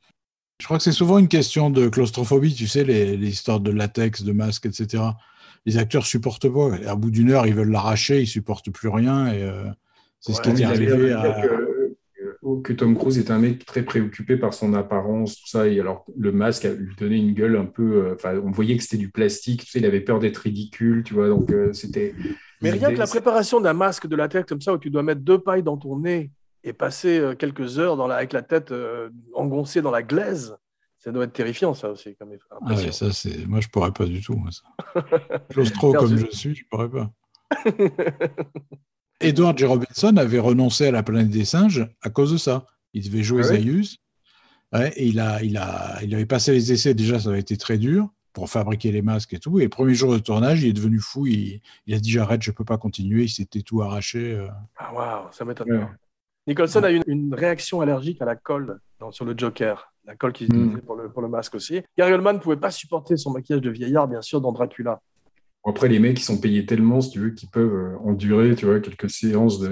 [0.61, 3.73] Je crois que c'est souvent une question de claustrophobie, tu sais, les, les histoires de
[3.73, 5.03] latex, de masque, etc.
[5.67, 6.77] Les acteurs supportent pas.
[6.83, 9.33] Et à bout d'une heure, ils veulent l'arracher, ils supportent plus rien.
[9.33, 9.65] Et euh,
[10.21, 11.43] c'est ce qui est arrivé à.
[11.43, 15.69] que, que- que Tom Cruise était un mec très préoccupé par son apparence, tout ça.
[15.69, 18.07] Et alors, le masque a lui donné une gueule un peu.
[18.09, 21.05] euh, Enfin, on voyait que c'était du plastique, tu sais, il avait peur d'être ridicule,
[21.05, 21.29] tu vois.
[21.29, 22.15] Donc, euh, c'était.
[22.61, 25.21] Mais rien que la préparation d'un masque de latex comme ça, où tu dois mettre
[25.21, 26.31] deux pailles dans ton nez
[26.65, 30.57] et passer euh, quelques heures dans la- avec la tête euh, engoncée dans la glaise,
[31.03, 32.87] ça doit être terrifiant, ça aussi, comme Ah impression.
[32.87, 33.47] ouais, ça, c'est...
[33.47, 34.35] Moi, je pourrais pas du tout.
[34.37, 34.63] moi, ça.
[35.51, 37.11] Claustro comme je- suis, je pourrais pas.
[39.21, 39.65] Edward J.
[39.67, 42.67] Robinson avait renoncé à la planète des singes à cause de ça.
[42.93, 43.61] Il devait jouer Ah ouais?
[43.61, 43.99] Zaius.
[44.73, 47.57] Ouais, et il, a, il, a, il avait passé les essais, déjà, ça avait été
[47.57, 49.61] très dur pour fabriquer les masques et tout.
[49.61, 51.27] Et le premier jour de tournage, il est devenu fou.
[51.27, 53.25] Il, il a dit J'arrête, je peux pas continuer.
[53.25, 54.33] Il s'était tout arraché.
[54.33, 54.49] euh.
[54.77, 55.89] Ah waouh, ça m'étonne.
[56.47, 60.17] Nicholson a eu une, une réaction allergique à la colle dans- sur le Joker, la
[60.17, 61.83] colle qu'il utilisait pour, le, pour le masque aussi.
[61.97, 65.01] Gary Oldman ne pouvait pas supporter son maquillage de vieillard, bien sûr, dans Dracula.
[65.65, 68.67] Après, les mecs, ils sont payés tellement, si tu veux, qu'ils peuvent euh, endurer, tu
[68.67, 69.69] vois, quelques séances de,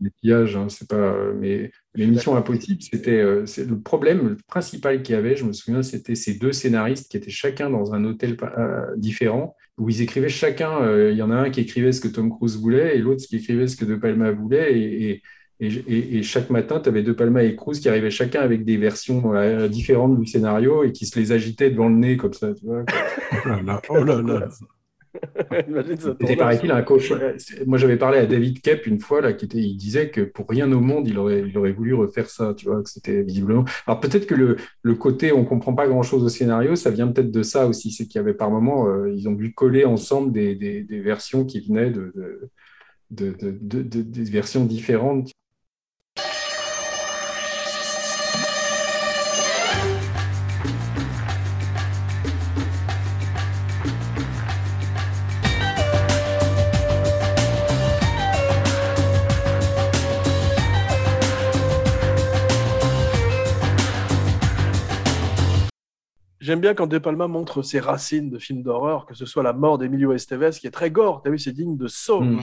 [0.00, 0.56] maquillage.
[0.56, 2.34] hein, c'est pas, euh, mais l'émission.
[2.34, 5.36] Impossible, c'était euh, le problème principal qu'il y avait.
[5.36, 9.54] Je me souviens, c'était ces deux scénaristes qui étaient chacun dans un hôtel euh, différent,
[9.78, 10.82] où ils écrivaient chacun.
[10.82, 13.22] euh, Il y en a un qui écrivait ce que Tom Cruise voulait, et l'autre
[13.24, 15.22] qui écrivait ce que De Palma voulait, et, et,
[15.60, 18.64] et, et- et chaque matin, tu avais De Palma et Cruise qui arrivaient chacun avec
[18.64, 22.32] des versions euh, différentes du scénario et qui se les agitaient devant le nez comme
[22.32, 22.54] ça.
[22.54, 22.84] Tu vois,
[23.44, 23.94] Oh là là, oh
[26.20, 27.12] C'était paraît-il un coach.
[27.66, 30.48] Moi, j'avais parlé à David Kep une fois là, qui était, il disait que pour
[30.48, 32.54] rien au monde, il aurait, il aurait voulu refaire ça.
[32.56, 33.64] Tu vois, que c'était visiblement.
[33.88, 37.32] Alors peut-être que le, le côté, on comprend pas grand-chose au scénario, ça vient peut-être
[37.32, 37.90] de ça aussi.
[37.90, 41.00] C'est qu'il y avait par moments, euh, ils ont dû coller ensemble des, des, des
[41.00, 42.50] versions qui venaient de, de,
[43.10, 45.30] de, de- de- de- des versions différentes.
[66.50, 69.52] J'aime bien quand De Palma montre ses racines de films d'horreur, que ce soit la
[69.52, 71.22] mort d'Emilio Estevez, qui est très gore.
[71.22, 72.40] T'as vu, c'est digne de saut, Mm.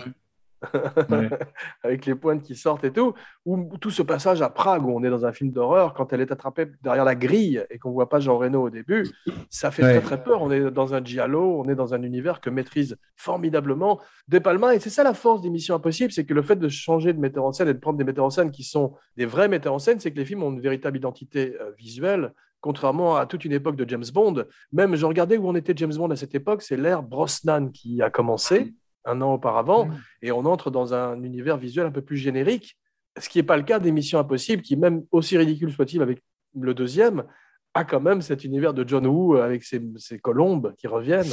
[1.12, 1.30] Ouais.
[1.84, 3.14] avec les pointes qui sortent et tout.
[3.46, 6.22] Ou tout ce passage à Prague où on est dans un film d'horreur, quand elle
[6.22, 9.06] est attrapée derrière la grille et qu'on voit pas Jean Reno au début,
[9.50, 10.00] ça fait Ouais.
[10.00, 10.42] très très peur.
[10.42, 14.00] On est dans un giallo, on est dans un univers que maîtrise formidablement
[14.30, 14.74] De Palma.
[14.74, 17.20] Et c'est ça la force des Missions Impossibles, c'est que le fait de changer de
[17.20, 19.74] metteur en scène et de prendre des metteurs en scène qui sont des vrais metteurs
[19.74, 22.32] en scène, c'est que les films ont une véritable identité euh, visuelle
[22.62, 24.46] contrairement à toute une époque de James Bond.
[24.72, 28.02] Même, je regardais où on était James Bond à cette époque, c'est l'ère Brosnan qui
[28.02, 28.74] a commencé
[29.06, 29.98] un an auparavant, Mm.
[30.24, 32.78] et on entre dans un univers visuel un peu plus générique,
[33.18, 36.22] ce qui n'est pas le cas des Missions Impossibles, qui, même aussi ridicule soit-il avec
[36.60, 37.24] le deuxième,
[37.74, 41.26] a quand même cet univers de John Woo avec ses, ses colombes qui reviennent.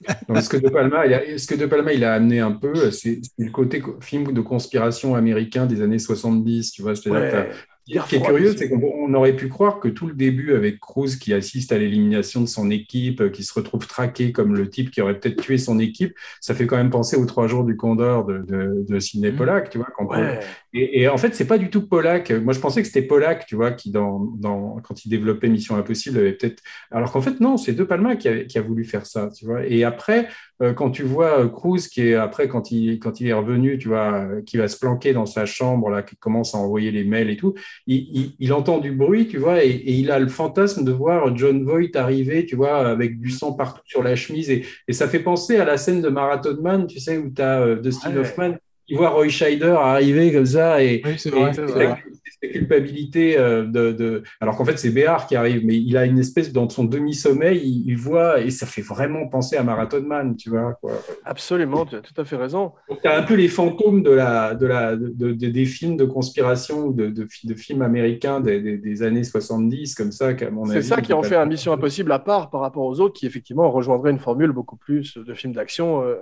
[0.28, 2.52] Non, ce que De Palma, il a, ce que De Palma, il a amené un
[2.52, 6.94] peu, c'est le côté film de conspiration américain des années 70, tu vois.
[6.94, 7.50] C'est-à-dire Ouais.
[7.86, 10.80] Ce qui est curieux, c'est qu'on on aurait pu croire que tout le début avec
[10.80, 14.70] Cruz qui assiste à l'élimination de son équipe, euh, qui se retrouve traqué comme le
[14.70, 17.62] type qui aurait peut-être tué son équipe, ça fait quand même penser aux trois jours
[17.64, 19.32] du Condor de, de, de Sidney.
[19.32, 19.88] Pollack, tu vois.
[19.96, 20.40] quand on- Ouais.
[20.72, 22.30] et, et en fait, c'est pas du tout Pollack.
[22.30, 25.76] Moi, je pensais que c'était Pollack, tu vois, qui dans, dans quand il développait Mission
[25.76, 26.62] Impossible avait peut-être.
[26.90, 29.44] Alors qu'en fait, non, c'est De Palma qui a, qui a voulu faire ça, tu
[29.44, 29.66] vois.
[29.66, 30.28] Et après,
[30.74, 33.88] quand tu vois euh, Cruz qui est après quand il quand il est revenu, tu
[33.88, 37.04] vois, euh, qui va se planquer dans sa chambre là, qui commence à envoyer les
[37.04, 37.54] mails et tout,
[37.86, 40.92] il, il, il entend du bruit, tu vois, et, et il a le fantasme de
[40.92, 44.92] voir John Voight arriver, tu vois, avec du sang partout sur la chemise, et, et
[44.92, 48.14] ça fait penser à la scène de Marathon Man, tu sais, où tu as Dustin
[48.14, 48.18] Ouais.
[48.18, 48.54] Hoffman
[48.86, 51.52] qui voit Roy Scheider arriver comme ça, et, Oui, c'est et vrai.
[51.54, 51.84] c'est c'est vrai.
[51.84, 51.98] la,
[52.40, 55.96] c'est la culpabilité euh, de, de- Alors qu'en fait, c'est Béard qui arrive, mais il
[55.96, 59.62] a une espèce, dans son demi-sommeil, il, il voit, et ça fait vraiment penser à
[59.62, 60.74] Marathon Man, tu vois.
[60.80, 60.92] Quoi.
[61.24, 62.72] Absolument, tu as tout à fait raison.
[63.02, 66.04] Tu as un peu les fantômes de la, de la, de, de- des films de
[66.04, 70.34] conspiration ou de, de, fi- de films américains des, des- des années 70, comme ça,
[70.34, 70.86] qu'à mon C'est avis.
[70.88, 73.26] ça qui en il fait un Mission Impossible à part par rapport aux autres qui
[73.26, 76.02] effectivement rejoindraient une formule beaucoup plus de films d'action.
[76.02, 76.16] euh,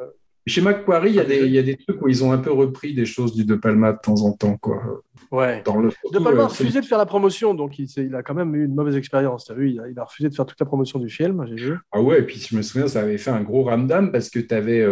[0.46, 2.38] Chez Macquarie, il y, a des, il y a des trucs où ils ont un
[2.38, 4.56] peu repris des choses du De Palma de temps en temps.
[4.56, 5.02] Quoi.
[5.30, 5.62] Ouais.
[5.64, 8.34] Dans le, De Palma a euh, refusé de faire la promotion, donc il, a quand
[8.34, 9.50] même eu une mauvaise expérience.
[9.52, 11.78] Vu, il a, il a refusé de faire toute la promotion du film, j'ai vu.
[11.92, 14.40] Ah ouais, et puis je me souviens, ça avait fait un gros ramdam parce que
[14.40, 14.84] tu avais.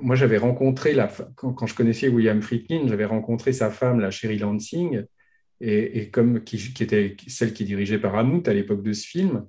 [0.00, 4.10] moi, j'avais rencontré, la, quand, quand je connaissais William Friedkin, j'avais rencontré sa femme, la
[4.10, 5.04] Sherry Lansing,
[5.60, 9.44] et, et comme qui, qui était celle qui dirigeait Paramount à l'époque de ce film.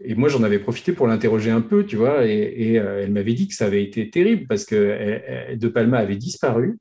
[0.00, 2.32] Et moi, j'en avais profité pour l'interroger un peu, tu vois, et,
[2.72, 5.68] et, euh, elle m'avait dit que ça avait été terrible parce que elle- elle- De
[5.68, 6.78] Palma avait disparu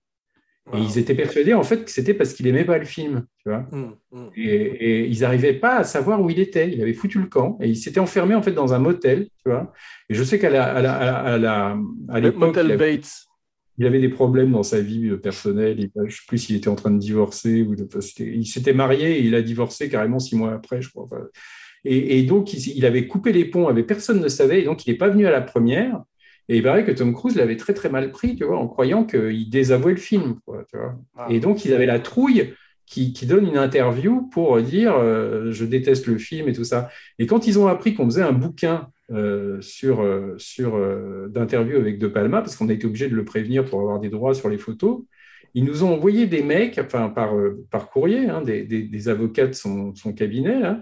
[0.73, 3.49] et ils étaient persuadés en fait que c'était parce qu'il aimait pas le film, tu
[3.49, 3.67] vois.
[3.73, 4.29] Hum, hum.
[4.35, 6.71] Et, et ils n'arrivaient pas à savoir où il était.
[6.71, 9.51] Il avait foutu le camp et il s'était enfermé en fait dans un motel, tu
[9.51, 9.73] vois.
[10.09, 11.77] Et je sais qu'à la, à la, à la- à la-
[12.09, 13.11] à Le l'époque, Motel il, avait- Bates.
[13.77, 15.75] il avait des problèmes dans sa vie euh, personnelle.
[15.79, 17.85] Il- je ne sais plus s'il était en train de divorcer ou de,
[18.19, 21.03] il s'était marié et il a divorcé carrément six mois après, je crois.
[21.03, 21.21] Enfin,
[21.85, 24.85] et, et donc, il, il avait coupé les ponts, avec personne ne savait, et donc
[24.85, 26.03] il n'est pas venu à la première.
[26.49, 29.05] Et il paraît que Tom Cruise l'avait très très mal pris, tu vois, en croyant
[29.05, 30.95] qu'il désavouait le film, quoi, tu vois.
[31.15, 31.27] Ah.
[31.29, 32.53] Et donc, ils avaient la trouille
[32.85, 36.89] qui, qui donne une interview pour dire euh, je déteste le film et tout ça.
[37.17, 40.77] Et quand ils ont appris qu'on faisait un bouquin euh, sur, euh, sur
[41.29, 44.09] d'interview avec De Palma, parce qu'on a été obligé de le prévenir pour avoir des
[44.09, 45.01] droits sur les photos,
[45.53, 47.33] ils nous ont envoyé des mecs, enfin par,
[47.71, 50.73] par courrier, hein, des, des- des avocats de son, son cabinet, euh,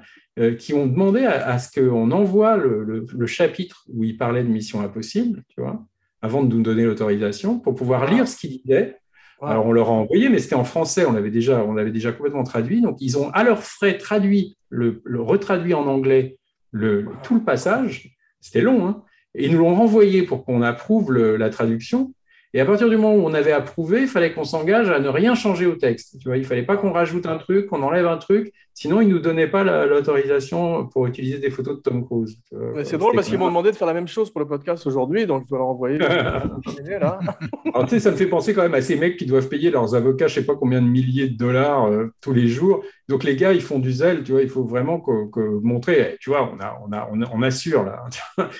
[0.57, 4.43] qui ont demandé à, à ce qu'on envoie le, le- le chapitre où il parlait
[4.43, 5.85] de Mission Impossible, tu vois,
[6.21, 8.97] avant de nous donner l'autorisation, pour pouvoir lire ce qu'il disait.
[9.41, 9.47] Wow.
[9.47, 12.11] Alors on leur a envoyé, mais c'était en français, on l'avait déjà, on l'avait déjà
[12.11, 12.79] complètement traduit.
[12.81, 16.37] Donc ils ont à leurs frais traduit, le, le retraduit en anglais
[16.71, 18.15] le, tout le passage.
[18.39, 19.03] C'était long, hein,
[19.35, 22.13] et ils nous l'ont renvoyé pour qu'on approuve la traduction.
[22.53, 25.07] Et à partir du moment où on avait approuvé, il fallait qu'on s'engage à ne
[25.07, 26.17] rien changer au texte.
[26.19, 29.07] Tu vois, il fallait pas qu'on rajoute un truc, qu'on enlève un truc, sinon ils
[29.07, 32.37] nous donnaient pas la- l'autorisation pour utiliser des photos de Tom Cruise.
[32.83, 35.25] C'est drôle parce qu'ils m'ont demandé de faire la même chose pour le podcast aujourd'hui,
[35.25, 35.97] donc je dois leur envoyer.
[35.97, 36.43] là.
[37.73, 39.71] Alors, tu sais, ça me fait penser quand même à ces mecs qui doivent payer
[39.71, 42.83] leurs avocats, je sais pas combien de milliers de dollars euh, tous les jours.
[43.07, 46.17] Donc, les gars, ils font du zèle, tu vois, il faut vraiment que, que montrer,
[46.19, 48.03] tu vois, on, a, on, a, on, a- on assure là.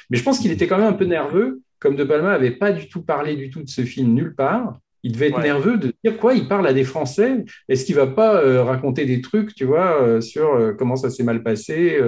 [0.09, 2.71] Mais je pense qu'il était quand même un peu nerveux, comme De Palma n'avait pas
[2.71, 4.77] du tout parlé du tout de ce film nulle part.
[5.03, 5.43] Il devait être Ouais.
[5.45, 7.43] nerveux de dire quoi, il parle à des Français.
[7.67, 11.09] Est-ce qu'il va pas euh, raconter des trucs, tu vois, euh, sur euh, comment ça
[11.09, 11.99] s'est mal passé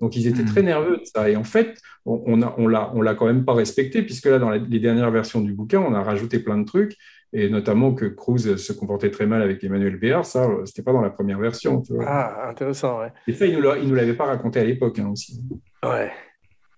[0.00, 0.48] Donc, ils étaient Mhm.
[0.48, 1.28] très nerveux de ça.
[1.28, 1.74] Et en fait,
[2.06, 2.22] on,
[2.56, 5.52] on l'a, on quand même pas respecté, puisque là, dans la- les dernières versions du
[5.52, 6.96] bouquin, on a rajouté plein de trucs,
[7.34, 10.24] et notamment que Cruz se comportait très mal avec Emmanuel Béard.
[10.24, 12.04] Ça, c'était pas dans la première version, tu vois.
[12.08, 13.12] Ah, intéressant, ouais.
[13.28, 13.52] Et ça, il
[13.82, 15.38] il nous l'avait pas raconté à l'époque hein, aussi.
[15.84, 16.10] Ouais.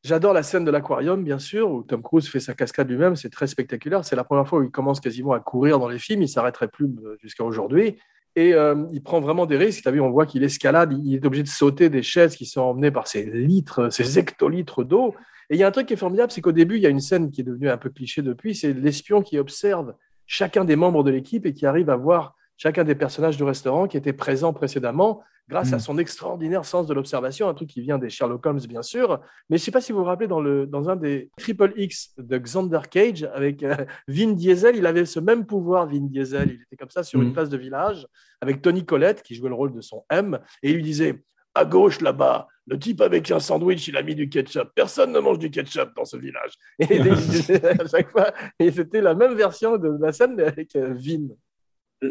[0.04, 3.16] J'adore la scène de l'aquarium, bien sûr, où Tom Cruise fait sa cascade lui-même.
[3.16, 4.04] C'est très spectaculaire.
[4.04, 6.20] C'est la première fois où il commence quasiment à courir dans les films.
[6.20, 7.96] Il s'arrêterait plus euh, jusqu'à aujourd'hui.
[8.36, 9.86] Et euh, il prend vraiment des risques.
[9.86, 10.92] As vu, on voit qu'il escalade.
[10.92, 14.84] Il est obligé de sauter des chaises qui sont emmenées par ces litres, ces hectolitres
[14.84, 15.14] d'eau.
[15.48, 16.90] Et il y a un truc qui est formidable, c'est qu'au début, il y a
[16.90, 18.54] une scène qui est devenue un peu cliché depuis.
[18.54, 19.94] C'est l'espion qui observe
[20.26, 23.86] chacun des membres de l'équipe et qui arrive à voir chacun des personnages du restaurant
[23.88, 25.74] qui étaient présents précédemment grâce Mm.
[25.74, 29.20] à son extraordinaire sens de l'observation, un truc qui vient des Sherlock Holmes, bien sûr.
[29.50, 31.74] Mais je ne sais pas si vous vous rappelez, dans, le, dans un des Triple
[31.76, 33.76] X de Xander Cage, avec euh,
[34.08, 36.48] Vin Diesel, il avait ce même pouvoir, Vin Diesel.
[36.50, 37.34] Il était comme ça sur une Mhm.
[37.34, 38.06] place de village,
[38.40, 41.22] avec Tony Collette, qui jouait le rôle de son M, et il lui disait
[41.54, 44.70] à gauche là-bas, le type avec un sandwich, il a mis du ketchup.
[44.74, 46.52] Personne ne mange du ketchup dans ce village.
[46.78, 46.98] Et
[47.80, 51.28] à chaque fois, et c'était la même version de la scène, mais avec euh, Vin.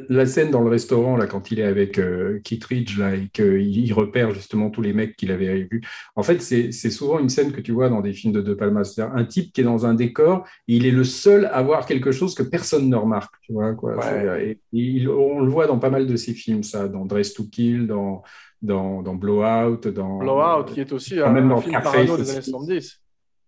[0.09, 3.77] La scène dans le restaurant, là, quand il est avec euh, Kittredge, là, et qu'il
[3.77, 5.81] il repère justement tous les mecs qu'il avait vus.
[6.15, 8.83] En fait, c'est souvent une scène que tu vois dans des films de De Palma.
[8.83, 11.85] C'est-à-dire un type qui est dans un décor, et il est le seul à voir
[11.85, 13.33] quelque chose que personne ne remarque.
[13.41, 13.95] Tu vois, quoi.
[13.95, 14.01] Ouais.
[14.01, 17.33] C'est- Et, il- on le voit dans pas mal de ses films, ça, dans Dress
[17.33, 18.23] to Kill, dans,
[18.61, 20.17] dans, dans Blowout, dans.
[20.19, 22.99] Blowout, qui est aussi un, même un film Scarface parano des années 70.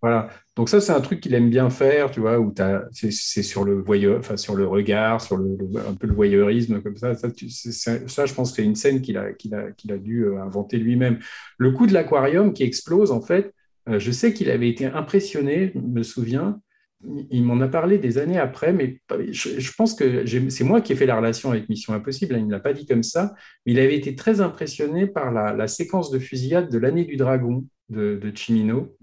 [0.02, 0.30] Voilà.
[0.56, 2.54] Donc ça, c'est un truc qu'il aime bien faire, tu vois, où
[2.92, 3.12] c'est,
[3.44, 7.14] sur le voyeur, sur le regard, sur le, un peu le voyeurisme comme ça.
[7.14, 7.28] Ça,
[8.26, 11.20] je pense que c'est une scène qu'il a, qu'il a, dû euh, inventer lui-même.
[11.58, 13.54] Le coup de l'aquarium qui explose, en fait,
[13.90, 16.62] euh, je sais qu'il avait été impressionné, je me souviens.
[17.30, 20.96] Il- m'en a parlé des années après, mais je, pense que c'est moi qui ai
[20.96, 22.34] fait la relation avec Mission Impossible.
[22.34, 25.32] hein, il ne l'a pas dit comme ça, mais il avait été très impressionné par
[25.32, 28.96] la séquence de fusillade de l'année du dragon de, de Cimino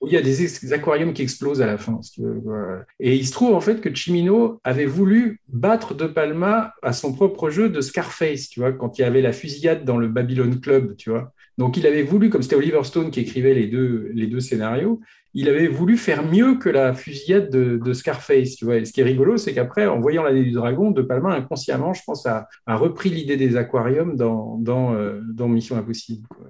[0.00, 2.00] où il y a des aquariums qui explosent à la fin.
[2.02, 2.40] si tu veux.
[2.42, 2.84] Voilà.
[2.98, 7.12] Et il se trouve en fait que Cimino avait voulu battre De Palma à son
[7.12, 10.58] propre jeu de Scarface, tu vois, quand il y avait la fusillade dans le Babylon
[10.60, 11.32] Club, tu vois.
[11.58, 15.00] Donc il avait voulu, comme c'était Oliver Stone qui écrivait les deux, les deux scénarios,
[15.34, 18.76] il avait voulu faire mieux que la fusillade de, de Scarface, tu vois.
[18.76, 21.92] Et ce qui est rigolo, c'est qu'après, en voyant l'année du dragon, De Palma inconsciemment,
[21.92, 26.26] je pense, a, a repris l'idée des aquariums dans, dans, euh, dans Mission Impossible.
[26.28, 26.48] quoi.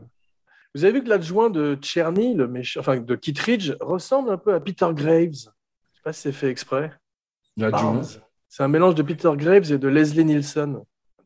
[0.75, 4.55] Vous avez vu que l'adjoint de Tcherny, le méchant, enfin de Kittredge, ressemble un peu
[4.55, 5.33] à Peter Graves.
[5.35, 6.93] Je sais pas si c'est fait exprès.
[7.57, 8.03] L'adjoint.
[8.49, 10.79] C'est un mélange de Peter Graves et de Leslie Nielsen.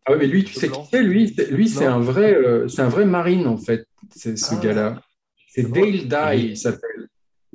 [0.06, 2.68] Ah oui, mais lui, tu sais qui c'est Lui, c'est- lui c'est un vrai, euh,
[2.68, 3.86] c'est un vrai marine en fait.
[4.14, 4.60] C'est ce Ah.
[4.60, 5.00] gars-là.
[5.48, 6.08] C'est Dale.
[6.36, 7.08] Dye, il s'appelle.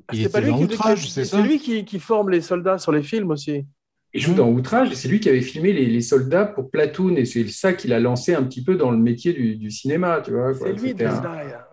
[0.08, 1.42] Ah, c'est pas lui qui- Outrage, qui- c'est C'est ça?
[1.42, 3.66] lui qui, qui forme les soldats sur les films aussi.
[4.14, 7.16] Il joue dans Outrage et c'est lui qui avait filmé les, les soldats pour Platoon
[7.16, 10.22] et c'est ça qui l'a lancé un petit peu dans le métier du, du cinéma,
[10.26, 10.54] tu vois.
[10.56, 11.22] C'est lui, un-.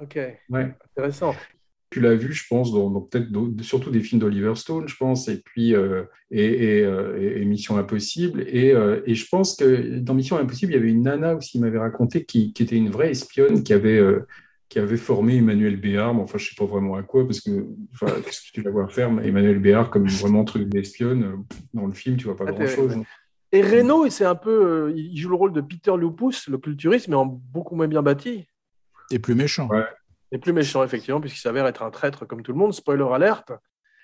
[0.03, 0.19] Ok,
[0.51, 0.75] ouais.
[0.97, 1.35] intéressant.
[1.89, 3.29] Tu l'as vu, je pense, dans, dans peut-être
[3.63, 6.45] surtout des films d'Oliver Stone, je pense, et puis euh, et,
[6.81, 8.45] et, euh, et- et Mission Impossible.
[8.49, 11.57] Et, euh, et je pense que dans Mission Impossible, il y avait une nana aussi,
[11.57, 13.99] il m'avait raconté, qui, qui était une vraie espionne, qui avait,
[14.69, 16.15] qui avait formé Emmanuel Béard.
[16.15, 18.71] Mais enfin, je sais pas vraiment à quoi, parce que enfin, qu'est-ce que tu la
[18.71, 21.37] vois faire mais Emmanuel Béard comme vraiment truc d'espionne euh,
[21.75, 22.89] dans le film, tu vois pas Ah, grand-chose.
[22.89, 23.07] terrible.
[23.53, 27.09] Et Reno, c'est un peu, euh, il joue le rôle de Peter Lupus, le culturiste,
[27.09, 28.45] mais en beaucoup moins bien bâti.
[29.13, 29.69] Et plus méchant.
[29.69, 29.85] Ouais.
[30.33, 32.75] Et plus méchant, effectivement, puisqu'il s'avère être un traître comme tout le monde.
[32.75, 33.53] Spoiler alerte.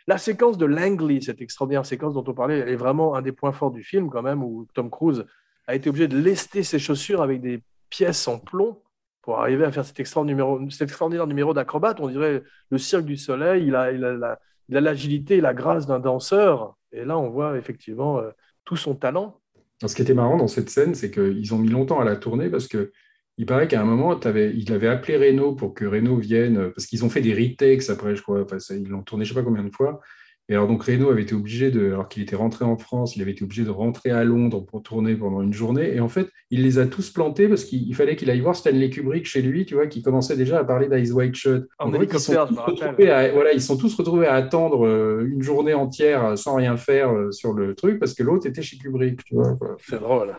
[0.07, 3.33] La séquence de Langley, cette extraordinaire séquence dont on parlait, elle est vraiment un des
[3.33, 5.25] points forts du film, quand même, où Tom Cruise
[5.67, 8.81] a été obligé de lester ses chaussures avec des pièces en plomb
[9.23, 12.01] pour arriver à faire cet extraordinaire numéro, d'acrobate.
[12.01, 13.67] On dirait le cirque du soleil.
[13.67, 14.39] Il a il a la-
[14.69, 16.77] il a l'agilité et la grâce d'un danseur.
[16.93, 18.31] Et là, on voit effectivement euh,
[18.65, 19.41] tout son talent.
[19.85, 22.49] Ce qui était marrant dans cette scène, c'est qu'ils ont mis longtemps à la tourner
[22.51, 22.93] parce que
[23.39, 26.87] il paraît qu'à un moment, t'avais- il avait appelé Renault pour que Renault vienne, parce
[26.87, 28.47] qu'ils ont fait des retakes après, je crois.
[28.61, 30.01] Ça, ils l'ont tourné je sais pas combien de fois.
[30.49, 33.23] Et alors, donc, Renault avait été obligé de, alors qu'il était rentré en France, il
[33.23, 35.95] avait été obligé de rentrer à Londres pour tourner pendant une journée.
[35.95, 38.57] Et en fait, il les a tous plantés parce qu'il il fallait qu'il aille voir
[38.57, 41.69] Stanley Kubrick chez lui, tu vois, qui commençait déjà à parler d'Ice White Shut.
[41.79, 46.25] En ils sont à- voilà, ils sont tous retrouvés à attendre euh, une journée entière
[46.25, 49.37] euh, sans rien faire euh, sur le truc parce que l'autre était chez Kubrick, tu
[49.37, 49.57] vois.
[49.79, 50.35] C'est drôle.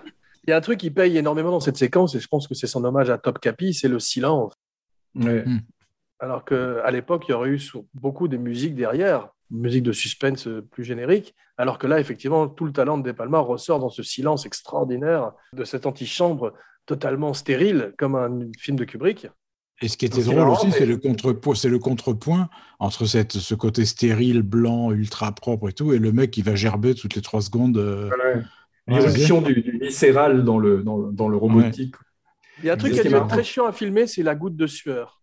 [0.46, 2.54] Il y a un truc qui paye énormément dans cette séquence, et je pense que
[2.54, 4.54] c'est son hommage à Top Capi, c'est le silence.
[5.16, 5.46] Ouais.
[6.20, 7.62] Alors qu'à l'époque, il y aurait eu
[7.94, 12.66] beaucoup de musique derrière, musique de suspense euh, plus générique, alors que là, effectivement, tout
[12.66, 16.54] le talent de De Palma ressort dans ce silence extraordinaire de cette antichambre
[16.86, 19.28] totalement stérile, comme un film de Kubrick.
[19.82, 22.50] Et ce qui était drôle aussi, mais- c'est le contrepoint, c'est le contrepoint
[22.80, 26.56] entre cette, ce côté stérile, blanc, ultra propre et tout, et le mec qui va
[26.56, 27.78] gerber toutes les trois secondes.
[27.78, 28.10] euh,
[28.88, 29.12] Voilà.
[29.54, 31.96] Du, du viscéral dans le, dans, le- dans le robotique.
[32.60, 34.68] Il y a un truc qui est très chiant à filmer, c'est la goutte de
[34.68, 35.22] sueur.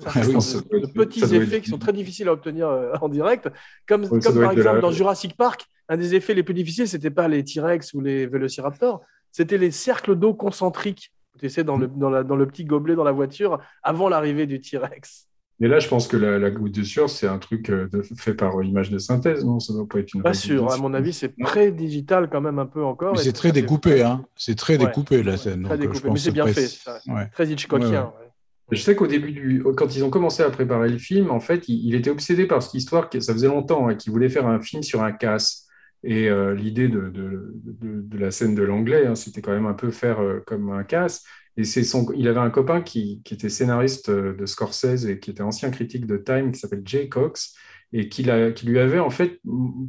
[0.00, 2.28] Ça, Ah oui, ça de, doit de être- petits effets être- qui sont très difficiles
[2.28, 3.48] à obtenir euh, en direct.
[3.86, 7.10] Comme, Oui, par la- exemple dans Jurassic Park, un des effets les plus difficiles, c'était
[7.10, 9.00] pas les T-Rex ou les Vélociraptors,
[9.32, 11.12] c'était les cercles d'eau concentriques.
[11.38, 14.46] Tu sais, dans le, dans, la- dans le petit gobelet dans la voiture avant l'arrivée
[14.46, 15.26] du T-Rex.
[15.60, 18.02] Mais là, je pense que la, la goutte de sueur, c'est un truc euh, de-
[18.16, 19.58] fait par image de synthèse, non?
[19.58, 22.60] Ça doit pas être une Pas sûr, à mon avis, c'est très digital quand même
[22.60, 23.18] un peu encore.
[23.18, 24.24] C'est très découpé, hein.
[24.36, 24.86] C'est très Ouais.
[24.86, 25.64] découpé la scène.
[25.64, 26.68] Très donc, euh, je découpé, pense mais c'est bien fait.
[27.08, 27.28] Ouais.
[27.32, 27.88] Très Hitchcockien.
[27.90, 28.27] Ouais, ouais.
[28.70, 31.68] Je sais qu'au début du, quand ils ont commencé à préparer le film, en fait,
[31.68, 34.60] il, était obsédé par cette histoire que ça faisait longtemps, hein, qu'il voulait faire un
[34.60, 35.66] film sur un casse.
[36.04, 39.74] Et euh, l'idée de, de, de, la scène de l'anglais, hein, c'était quand même un
[39.74, 41.24] peu faire euh, comme un casse.
[41.56, 45.30] Et son, il avait un copain qui, qui était scénariste euh, de Scorsese et qui
[45.30, 47.56] était ancien critique de Time, qui s'appelle Jay Cox,
[47.92, 49.40] et qui, qui lui avait en fait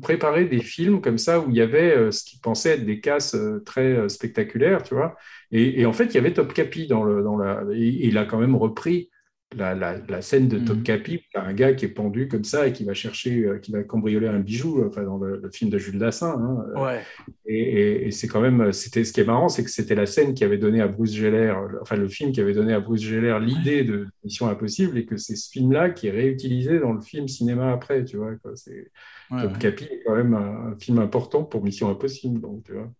[0.02, 3.02] préparé des films comme ça où il y avait euh, ce qu'il pensait être des
[3.02, 5.16] casses euh, très euh, spectaculaires, tu vois.
[5.52, 8.38] Et, en fait, il y avait Top Capi dans le, dans la, il a quand
[8.38, 9.09] même repris
[9.58, 10.66] la, la, la scène de Mhm.
[10.66, 13.72] Topkapi, t'as un gars qui est pendu comme ça et qui va chercher, euh, qui
[13.72, 16.36] va cambrioler un bijou, enfin dans le, le film de Jules Dassin.
[16.40, 16.80] hein.
[16.80, 17.02] Ouais.
[17.48, 20.06] Et, et- et c'est quand même, c'était ce qui est marrant, c'est que c'était la
[20.06, 21.52] scène qui avait donné à Bruce Geller,
[21.82, 25.18] enfin le film qui avait donné à Bruce Geller l'idée de Mission Impossible et que
[25.18, 28.36] c'est ce film-là qui est réutilisé dans le film cinéma après, tu vois.
[28.36, 28.52] quoi.
[28.52, 29.60] Ouais, Top ouais.
[29.60, 32.92] Capi est quand même un, un film important pour Mission Impossible, donc tu vois.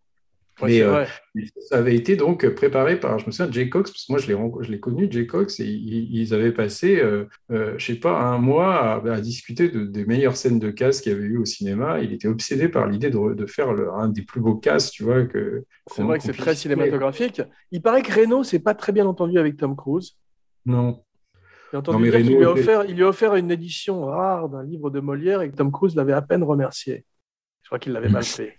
[0.68, 1.08] Mais, euh, vrai.
[1.62, 4.20] Ça avait été donc préparé par, je me souviens, Jay Cox, parce que moi
[4.62, 8.20] je l'ai connu, Jay Cox, et ils, ils avaient passé, euh, euh, je sais pas,
[8.20, 11.38] un mois à, à discuter de- des meilleures scènes de casse qu'il y avait eu
[11.38, 12.00] au cinéma.
[12.02, 14.92] Il était obsédé par l'idée de, re- de faire le- un des plus beaux casses,
[14.92, 15.26] tu vois.
[15.26, 17.42] Que, C'est vrai que c'est très cinématographique.
[17.72, 20.18] Il paraît que Reno s'est pas très bien entendu avec Tom Cruise.
[20.66, 21.04] Non.
[21.72, 23.36] J'ai entendu Non, mais dire qu'il Reno lui, a était- offert, il lui a offert
[23.36, 27.06] une édition rare d'un livre de Molière et que Tom Cruise l'avait à peine remercié.
[27.62, 28.56] Je crois qu'il l'avait mal fait.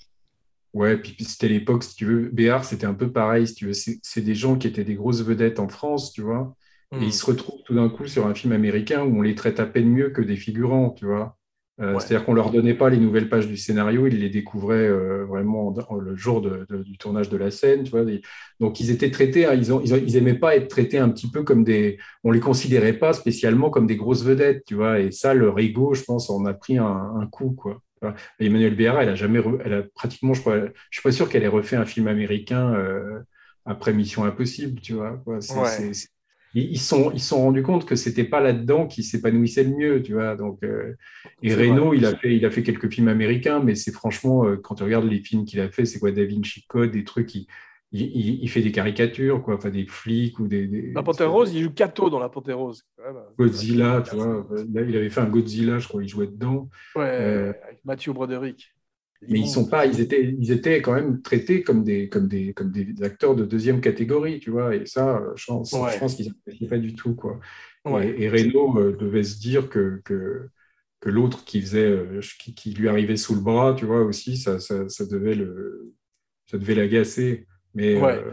[0.72, 3.66] Ouais, puis puis c'était l'époque, si tu veux, Béard, c'était un peu pareil, si tu
[3.66, 3.72] veux.
[3.74, 6.54] C'est des gens qui étaient des grosses vedettes en France, tu vois.
[6.96, 7.06] Et Hmm.
[7.06, 9.66] ils se retrouvent tout d'un coup sur un film américain où on les traite à
[9.66, 11.36] peine mieux que des figurants, tu vois.
[11.80, 11.98] Euh, Ouais.
[11.98, 15.68] C'est-à-dire qu'on leur donnait pas les nouvelles pages du scénario, ils les découvraient euh, vraiment
[15.88, 18.04] en- le jour de- de- du tournage de la scène, tu vois.
[18.60, 21.08] Donc ils étaient traités, hein, ils, ont, ils, ont- ils aimaient pas être traités un
[21.08, 25.00] petit peu comme des, on les considérait pas spécialement comme des grosses vedettes, tu vois.
[25.00, 27.80] Et ça, leur ego, je pense, en a pris un, un coup, quoi.
[28.38, 31.28] Emmanuel Béard, elle a jamais, re- elle a pratiquement, je crois, je suis pas sûr
[31.28, 33.20] qu'elle ait refait un film américain euh,
[33.66, 35.22] après Mission Impossible, tu vois.
[35.26, 35.92] Ouais.
[36.54, 40.02] ils sont, ils se sont rendus compte que c'était pas là-dedans qu'ils s'épanouissaient le mieux,
[40.02, 40.34] tu vois.
[40.36, 40.94] Donc, euh,
[41.42, 44.56] et Reno, il a fait, il a fait quelques films américains, mais c'est franchement, euh,
[44.56, 47.34] quand tu regardes les films qu'il a fait, c'est quoi, Da Vinci Code, des trucs,
[47.34, 47.46] il,
[47.92, 50.66] il, il- il fait des caricatures, quoi, enfin des flics ou des.
[50.66, 52.84] des- La Panthère Rose, il joue Kato dans La Panthère Rose.
[53.38, 54.46] Godzilla, tu vois.
[54.72, 56.68] Là, il avait fait un Godzilla, je crois, il jouait dedans.
[56.94, 58.72] Ouais, Euh, avec Mathieu Broderick.
[59.28, 62.54] Mais ils sont pas, ils étaient, ils étaient quand même traités comme des, comme des,
[62.54, 64.74] comme des acteurs de deuxième catégorie, tu vois.
[64.74, 65.92] Et ça, je pense, Ouais.
[65.92, 66.32] je pense qu'ils
[66.68, 67.38] pas du tout, quoi.
[67.84, 68.08] Ouais.
[68.08, 70.48] Et, et Reno euh, devait se dire que, que,
[71.00, 74.38] que l'autre qui faisait, euh, qui, qui lui arrivait sous le bras, tu vois, aussi,
[74.38, 75.92] ça, ça, ça devait le,
[76.46, 77.46] ça devait l'agacer.
[77.74, 78.18] Mais Ouais.
[78.18, 78.32] euh,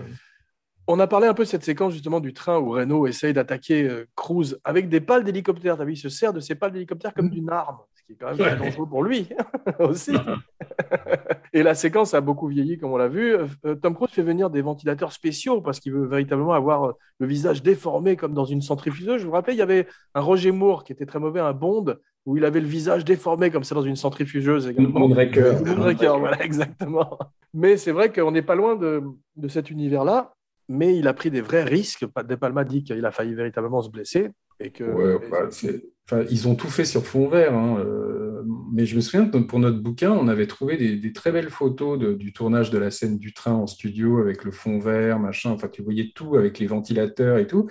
[0.87, 3.83] On a parlé un peu de cette séquence justement du train où Renault essaye d'attaquer
[3.89, 5.77] euh, Cruz avec des pales d'hélicoptère.
[5.77, 8.15] T'as vu, il se sert de ces pales d'hélicoptère comme d'une arme, ce qui est
[8.15, 9.27] quand même très dangereux pour lui
[9.79, 10.13] aussi.
[11.53, 13.35] Et la séquence a beaucoup vieilli, comme on l'a vu.
[13.65, 17.63] Euh, Tom Cruise fait venir des ventilateurs spéciaux parce qu'il veut véritablement avoir le visage
[17.63, 19.21] déformé comme dans une centrifugeuse.
[19.21, 21.95] Je vous rappelle, il y avait un Roger Moore qui était très mauvais, un Bond,
[22.27, 24.99] où il avait le visage déformé comme ça dans une centrifugeuse également.
[24.99, 25.63] Moonraker.
[25.65, 27.17] Moonraker, voilà, exactement.
[27.53, 29.01] Mais c'est vrai qu'on n'est pas loin de,
[29.37, 30.33] de cet univers-là,
[30.69, 32.05] mais il a pris des vrais risques.
[32.27, 34.29] De Palma dit qu'il a failli véritablement se blesser.
[34.59, 37.53] Et que, Ouais, bah, enfin, ils ont tout fait sur fond vert.
[37.55, 38.43] hein, euh,
[38.73, 41.49] mais je me souviens que pour notre bouquin, on avait trouvé des, des très belles
[41.49, 45.19] photos de- du tournage de la scène du train en studio avec le fond vert,
[45.19, 45.51] machin.
[45.51, 47.67] Enfin, tu voyais tout avec les ventilateurs et tout.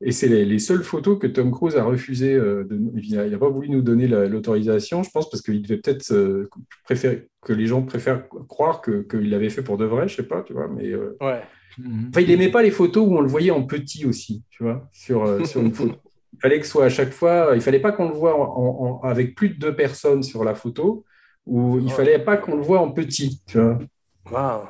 [0.00, 2.34] Et c'est les, les seules photos que Tom Cruise a refusé.
[2.34, 5.78] euh, de, il n'a pas voulu nous donner la- l'autorisation, je pense, parce qu'il devait
[5.80, 6.48] peut-être euh,
[6.84, 10.22] préférer que les gens préfèrent croire que- qu'il l'avait fait pour de vrai, je sais
[10.22, 10.68] pas, tu vois.
[10.68, 11.40] Mais euh, ouais.
[11.78, 12.08] Mhm.
[12.10, 14.88] Enfin, il aimait pas les photos où on le voyait en petit aussi, tu vois,
[14.92, 15.94] sur, euh, sur une photo.
[16.34, 19.00] Il fallait que ce soit à chaque fois, il fallait pas qu'on le voit en-
[19.00, 21.04] en- avec plus de deux personnes sur la photo,
[21.46, 23.78] ou il fallait pas qu'on le voit en petit, tu vois.
[24.30, 24.68] Wow.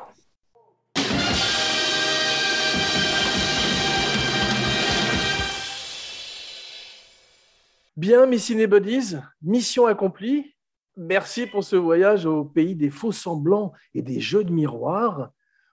[7.98, 10.54] Bien, mes cinébodies, mission accomplie.
[10.96, 15.32] Merci pour ce voyage au pays des faux semblants et des jeux de miroirs.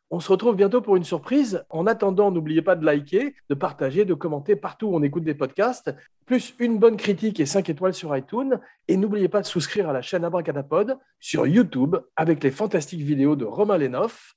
[0.10, 1.64] On se retrouve bientôt pour une surprise.
[1.70, 5.36] En attendant, n'oubliez pas de liker, de partager, de commenter partout où on écoute des
[5.36, 5.94] podcasts,
[6.26, 8.60] plus une bonne critique et 5 étoiles sur iTunes.
[8.88, 13.36] Et n'oubliez pas de souscrire à la chaîne Abracadapod sur YouTube avec les fantastiques vidéos
[13.36, 14.34] de Romain Lenoff.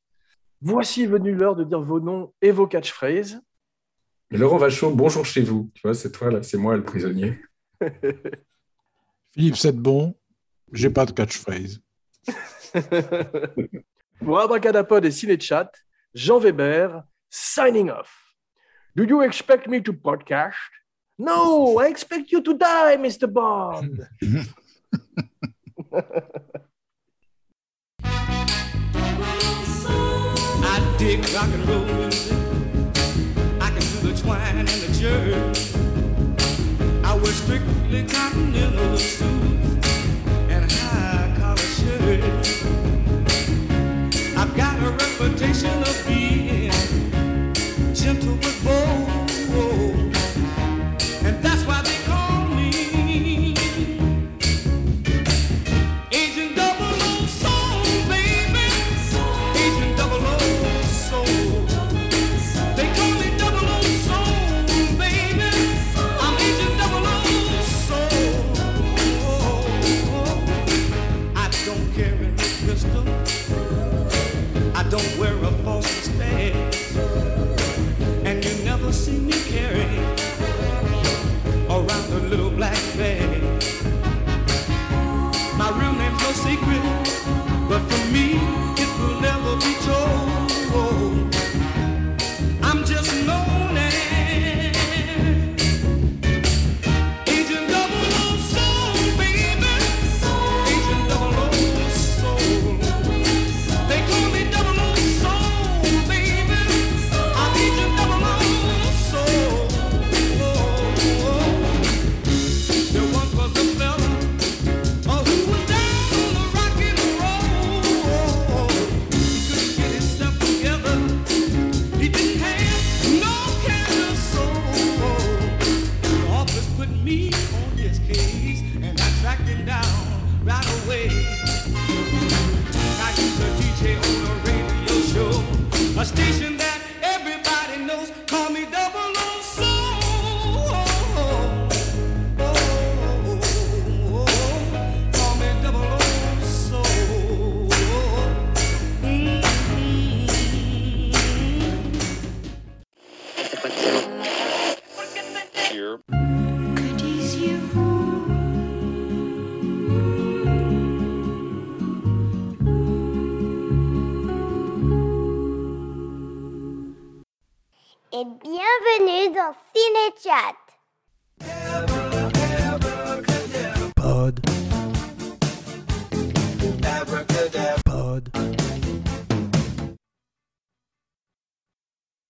[0.60, 3.40] Voici venu l'heure de dire vos noms et vos catchphrases.
[4.30, 7.38] Laurent Vachon, bonjour chez vous, tu vois, c'est toi là, c'est moi le prisonnier.
[9.32, 10.14] Philippe Sedbon,
[10.72, 11.80] j'ai pas de catchphrase.
[14.24, 15.70] Pour Abracadapod et Cinechat,
[16.14, 18.34] Jean Weber, signing off.
[18.96, 20.54] Do you expect me to podcast?
[21.18, 23.32] No, I expect you to die, Mr.
[23.32, 24.06] Bond.
[30.70, 32.32] I dig rock and roll music.
[33.60, 35.77] I can do the twine and the jerk.
[37.28, 39.86] Wear strictly continental suits
[40.48, 42.64] and high collar shirts.
[44.34, 46.37] I've got a reputation of being